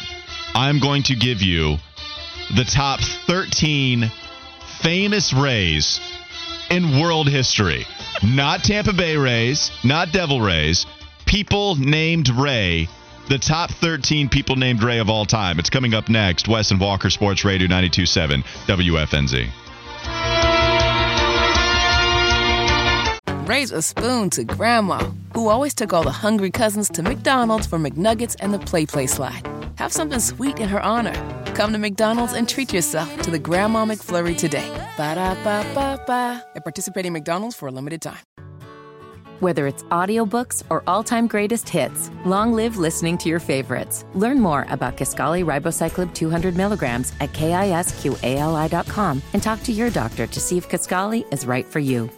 I'm 0.54 0.80
going 0.80 1.04
to 1.04 1.14
give 1.14 1.42
you 1.42 1.76
the 2.56 2.64
top 2.64 3.00
13 3.00 4.10
famous 4.80 5.32
Rays 5.32 6.00
in 6.72 6.98
world 6.98 7.28
history. 7.28 7.86
Not 8.24 8.64
Tampa 8.64 8.94
Bay 8.94 9.16
Rays, 9.16 9.70
not 9.84 10.10
Devil 10.10 10.40
Rays, 10.40 10.86
people 11.26 11.76
named 11.76 12.30
Ray. 12.30 12.88
The 13.28 13.38
top 13.38 13.70
13 13.70 14.30
people 14.30 14.56
named 14.56 14.82
Ray 14.82 14.98
of 14.98 15.10
all 15.10 15.26
time. 15.26 15.58
It's 15.58 15.70
coming 15.70 15.92
up 15.92 16.08
next. 16.08 16.48
Wes 16.48 16.70
and 16.70 16.80
Walker 16.80 17.10
Sports 17.10 17.44
Radio 17.44 17.68
927 17.68 18.42
WFNZ. 18.66 19.48
Raise 23.46 23.70
a 23.70 23.82
spoon 23.82 24.30
to 24.30 24.44
Grandma, 24.44 24.98
who 25.34 25.48
always 25.48 25.74
took 25.74 25.92
all 25.92 26.02
the 26.02 26.10
hungry 26.10 26.50
cousins 26.50 26.88
to 26.90 27.02
McDonald's 27.02 27.66
for 27.66 27.78
McNuggets 27.78 28.34
and 28.40 28.54
the 28.54 28.58
Play 28.58 28.86
Play 28.86 29.06
slide. 29.06 29.46
Have 29.76 29.92
something 29.92 30.20
sweet 30.20 30.58
in 30.58 30.70
her 30.70 30.80
honor. 30.80 31.41
Come 31.54 31.72
to 31.72 31.78
McDonald's 31.78 32.32
and 32.32 32.48
treat 32.48 32.72
yourself 32.72 33.20
to 33.22 33.30
the 33.30 33.38
Grandma 33.38 33.84
McFlurry 33.84 34.36
today. 34.36 34.68
Ba 34.96 35.14
da 35.14 35.34
ba 35.44 35.64
ba 35.74 36.02
ba. 36.06 36.44
At 36.56 36.64
participating 36.64 37.12
McDonald's 37.12 37.56
for 37.56 37.68
a 37.68 37.70
limited 37.70 38.00
time. 38.00 38.24
Whether 39.40 39.66
it's 39.66 39.82
audiobooks 39.84 40.62
or 40.70 40.84
all-time 40.86 41.26
greatest 41.26 41.68
hits, 41.68 42.12
long 42.24 42.52
live 42.52 42.76
listening 42.76 43.18
to 43.18 43.28
your 43.28 43.40
favorites. 43.40 44.04
Learn 44.14 44.38
more 44.38 44.66
about 44.68 44.96
Kisqali 44.96 45.44
Ribociclib 45.44 46.14
200 46.14 46.56
milligrams 46.56 47.12
at 47.20 47.32
kisqali.com 47.32 49.22
and 49.32 49.42
talk 49.42 49.62
to 49.64 49.72
your 49.72 49.90
doctor 49.90 50.28
to 50.28 50.40
see 50.40 50.56
if 50.58 50.68
Kisqali 50.68 51.24
is 51.32 51.44
right 51.44 51.66
for 51.66 51.80
you. 51.80 52.08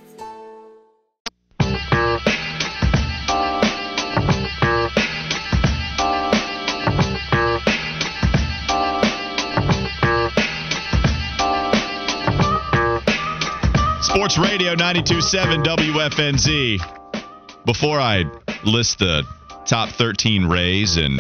Sports 14.24 14.38
Radio 14.38 14.70
927 14.70 15.62
WFNZ. 15.64 16.78
Before 17.66 18.00
I 18.00 18.24
list 18.64 18.98
the 18.98 19.22
top 19.66 19.90
13 19.90 20.46
Rays 20.46 20.96
in 20.96 21.18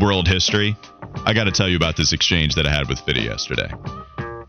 world 0.00 0.26
history, 0.26 0.76
I 1.24 1.32
got 1.32 1.44
to 1.44 1.52
tell 1.52 1.68
you 1.68 1.76
about 1.76 1.96
this 1.96 2.12
exchange 2.12 2.56
that 2.56 2.66
I 2.66 2.70
had 2.70 2.88
with 2.88 2.98
Fiddy 2.98 3.20
yesterday 3.20 3.70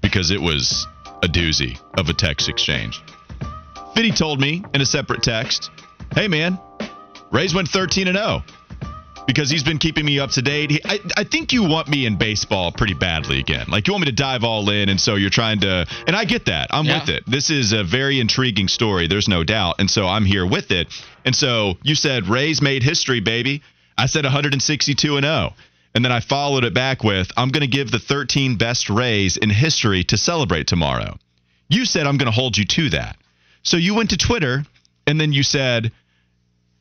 because 0.01 0.32
it 0.32 0.41
was 0.41 0.88
a 1.21 1.27
doozy 1.27 1.79
of 1.95 2.10
a 2.10 2.13
text 2.13 2.49
exchange. 2.49 3.03
Fiddy 3.93 4.13
told 4.13 4.39
me 4.39 4.63
in 4.73 4.82
a 4.82 4.86
separate 4.86 5.21
text, 5.21 5.69
"Hey 6.15 6.27
man, 6.27 6.58
Rays 7.32 7.53
went 7.53 7.67
13 7.67 8.08
and 8.08 8.17
0." 8.17 8.43
Because 9.29 9.47
he's 9.47 9.61
been 9.61 9.77
keeping 9.77 10.03
me 10.05 10.17
up 10.17 10.31
to 10.31 10.41
date. 10.41 10.71
He, 10.71 10.81
I, 10.83 10.97
I 11.17 11.23
think 11.23 11.53
you 11.53 11.61
want 11.61 11.87
me 11.87 12.07
in 12.07 12.17
baseball 12.17 12.71
pretty 12.71 12.95
badly 12.95 13.39
again. 13.39 13.67
Like 13.69 13.85
you 13.85 13.93
want 13.93 14.01
me 14.05 14.09
to 14.09 14.15
dive 14.15 14.43
all 14.43 14.67
in, 14.71 14.89
and 14.89 14.99
so 14.99 15.13
you're 15.13 15.29
trying 15.29 15.59
to. 15.59 15.85
And 16.07 16.15
I 16.15 16.25
get 16.25 16.45
that. 16.45 16.69
I'm 16.71 16.85
Yeah. 16.85 16.99
with 16.99 17.09
it. 17.09 17.23
This 17.27 17.51
is 17.51 17.71
a 17.71 17.83
very 17.83 18.19
intriguing 18.19 18.67
story. 18.67 19.05
There's 19.05 19.27
no 19.27 19.43
doubt, 19.43 19.75
and 19.77 19.87
so 19.87 20.07
I'm 20.07 20.25
here 20.25 20.47
with 20.47 20.71
it. 20.71 20.87
And 21.25 21.35
so 21.35 21.77
you 21.83 21.93
said 21.93 22.27
Rays 22.27 22.59
made 22.59 22.81
history, 22.81 23.19
baby. 23.19 23.61
I 23.99 24.07
said 24.07 24.23
162 24.23 25.17
and 25.17 25.23
0. 25.23 25.53
And 25.93 26.03
then 26.03 26.11
I 26.11 26.21
followed 26.21 26.63
it 26.63 26.73
back 26.73 27.03
with, 27.03 27.31
I'm 27.37 27.49
going 27.49 27.61
to 27.61 27.67
give 27.67 27.91
the 27.91 27.99
13 27.99 28.57
best 28.57 28.89
Rays 28.89 29.37
in 29.37 29.51
history 29.51 30.03
to 30.05 30.17
celebrate 30.17 30.65
tomorrow. 30.65 31.17
You 31.67 31.85
said, 31.85 32.07
I'm 32.07 32.17
going 32.17 32.31
to 32.31 32.35
hold 32.35 32.57
you 32.57 32.65
to 32.65 32.89
that. 32.91 33.15
So 33.61 33.77
you 33.77 33.93
went 33.93 34.09
to 34.09 34.17
Twitter 34.17 34.63
and 35.05 35.21
then 35.21 35.33
you 35.33 35.43
said, 35.43 35.91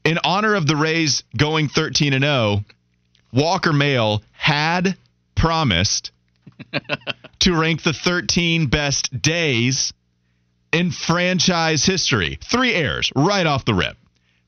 in 0.08 0.18
honor 0.24 0.54
of 0.54 0.66
the 0.66 0.74
Rays 0.74 1.22
going 1.36 1.68
13 1.68 2.14
and 2.14 2.24
0, 2.24 2.64
Walker 3.30 3.74
Mail 3.74 4.22
had 4.32 4.96
promised 5.34 6.12
to 7.40 7.54
rank 7.54 7.82
the 7.82 7.92
13 7.92 8.68
best 8.68 9.20
days 9.20 9.92
in 10.72 10.90
franchise 10.90 11.84
history. 11.84 12.38
Three 12.42 12.72
errors 12.72 13.12
right 13.14 13.46
off 13.46 13.66
the 13.66 13.74
rip. 13.74 13.98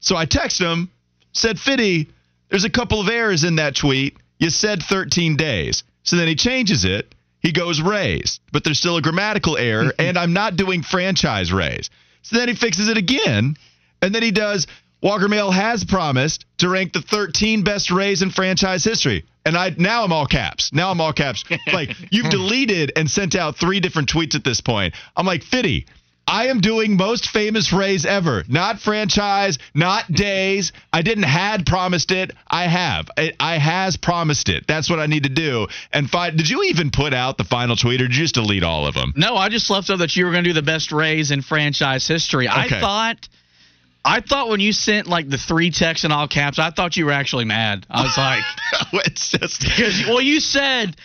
So 0.01 0.17
I 0.17 0.25
texted 0.25 0.73
him, 0.73 0.91
said, 1.33 1.59
Fiddy, 1.61 2.09
there's 2.49 2.65
a 2.65 2.71
couple 2.71 2.99
of 2.99 3.11
errors 3.11 3.45
in 3.45 3.57
that 3.57 3.77
tweet. 3.77 4.17
You 4.39 4.49
said 4.49 4.83
13 4.83 5.37
days. 5.37 5.85
So 6.05 6.17
then 6.17 6.27
he 6.27 6.37
changes 6.37 6.87
it. 6.87 7.15
He 7.41 7.53
goes 7.53 7.83
Rays, 7.83 8.41
but 8.51 8.65
there's 8.65 8.79
still 8.79 8.97
a 8.97 9.03
grammatical 9.03 9.59
error, 9.59 9.93
and 9.99 10.17
I'm 10.17 10.33
not 10.33 10.57
doing 10.57 10.83
franchise 10.83 11.53
Rays. 11.53 11.91
So 12.23 12.39
then 12.39 12.49
he 12.49 12.55
fixes 12.55 12.89
it 12.89 12.97
again, 12.97 13.57
and 14.01 14.15
then 14.15 14.23
he 14.23 14.31
does 14.31 14.67
Walker 15.03 15.29
Mail 15.29 15.51
has 15.51 15.85
promised 15.85 16.45
to 16.59 16.69
rank 16.69 16.93
the 16.93 17.01
13 17.03 17.63
best 17.63 17.91
Rays 17.91 18.23
in 18.23 18.31
franchise 18.31 18.85
history. 18.85 19.25
And 19.45 19.57
I 19.57 19.75
now 19.77 20.05
I'm 20.05 20.13
all 20.13 20.27
caps. 20.27 20.73
Now 20.73 20.91
I'm 20.91 21.01
all 21.01 21.13
caps. 21.13 21.45
Like 21.73 21.97
you've 22.11 22.31
deleted 22.31 22.93
and 22.97 23.11
sent 23.11 23.35
out 23.35 23.57
three 23.57 23.81
different 23.81 24.09
tweets 24.09 24.35
at 24.35 24.45
this 24.45 24.61
point. 24.61 24.95
I'm 25.17 25.25
like, 25.25 25.43
Fiddy, 25.43 25.87
I 26.27 26.47
am 26.47 26.61
doing 26.61 26.97
most 26.97 27.29
famous 27.29 27.73
Rays 27.73 28.05
ever. 28.07 28.45
Not 28.49 28.81
franchise, 28.81 29.59
not 29.75 30.11
days. 30.13 30.73
I 30.93 31.03
didn't 31.03 31.25
had 31.25 31.67
promised 31.67 32.13
it. 32.13 32.33
I 32.49 32.65
have. 32.65 33.09
I, 33.17 33.33
I 33.41 33.57
has 33.57 33.97
promised 33.97 34.49
it. 34.49 34.67
That's 34.67 34.91
what 34.91 35.01
I 35.01 35.07
need 35.07 35.25
to 35.25 35.29
do. 35.29 35.67
And 35.93 36.09
fi- 36.09 36.31
did 36.31 36.49
you 36.49 36.65
even 36.65 36.91
put 36.91 37.15
out 37.15 37.39
the 37.39 37.45
final 37.45 37.77
tweet 37.77 38.01
or 38.01 38.07
did 38.07 38.17
you 38.17 38.23
just 38.23 38.35
delete 38.35 38.63
all 38.63 38.87
of 38.87 38.95
them? 38.95 39.13
No, 39.17 39.35
I 39.35 39.49
just 39.49 39.71
left 39.71 39.91
out 39.91 39.99
that 39.99 40.15
you 40.15 40.27
were 40.27 40.33
going 40.33 40.45
to 40.45 40.51
do 40.51 40.55
the 40.55 40.63
best 40.63 40.93
Rays 40.93 41.31
in 41.31 41.43
franchise 41.43 42.07
history. 42.07 42.49
Okay. 42.49 42.77
I 42.77 42.81
thought. 42.81 43.29
I 44.05 44.21
thought 44.21 44.49
when 44.49 44.61
you 44.61 44.73
sent 44.73 45.07
like 45.07 45.29
the 45.29 45.39
three 45.39 45.71
texts 45.71 46.05
in 46.05 46.13
all 46.13 46.27
caps, 46.29 46.59
I 46.59 46.71
thought 46.71 46.97
you 46.97 47.07
were 47.07 47.13
actually 47.13 47.45
mad. 47.45 47.87
I 47.91 48.03
was 48.03 48.17
like, 48.17 48.45
no, 48.93 49.01
it's 49.05 49.31
just 49.31 49.61
because 49.61 50.05
well, 50.09 50.21
you 50.23 50.41
said, 50.41 50.97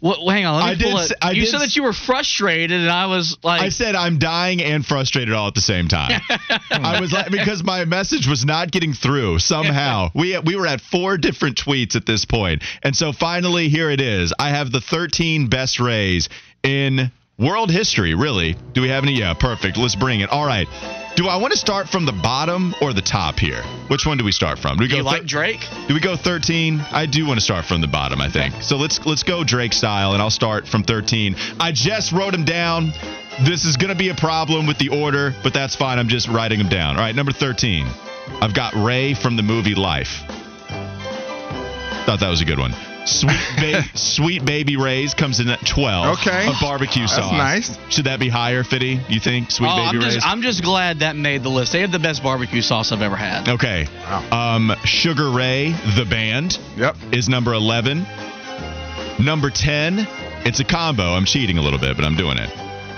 well, 0.00 0.28
hang 0.28 0.44
on, 0.44 0.60
let 0.60 0.64
me 0.66 0.70
I 0.70 0.74
did 0.74 0.90
pull 0.90 1.00
s- 1.00 1.10
it. 1.10 1.16
I 1.20 1.30
you 1.32 1.42
did 1.42 1.50
said 1.50 1.60
that 1.62 1.74
you 1.74 1.82
were 1.82 1.92
frustrated, 1.92 2.78
and 2.78 2.90
I 2.90 3.06
was 3.06 3.38
like, 3.42 3.62
I 3.62 3.70
said 3.70 3.94
I'm 3.96 4.18
dying 4.18 4.62
and 4.62 4.84
frustrated 4.86 5.34
all 5.34 5.48
at 5.48 5.54
the 5.54 5.60
same 5.62 5.88
time. 5.88 6.20
I 6.70 7.00
was 7.00 7.12
like 7.12 7.30
because 7.30 7.64
my 7.64 7.84
message 7.86 8.28
was 8.28 8.44
not 8.44 8.70
getting 8.70 8.92
through 8.92 9.38
somehow. 9.40 10.10
We 10.14 10.38
we 10.38 10.54
were 10.56 10.66
at 10.66 10.80
four 10.80 11.16
different 11.18 11.56
tweets 11.56 11.96
at 11.96 12.06
this 12.06 12.24
point, 12.24 12.62
and 12.82 12.94
so 12.94 13.12
finally 13.12 13.68
here 13.68 13.90
it 13.90 14.00
is. 14.00 14.32
I 14.38 14.50
have 14.50 14.70
the 14.70 14.80
13 14.80 15.48
best 15.48 15.80
Rays 15.80 16.28
in 16.62 17.10
world 17.38 17.70
history. 17.70 18.14
Really? 18.14 18.56
Do 18.74 18.82
we 18.82 18.90
have 18.90 19.02
any? 19.02 19.18
Yeah, 19.18 19.34
perfect. 19.34 19.76
Let's 19.76 19.96
bring 19.96 20.20
it. 20.20 20.30
All 20.30 20.46
right. 20.46 20.68
Do 21.16 21.28
I 21.28 21.36
want 21.36 21.52
to 21.52 21.58
start 21.58 21.88
from 21.88 22.06
the 22.06 22.12
bottom 22.12 22.74
or 22.82 22.92
the 22.92 23.00
top 23.00 23.38
here? 23.38 23.62
Which 23.86 24.04
one 24.04 24.18
do 24.18 24.24
we 24.24 24.32
start 24.32 24.58
from? 24.58 24.76
Do 24.76 24.82
we 24.82 24.88
do 24.88 24.94
go 24.94 24.98
you 24.98 25.04
thir- 25.04 25.18
like 25.18 25.26
Drake? 25.26 25.60
do 25.86 25.94
we 25.94 26.00
go 26.00 26.16
13? 26.16 26.80
I 26.90 27.06
do 27.06 27.24
want 27.24 27.38
to 27.38 27.44
start 27.44 27.64
from 27.66 27.80
the 27.80 27.86
bottom, 27.86 28.20
I 28.20 28.28
think. 28.28 28.62
So 28.62 28.76
let's 28.76 29.04
let's 29.06 29.22
go 29.22 29.44
Drake 29.44 29.72
style 29.72 30.12
and 30.14 30.20
I'll 30.20 30.30
start 30.30 30.66
from 30.66 30.82
13. 30.82 31.36
I 31.60 31.70
just 31.70 32.10
wrote 32.10 32.32
them 32.32 32.44
down. 32.44 32.92
This 33.44 33.64
is 33.64 33.76
going 33.76 33.90
to 33.90 33.98
be 33.98 34.08
a 34.08 34.14
problem 34.14 34.66
with 34.66 34.78
the 34.78 34.88
order, 34.88 35.32
but 35.44 35.54
that's 35.54 35.76
fine. 35.76 36.00
I'm 36.00 36.08
just 36.08 36.26
writing 36.28 36.58
them 36.58 36.68
down. 36.68 36.96
All 36.96 37.02
right, 37.02 37.14
number 37.14 37.32
13. 37.32 37.86
I've 38.40 38.54
got 38.54 38.74
Ray 38.74 39.14
from 39.14 39.36
the 39.36 39.42
movie 39.42 39.74
Life. 39.76 40.22
Thought 42.06 42.20
that 42.20 42.28
was 42.28 42.40
a 42.40 42.44
good 42.44 42.58
one. 42.58 42.72
Sweet, 43.06 43.38
ba- 43.58 43.82
sweet 43.94 44.44
baby 44.44 44.76
Ray's 44.76 45.12
comes 45.14 45.40
in 45.40 45.48
at 45.48 45.64
12. 45.66 46.18
Okay. 46.20 46.46
A 46.46 46.52
barbecue 46.60 47.06
sauce. 47.06 47.16
That's 47.16 47.28
sauce. 47.28 47.78
nice. 47.78 47.94
Should 47.94 48.06
that 48.06 48.18
be 48.18 48.28
higher, 48.28 48.64
Fitty? 48.64 48.98
You 49.08 49.20
think? 49.20 49.50
Sweet 49.50 49.68
oh, 49.70 49.76
baby 49.76 49.98
I'm 49.98 50.04
Ray's? 50.04 50.14
just, 50.14 50.26
I'm 50.26 50.42
just 50.42 50.62
glad 50.62 51.00
that 51.00 51.14
made 51.16 51.42
the 51.42 51.50
list. 51.50 51.72
They 51.72 51.80
have 51.82 51.92
the 51.92 51.98
best 51.98 52.22
barbecue 52.22 52.62
sauce 52.62 52.92
I've 52.92 53.02
ever 53.02 53.16
had. 53.16 53.48
Okay. 53.48 53.86
Wow. 54.04 54.56
Um, 54.56 54.72
Sugar 54.84 55.30
Ray, 55.30 55.72
the 55.96 56.06
band, 56.08 56.58
Yep. 56.76 56.96
is 57.12 57.28
number 57.28 57.52
11. 57.52 58.06
Number 59.20 59.50
10, 59.50 60.06
it's 60.44 60.60
a 60.60 60.64
combo. 60.64 61.14
I'm 61.14 61.24
cheating 61.24 61.58
a 61.58 61.62
little 61.62 61.78
bit, 61.78 61.96
but 61.96 62.04
I'm 62.04 62.16
doing 62.16 62.38
it. 62.38 62.50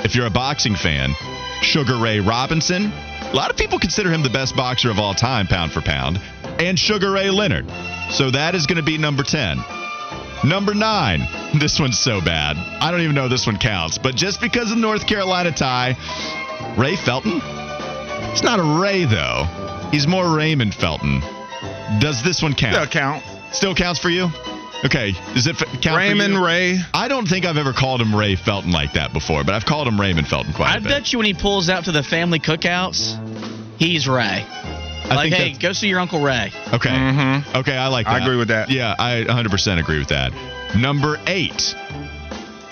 If 0.05 0.15
you're 0.15 0.27
a 0.27 0.31
boxing 0.31 0.75
fan, 0.77 1.15
Sugar 1.63 1.97
Ray 1.99 2.21
Robinson. 2.21 2.93
A 2.93 3.33
lot 3.35 3.51
of 3.51 3.57
people 3.57 3.79
consider 3.79 4.11
him 4.13 4.23
the 4.23 4.31
best 4.31 4.55
boxer 4.57 4.89
of 4.91 4.99
all 4.99 5.15
time, 5.15 5.47
pound 5.47 5.73
for 5.73 5.81
pound. 5.81 6.21
And 6.61 6.79
Sugar 6.79 7.11
Ray 7.11 7.31
Leonard. 7.31 7.67
So 8.11 8.31
that 8.31 8.55
is 8.55 8.67
going 8.67 8.77
to 8.77 8.85
be 8.85 8.99
number 8.99 9.23
10. 9.25 9.59
Number 10.47 10.75
nine. 10.75 11.27
This 11.59 11.81
one's 11.81 11.99
so 11.99 12.21
bad. 12.21 12.57
I 12.81 12.91
don't 12.93 13.01
even 13.01 13.15
know 13.17 13.29
this 13.29 13.47
one 13.47 13.59
counts. 13.59 13.99
But 13.99 14.15
just 14.15 14.41
because 14.41 14.71
of 14.71 14.79
North 14.79 15.07
Carolina 15.07 15.51
tie, 15.51 15.97
Ray 16.79 16.95
Felton? 16.97 17.41
It's 18.33 18.43
not 18.45 18.61
a 18.61 18.81
Ray, 18.81 19.05
though. 19.07 19.45
He's 19.91 20.07
more 20.07 20.37
Raymond 20.37 20.75
Felton. 20.75 21.21
Does 22.01 22.23
this 22.23 22.43
one 22.43 22.55
count? 22.55 22.75
Still 22.75 22.87
count. 22.87 23.25
Still 23.53 23.75
counts 23.75 23.99
for 24.01 24.09
you? 24.11 24.29
Okay. 24.85 25.13
Does 25.35 25.47
it 25.47 25.61
f- 25.61 25.81
count 25.81 25.97
Raymond 25.97 26.35
for 26.35 26.39
you? 26.41 26.47
Ray. 26.47 26.79
I 26.95 27.09
don't 27.09 27.27
think 27.27 27.45
I've 27.45 27.57
ever 27.57 27.73
called 27.73 28.01
him 28.01 28.15
Ray 28.15 28.37
Felton 28.37 28.71
like 28.71 28.93
that 28.93 29.13
before, 29.13 29.43
but 29.43 29.55
I've 29.55 29.65
called 29.65 29.89
him 29.89 30.01
Raymond 30.01 30.29
Felton 30.29 30.53
quite 30.53 30.69
I 30.69 30.77
a 30.77 30.81
bit. 30.81 30.93
I 30.93 30.99
bet 30.99 31.13
you 31.13 31.19
when 31.19 31.27
he 31.27 31.35
pulls 31.35 31.69
out 31.69 31.85
to 31.87 31.93
the 31.93 32.03
family 32.03 32.39
cookouts, 32.39 33.17
he's 33.79 34.07
Ray. 34.07 34.45
I 35.11 35.15
like, 35.15 35.33
think 35.33 35.55
hey, 35.57 35.59
go 35.61 35.73
see 35.73 35.89
your 35.89 36.01
Uncle 36.01 36.21
Ray. 36.21 36.51
Okay. 36.73 36.91
Mm-hmm. 36.91 37.57
Okay, 37.59 37.77
I 37.77 37.89
like 37.89 38.07
I 38.07 38.19
agree 38.21 38.37
with 38.37 38.49
that. 38.49 38.71
Yeah, 38.71 38.95
I 38.99 39.25
100% 39.27 39.79
agree 39.79 39.99
with 39.99 40.09
that. 40.09 40.33
Number 40.77 41.19
eight, 41.27 41.75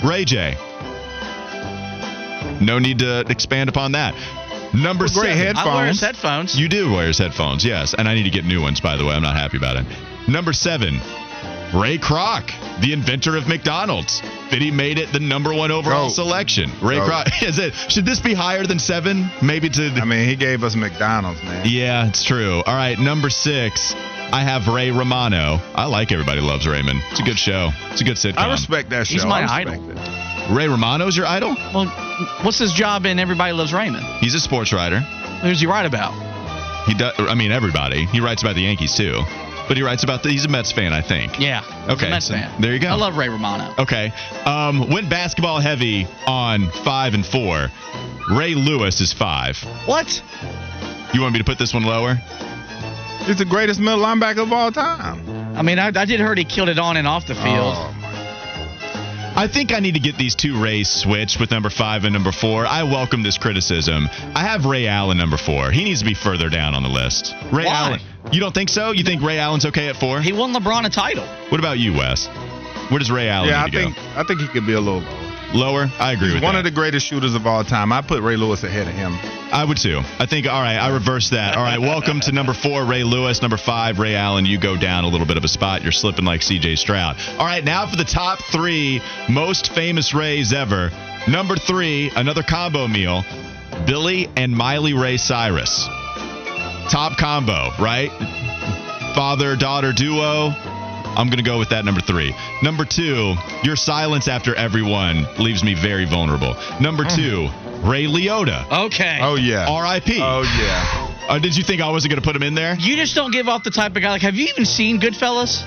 Ray 0.05 0.24
J. 0.24 0.57
No 2.61 2.78
need 2.78 2.99
to 3.01 3.20
expand 3.28 3.68
upon 3.68 3.93
that. 3.93 4.14
Number 4.74 5.05
Well, 5.05 5.22
great 5.22 5.37
seven. 5.37 5.57
I 5.57 5.74
wear 5.76 5.87
his 5.87 6.01
Headphones. 6.01 6.53
headphones. 6.53 6.61
You 6.61 6.68
do 6.68 6.93
wear 6.93 7.07
his 7.07 7.18
headphones, 7.18 7.64
yes. 7.64 7.95
And 7.97 8.09
I 8.09 8.14
need 8.14 8.24
to 8.24 8.30
get 8.30 8.45
new 8.45 8.61
ones, 8.61 8.80
by 8.80 8.97
the 8.97 9.05
way. 9.05 9.14
I'm 9.14 9.22
not 9.22 9.37
happy 9.37 9.57
about 9.57 9.76
it. 9.76 9.87
Number 10.28 10.53
seven, 10.53 11.01
Ray 11.75 11.99
Kroc, 11.99 12.51
the 12.81 12.93
inventor 12.93 13.37
of 13.37 13.49
McDonald's. 13.49 14.20
That 14.51 14.62
he 14.62 14.70
made 14.70 14.99
it 14.99 15.12
the 15.12 15.18
number 15.18 15.53
one 15.53 15.72
overall 15.72 16.07
Goat. 16.09 16.14
selection. 16.14 16.70
Ray 16.81 16.97
Goat. 16.97 17.11
Kroc. 17.11 17.43
Is 17.43 17.59
it? 17.59 17.75
Should 17.91 18.07
this 18.07 18.20
be 18.20 18.33
higher 18.35 18.64
than 18.66 18.79
seven? 18.79 19.29
Maybe 19.43 19.68
to. 19.70 19.83
I 20.01 20.05
mean, 20.05 20.29
he 20.29 20.37
gave 20.37 20.62
us 20.62 20.77
McDonald's, 20.77 21.43
man. 21.43 21.66
Yeah, 21.66 22.07
it's 22.09 22.22
true. 22.25 22.62
All 22.64 22.75
right, 22.75 22.99
number 22.99 23.31
six. 23.31 23.95
I 23.97 24.43
have 24.43 24.68
Ray 24.72 24.91
Romano. 24.91 25.59
I 25.75 25.87
like 25.87 26.11
Everybody 26.12 26.41
Loves 26.41 26.66
Raymond. 26.66 27.01
It's 27.11 27.20
a 27.20 27.25
good 27.25 27.39
show. 27.39 27.70
It's 27.91 28.01
a 28.01 28.05
good 28.05 28.16
sitcom. 28.16 28.39
I 28.39 28.51
respect 28.51 28.91
that 28.91 29.07
show. 29.07 29.14
He's 29.14 29.25
my 29.27 29.45
idol. 29.45 29.75
it. 29.91 30.55
Ray 30.55 30.68
Romano's 30.68 31.16
your 31.16 31.27
idol? 31.27 31.57
Well, 31.75 31.87
what's 32.43 32.59
his 32.59 32.72
job 32.72 33.07
in 33.07 33.18
Everybody 33.18 33.53
Loves 33.53 33.72
Raymond? 33.72 34.05
He's 34.20 34.35
a 34.35 34.41
sports 34.41 34.72
writer. 34.72 35.01
Who's 35.43 35.61
he 35.61 35.66
write 35.66 35.87
about? 35.87 36.12
He 36.87 36.95
does. 36.95 37.14
I 37.18 37.35
mean, 37.35 37.51
everybody. 37.53 38.07
He 38.07 38.20
writes 38.20 38.43
about 38.43 38.55
the 38.57 38.62
Yankees 38.62 38.95
too, 38.95 39.22
but 39.69 39.77
he 39.77 39.83
writes 39.83 40.03
about 40.05 40.23
the. 40.23 40.31
He's 40.31 40.45
a 40.45 40.49
Mets 40.49 40.73
fan, 40.73 40.93
I 40.93 41.01
think. 41.03 41.39
Yeah. 41.41 41.62
he's 41.62 41.89
a 41.89 41.93
Okay, 41.93 42.11
Mets 42.11 42.27
so 42.27 42.35
fan. 42.35 42.61
there 42.61 42.73
you 42.73 42.79
go. 42.81 42.89
I 42.89 42.95
love 42.95 43.17
Ray 43.17 43.29
Romano. 43.29 43.75
Okay. 43.79 44.12
Um, 44.45 44.91
went 44.91 45.09
basketball 45.11 45.61
heavy 45.61 46.07
on 46.27 46.71
five 46.85 47.15
and 47.15 47.25
four. 47.25 47.69
Ray 48.31 48.55
Lewis 48.55 49.01
is 49.01 49.12
five. 49.12 49.57
What? 49.87 50.23
You 51.12 51.21
want 51.21 51.33
me 51.35 51.39
to 51.39 51.45
put 51.45 51.59
this 51.59 51.73
one 51.75 51.85
lower? 51.85 52.15
He's 53.27 53.39
the 53.39 53.45
greatest 53.45 53.81
middle 53.81 54.01
linebacker 54.01 54.43
of 54.43 54.53
all 54.53 54.71
time. 54.73 55.57
I 55.57 55.62
mean, 55.62 55.79
I, 55.79 55.87
I 55.89 56.05
did 56.05 56.21
heard 56.21 56.37
he 56.37 56.45
killed 56.45 56.69
it 56.69 56.79
on 56.79 56.97
and 56.97 57.07
off 57.07 57.27
the 57.27 57.35
field. 57.35 57.75
Oh, 57.77 57.97
my. 58.01 58.04
I 59.37 59.49
think 59.49 59.72
I 59.72 59.80
need 59.80 59.95
to 59.95 60.01
get 60.01 60.16
these 60.16 60.37
two 60.37 60.62
Rays 60.62 60.89
switched 60.89 61.41
with 61.41 61.51
number 61.51 61.68
five 61.68 62.05
and 62.05 62.12
number 62.12 62.30
four. 62.30 62.66
I 62.66 62.85
welcome 62.85 63.24
this 63.24 63.37
criticism. 63.37 64.09
I 64.32 64.45
have 64.45 64.64
Ray 64.64 64.87
Allen 64.87 65.18
number 65.18 65.37
four. 65.37 65.72
He 65.72 65.82
needs 65.82 66.01
to 66.01 66.07
be 66.07 66.14
further 66.14 66.49
down 66.49 66.72
on 66.72 66.85
the 66.85 66.89
list. 66.89 67.35
Ray 67.53 67.64
Why? 67.64 67.74
Allen. 67.74 68.01
You 68.30 68.39
don't 68.39 68.55
think 68.55 68.68
so? 68.68 68.93
You 68.93 69.03
think 69.03 69.22
Ray 69.22 69.39
Allen's 69.39 69.66
okay 69.66 69.89
at 69.89 69.97
four? 69.97 70.20
He 70.20 70.32
won 70.32 70.55
LeBron 70.55 70.87
a 70.87 70.91
title. 70.91 71.26
What 71.49 71.59
about 71.59 71.80
you, 71.80 71.95
Wes? 71.95 72.28
Where 72.91 73.01
does 73.01 73.11
Ray 73.11 73.28
Allen 73.28 73.49
Yeah, 73.49 73.62
I 73.62 73.64
need 73.64 73.72
to 73.72 73.78
think 73.78 73.99
I 74.16 74.22
think 74.22 74.41
he 74.41 74.47
could 74.47 74.66
be 74.66 74.74
a 74.74 74.80
little 74.80 75.03
lower. 75.55 75.87
I 75.99 76.13
agree 76.13 76.29
He's 76.29 76.35
with 76.35 76.43
one 76.43 76.55
that. 76.55 76.61
of 76.61 76.65
the 76.65 76.71
greatest 76.71 77.07
shooters 77.07 77.35
of 77.35 77.47
all 77.47 77.65
time. 77.65 77.93
I 77.93 78.03
put 78.03 78.23
Ray 78.23 78.37
Lewis 78.37 78.63
ahead 78.65 78.87
of 78.89 78.95
him. 78.95 79.15
I 79.53 79.65
would 79.65 79.77
too. 79.79 80.01
I 80.19 80.27
think, 80.27 80.47
all 80.47 80.61
right, 80.61 80.77
I 80.77 80.93
reverse 80.93 81.31
that. 81.31 81.57
All 81.57 81.63
right, 81.63 81.81
welcome 81.81 82.21
to 82.21 82.33
number 82.33 82.53
four, 82.53 82.85
Ray 82.85 83.05
Lewis. 83.05 83.41
Number 83.41 83.57
five, 83.57 83.99
Ray 83.99 84.17
Allen. 84.17 84.45
You 84.47 84.59
go 84.59 84.77
down 84.77 85.05
a 85.05 85.09
little 85.09 85.27
bit 85.27 85.37
of 85.37 85.45
a 85.45 85.49
spot. 85.49 85.83
You're 85.83 85.93
slipping 85.93 86.25
like 86.25 86.41
CJ 86.41 86.77
Stroud. 86.79 87.17
All 87.39 87.47
right, 87.47 87.65
now 87.65 87.87
for 87.87 87.97
the 87.97 88.05
top 88.05 88.41
three 88.53 89.01
most 89.29 89.73
famous 89.73 90.13
Rays 90.13 90.53
ever. 90.53 90.91
Number 91.29 91.57
three, 91.57 92.11
another 92.17 92.43
combo 92.43 92.87
meal 92.89 93.25
Billy 93.87 94.29
and 94.37 94.53
Miley 94.53 94.93
Ray 94.95 95.17
Cyrus. 95.17 95.87
Top 96.91 97.17
combo, 97.17 97.71
right? 97.81 98.11
Father 99.15 99.57
daughter 99.57 99.93
duo. 99.93 100.51
I'm 101.17 101.29
going 101.29 101.39
to 101.39 101.45
go 101.45 101.59
with 101.59 101.71
that 101.71 101.85
number 101.85 102.01
three. 102.01 102.35
Number 102.62 102.85
two, 102.85 103.35
your 103.62 103.77
silence 103.77 104.29
after 104.29 104.55
everyone 104.55 105.27
leaves 105.39 105.62
me 105.62 105.75
very 105.75 106.05
vulnerable. 106.05 106.55
Number 106.81 107.05
two, 107.05 107.49
Ray 107.83 108.05
Liotta. 108.05 108.87
Okay. 108.87 109.19
Oh 109.23 109.37
yeah. 109.37 109.67
R.I.P. 109.69 110.21
Oh 110.21 110.43
yeah. 110.43 111.11
Uh, 111.29 111.39
did 111.39 111.57
you 111.57 111.65
think 111.65 111.81
I 111.81 111.91
wasn't 111.91 112.11
going 112.11 112.21
to 112.21 112.27
put 112.27 112.37
him 112.37 112.43
in 112.43 112.55
there? 112.55 112.77
You 112.79 112.97
just 112.97 113.15
don't 113.15 113.31
give 113.31 113.49
off 113.49 113.65
the 113.65 113.71
type 113.71 113.97
of 113.97 114.03
guy. 114.03 114.11
Like, 114.11 114.23
have 114.23 114.35
you 114.35 114.47
even 114.49 114.65
seen 114.67 115.01
Goodfellas? 115.01 115.62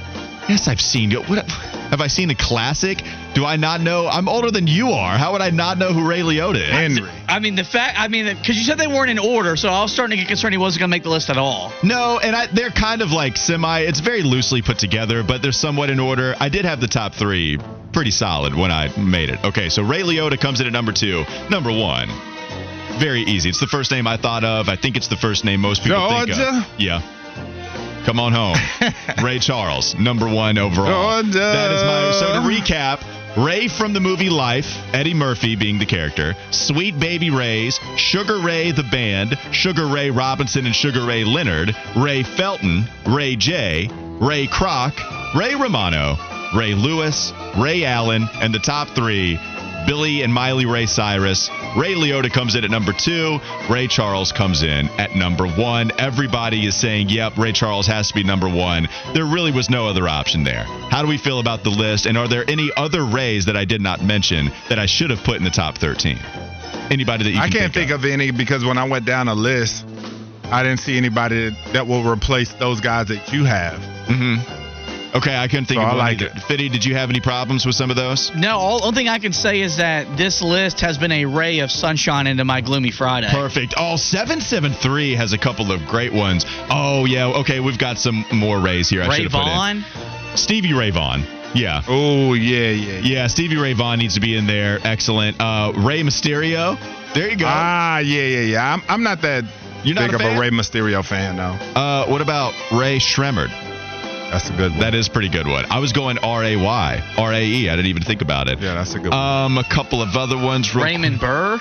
Yes, 0.48 0.68
I've 0.68 0.82
seen 0.82 1.12
it. 1.12 1.28
What 1.28 1.46
have 1.90 2.02
I 2.02 2.08
seen 2.08 2.30
a 2.30 2.36
classic? 2.36 3.04
Do 3.34 3.46
I 3.46 3.56
not 3.56 3.82
know? 3.82 4.08
I'm 4.08 4.28
older 4.28 4.52
than 4.52 4.68
you 4.68 4.90
are. 4.92 5.18
How 5.18 5.34
would 5.34 5.42
I 5.42 5.50
not 5.50 5.78
know 5.78 5.94
who 5.94 6.08
Ray 6.08 6.20
Liotta 6.20 6.62
is? 6.62 6.70
Henry. 6.70 7.10
I 7.28 7.40
mean, 7.40 7.56
the 7.56 7.64
fact, 7.64 8.00
I 8.00 8.08
mean, 8.08 8.26
because 8.26 8.58
you 8.58 8.64
said 8.64 8.78
they 8.78 8.88
weren't 8.88 9.10
in 9.10 9.20
order, 9.20 9.56
so 9.56 9.70
I 9.70 9.82
was 9.82 9.94
starting 9.94 10.18
to 10.18 10.24
get 10.24 10.28
concerned 10.28 10.54
he 10.54 10.58
wasn't 10.58 10.80
going 10.80 10.90
to 10.90 10.96
make 10.96 11.04
the 11.04 11.10
list 11.10 11.30
at 11.30 11.38
all. 11.38 11.72
No, 11.84 12.20
and 12.20 12.36
I, 12.36 12.48
they're 12.48 12.72
kind 12.72 13.02
of 13.02 13.12
like 13.12 13.38
semi. 13.38 13.80
It's 13.82 14.00
very 14.00 14.24
loosely 14.24 14.62
put 14.62 14.80
together, 14.80 15.24
but 15.24 15.42
they're 15.42 15.52
somewhat 15.52 15.90
in 15.90 16.00
order. 16.00 16.36
I 16.40 16.50
did 16.50 16.66
have 16.66 16.82
the 16.82 16.88
top 16.88 17.14
three 17.14 17.58
pretty 17.94 18.12
solid 18.12 18.56
when 18.56 18.72
I 18.72 18.96
made 18.98 19.30
it. 19.30 19.44
Okay, 19.44 19.70
so 19.70 19.84
Ray 19.84 20.02
Liotta 20.02 20.40
comes 20.40 20.62
in 20.62 20.68
at 20.68 20.74
number 20.74 20.92
two. 20.92 21.24
Number 21.50 21.72
one, 21.72 22.10
very 23.00 23.22
easy. 23.22 23.50
It's 23.50 23.60
the 23.60 23.68
first 23.68 23.92
name 23.92 24.08
I 24.08 24.18
thought 24.18 24.44
of. 24.44 24.70
I 24.70 24.76
think 24.76 24.98
it's 24.98 25.08
the 25.08 25.18
first 25.18 25.46
name 25.46 25.62
most 25.62 25.84
people 25.84 26.10
think 26.10 26.32
of. 26.32 26.66
Yeah. 26.80 27.02
Come 28.08 28.22
on 28.22 28.32
home. 28.32 28.56
Ray 29.22 29.38
Charles, 29.38 29.94
number 29.96 30.30
one 30.30 30.58
overall. 30.58 30.88
Oh, 30.88 31.22
Georgia. 31.24 31.40
That 31.40 31.72
is 31.74 31.84
my. 31.84 32.12
So 32.14 32.28
to 32.36 32.48
recap, 32.48 33.04
Ray 33.36 33.68
from 33.68 33.92
the 33.92 34.00
movie 34.00 34.30
Life, 34.30 34.78
Eddie 34.94 35.14
Murphy 35.14 35.58
being 35.58 35.78
the 35.78 35.86
character, 35.86 36.34
Sweet 36.50 36.98
Baby 36.98 37.32
Rays, 37.32 37.82
Sugar 37.98 38.40
Ray 38.40 38.72
the 38.72 38.84
band, 38.84 39.38
Sugar 39.52 39.88
Ray 39.88 40.10
Robinson 40.10 40.66
and 40.66 40.74
Sugar 40.74 41.06
Ray 41.06 41.26
Leonard, 41.26 41.76
Ray 41.98 42.24
Felton, 42.24 42.86
Ray 43.06 43.36
J, 43.36 43.90
Ray 43.92 44.48
Kroc, 44.48 44.94
Ray 45.36 45.56
Romano, 45.56 46.16
Ray 46.56 46.76
Lewis, 46.76 47.34
Ray 47.58 47.84
Allen, 47.84 48.26
and 48.36 48.54
the 48.54 48.60
top 48.60 48.88
three, 48.96 49.38
Billy 49.86 50.22
and 50.24 50.34
Miley 50.34 50.66
Ray 50.66 50.86
Cyrus. 50.86 51.50
Ray 51.78 51.94
Liotta 51.94 52.32
comes 52.32 52.56
in 52.56 52.64
at 52.64 52.72
number 52.72 52.94
two. 52.94 53.40
Ray 53.70 53.88
Charles 53.88 54.32
comes 54.32 54.64
in 54.64 54.90
at 54.98 55.16
number 55.16 55.48
one. 55.48 55.92
Everybody 55.98 56.66
is 56.66 56.76
saying, 56.76 57.10
yep, 57.10 57.38
Ray 57.38 57.52
Charles 57.52 57.88
has 57.88 58.08
to 58.10 58.14
be 58.14 58.24
number 58.24 58.50
one. 58.50 58.88
There 59.14 59.26
really 59.26 59.52
was 59.52 59.70
no 59.70 59.88
other 59.88 60.08
option 60.08 60.44
there. 60.44 60.64
How 60.64 61.02
do 61.02 61.08
we 61.08 61.18
feel 61.18 61.40
about 61.40 61.64
the 61.64 61.70
list? 61.70 62.06
And 62.06 62.18
are 62.18 62.28
there 62.28 62.50
any 62.50 62.72
other 62.76 63.06
Rays 63.06 63.46
that 63.46 63.56
I 63.56 63.66
did 63.66 63.82
not 63.82 64.04
mention 64.04 64.52
that 64.70 64.80
I 64.80 64.86
should 64.86 65.10
have 65.10 65.24
put 65.24 65.38
in 65.38 65.44
the 65.44 65.50
top 65.50 65.78
13? 65.78 66.18
Anybody 66.90 67.26
that 67.26 67.32
you 67.32 67.40
I 67.40 67.50
can 67.50 67.60
can't 67.60 67.74
think 67.74 67.92
of? 67.92 68.04
of 68.04 68.06
any 68.06 68.32
because 68.32 68.64
when 68.64 68.78
I 68.78 68.88
went 68.88 69.06
down 69.06 69.28
a 69.28 69.34
list, 69.34 69.86
I 70.46 70.64
didn't 70.64 70.80
see 70.80 70.98
anybody 70.98 71.50
that 71.74 71.88
will 71.88 72.04
replace 72.04 72.54
those 72.54 72.80
guys 72.80 73.08
that 73.10 73.34
you 73.34 73.44
have. 73.44 73.80
Mm-hmm. 74.08 74.57
Okay, 75.18 75.36
I 75.36 75.48
couldn't 75.48 75.66
think 75.66 75.80
So 75.80 75.84
of 75.84 75.88
I 75.88 75.96
one 75.96 75.98
like 75.98 76.22
either. 76.22 76.32
it. 76.36 76.44
Fitty, 76.44 76.70
did 76.70 76.86
you 76.86 76.96
have 76.96 77.10
any 77.10 77.20
problems 77.22 77.66
with 77.66 77.76
some 77.76 77.90
of 77.90 77.96
those? 77.96 78.32
No, 78.36 78.58
all 78.58 78.84
only 78.86 78.96
thing 78.96 79.10
I 79.10 79.20
can 79.20 79.34
say 79.34 79.62
is 79.62 79.78
that 79.78 80.18
this 80.18 80.42
list 80.42 80.82
has 80.82 80.98
been 80.98 81.12
a 81.12 81.26
ray 81.26 81.60
of 81.60 81.72
sunshine 81.72 82.28
into 82.28 82.46
my 82.46 82.62
gloomy 82.62 82.92
Friday. 82.92 83.28
Perfect. 83.30 83.74
Oh, 83.78 83.96
773 83.98 85.16
has 85.16 85.34
a 85.34 85.38
couple 85.38 85.72
of 85.72 85.86
great 85.88 86.14
ones. 86.14 86.46
Oh, 86.70 87.06
yeah. 87.06 87.28
Okay, 87.28 87.60
we've 87.60 87.78
got 87.78 87.98
some 87.98 88.26
more 88.34 88.60
Rays 88.60 88.90
here. 88.90 89.02
I 89.04 89.08
Ray 89.08 89.16
should 89.16 89.24
have 89.24 89.32
put 89.32 89.44
Vaughn. 89.44 89.84
Stevie 90.36 90.74
Ray 90.74 90.92
Vaughan. 90.92 91.24
Yeah. 91.56 91.82
Oh 91.88 92.34
yeah, 92.34 92.70
yeah, 92.70 92.92
yeah. 92.94 93.00
Yeah, 93.00 93.28
Stevie 93.28 93.56
Ray 93.58 93.74
Vaughan 93.74 93.98
needs 94.00 94.16
to 94.16 94.20
be 94.20 94.36
in 94.36 94.46
there. 94.48 94.80
Excellent. 94.84 95.40
Uh, 95.40 95.72
Rey 95.76 96.02
Mysterio. 96.04 96.78
There 97.14 97.30
you 97.30 97.38
go. 97.38 97.46
Ah, 97.48 98.00
yeah, 98.00 98.22
yeah, 98.24 98.40
yeah. 98.42 98.74
I'm, 98.74 98.84
I'm 98.90 99.04
not 99.04 99.22
that 99.22 99.46
You're 99.84 99.96
not 99.96 100.12
big 100.12 100.14
a 100.14 100.16
of 100.16 100.22
fan? 100.22 100.38
a 100.38 100.40
Rey 100.40 100.50
Mysterio 100.52 101.04
fan, 101.04 101.38
though. 101.38 101.44
Uh, 101.80 102.06
what 102.08 102.22
about 102.22 102.54
Rae 102.72 102.98
Sremmurd? 103.00 103.50
That's 104.32 104.50
a 104.50 104.54
good 104.54 104.72
one. 104.72 104.80
That 104.82 104.94
is 104.94 105.08
pretty 105.10 105.30
good 105.30 105.48
one. 105.48 105.66
I 105.70 105.80
was 105.80 105.94
going 105.94 106.18
R 106.20 106.44
A 106.44 106.56
Y, 106.58 107.14
R 107.18 107.34
A 107.34 107.42
E. 107.44 107.70
I 107.70 107.76
didn't 107.76 107.88
even 107.90 108.04
think 108.04 108.22
about 108.22 108.48
it. 108.50 108.60
yeah, 108.60 108.74
that's 108.76 108.94
a 108.94 109.00
good 109.00 109.12
one. 109.12 109.20
Um, 109.20 109.58
a 109.58 109.64
couple 109.64 110.02
of 110.02 110.16
other 110.16 110.38
ones. 110.38 110.76
real- 110.76 110.86
Raymond 110.86 111.20
Burr. 111.20 111.60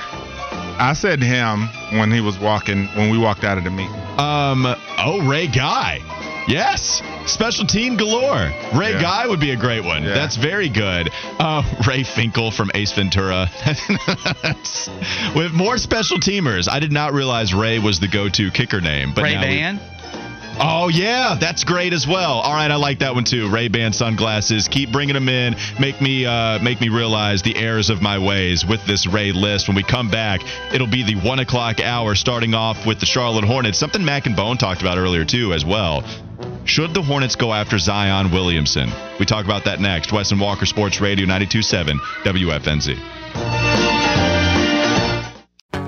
I 0.79 0.93
said 0.95 1.23
him 1.23 1.69
when 1.99 2.11
he 2.11 2.21
was 2.21 2.39
walking 2.39 2.87
when 2.89 3.11
we 3.11 3.19
walked 3.19 3.45
out 3.45 3.57
of 3.57 3.65
the 3.65 3.71
meeting. 3.71 3.95
Um, 4.19 4.67
oh, 4.99 5.27
Ray 5.27 5.47
Guy. 5.47 6.01
Yes. 6.49 7.03
Special 7.27 7.67
team 7.67 7.97
galore. 7.97 8.53
Ray 8.75 8.93
Yeah. 8.93 9.01
Guy 9.03 9.27
would 9.27 9.41
be 9.41 9.51
a 9.51 9.57
great 9.57 9.85
one. 9.85 10.05
Yeah. 10.05 10.15
That's 10.15 10.37
very 10.37 10.69
good. 10.69 11.11
Uh, 11.41 11.63
Ray 11.89 12.03
Finkle 12.05 12.53
from 12.53 12.71
Ace 12.75 12.93
Ventura. 12.93 13.49
With 15.35 15.53
more 15.53 15.77
special 15.79 16.19
teamers, 16.19 16.69
I 16.71 16.79
did 16.79 16.93
not 16.93 17.13
realize 17.15 17.53
Ray 17.55 17.79
was 17.79 17.99
the 18.01 18.09
go-to 18.09 18.51
kicker 18.51 18.81
name. 18.81 19.13
But 19.15 19.25
Ray 19.25 19.35
now 19.35 19.41
we- 19.41 19.47
Ban. 19.49 19.81
Oh 20.59 20.89
yeah, 20.89 21.37
that's 21.39 21.65
great 21.65 21.93
as 21.93 22.07
well. 22.07 22.41
All 22.41 22.55
right, 22.55 22.71
I 22.71 22.77
like 22.77 23.01
that 23.01 23.15
one 23.15 23.25
too. 23.25 23.51
Ray 23.51 23.69
Ban 23.69 23.93
sunglasses. 23.93 24.69
Keep 24.69 24.91
bringing 24.91 25.15
them 25.15 25.29
in. 25.29 25.55
Make 25.79 26.01
me 26.01 26.25
uh, 26.25 26.59
make 26.61 26.81
me 26.81 26.89
realize 26.89 27.43
the 27.43 27.57
errors 27.57 27.91
of 27.91 28.01
my 28.01 28.19
ways 28.19 28.65
with 28.65 28.85
this 28.87 29.07
Ray 29.07 29.33
list. 29.33 29.69
When 29.69 29.77
we 29.77 29.83
come 29.83 30.11
back, 30.11 30.41
it'll 30.73 30.87
be 30.87 31.03
the 31.03 31.17
one 31.17 31.41
o'clock 31.41 31.81
hour, 31.81 32.15
starting 32.15 32.55
off 32.55 32.87
with 32.87 33.01
the 33.01 33.07
Charlotte 33.07 33.45
Hornets. 33.45 33.79
Something 33.79 34.05
Mac 34.05 34.27
and 34.27 34.35
Bone 34.35 34.57
talked 34.57 34.81
about 34.81 34.97
earlier 34.97 35.25
too, 35.25 35.53
as 35.53 35.65
well. 35.65 36.03
Should 36.65 36.95
the 36.95 37.03
Hornets 37.03 37.37
go 37.37 37.53
after 37.53 37.79
Zion 37.79 38.33
Williamson? 38.33 38.91
We 39.21 39.27
talk 39.27 39.45
about 39.45 39.65
that 39.65 39.81
next. 39.81 40.13
Wes 40.13 40.33
and 40.33 40.41
Walker 40.41 40.67
Sports 40.67 41.01
Radio 41.01 41.27
92.7 41.27 41.99
WFNZ. 42.25 43.96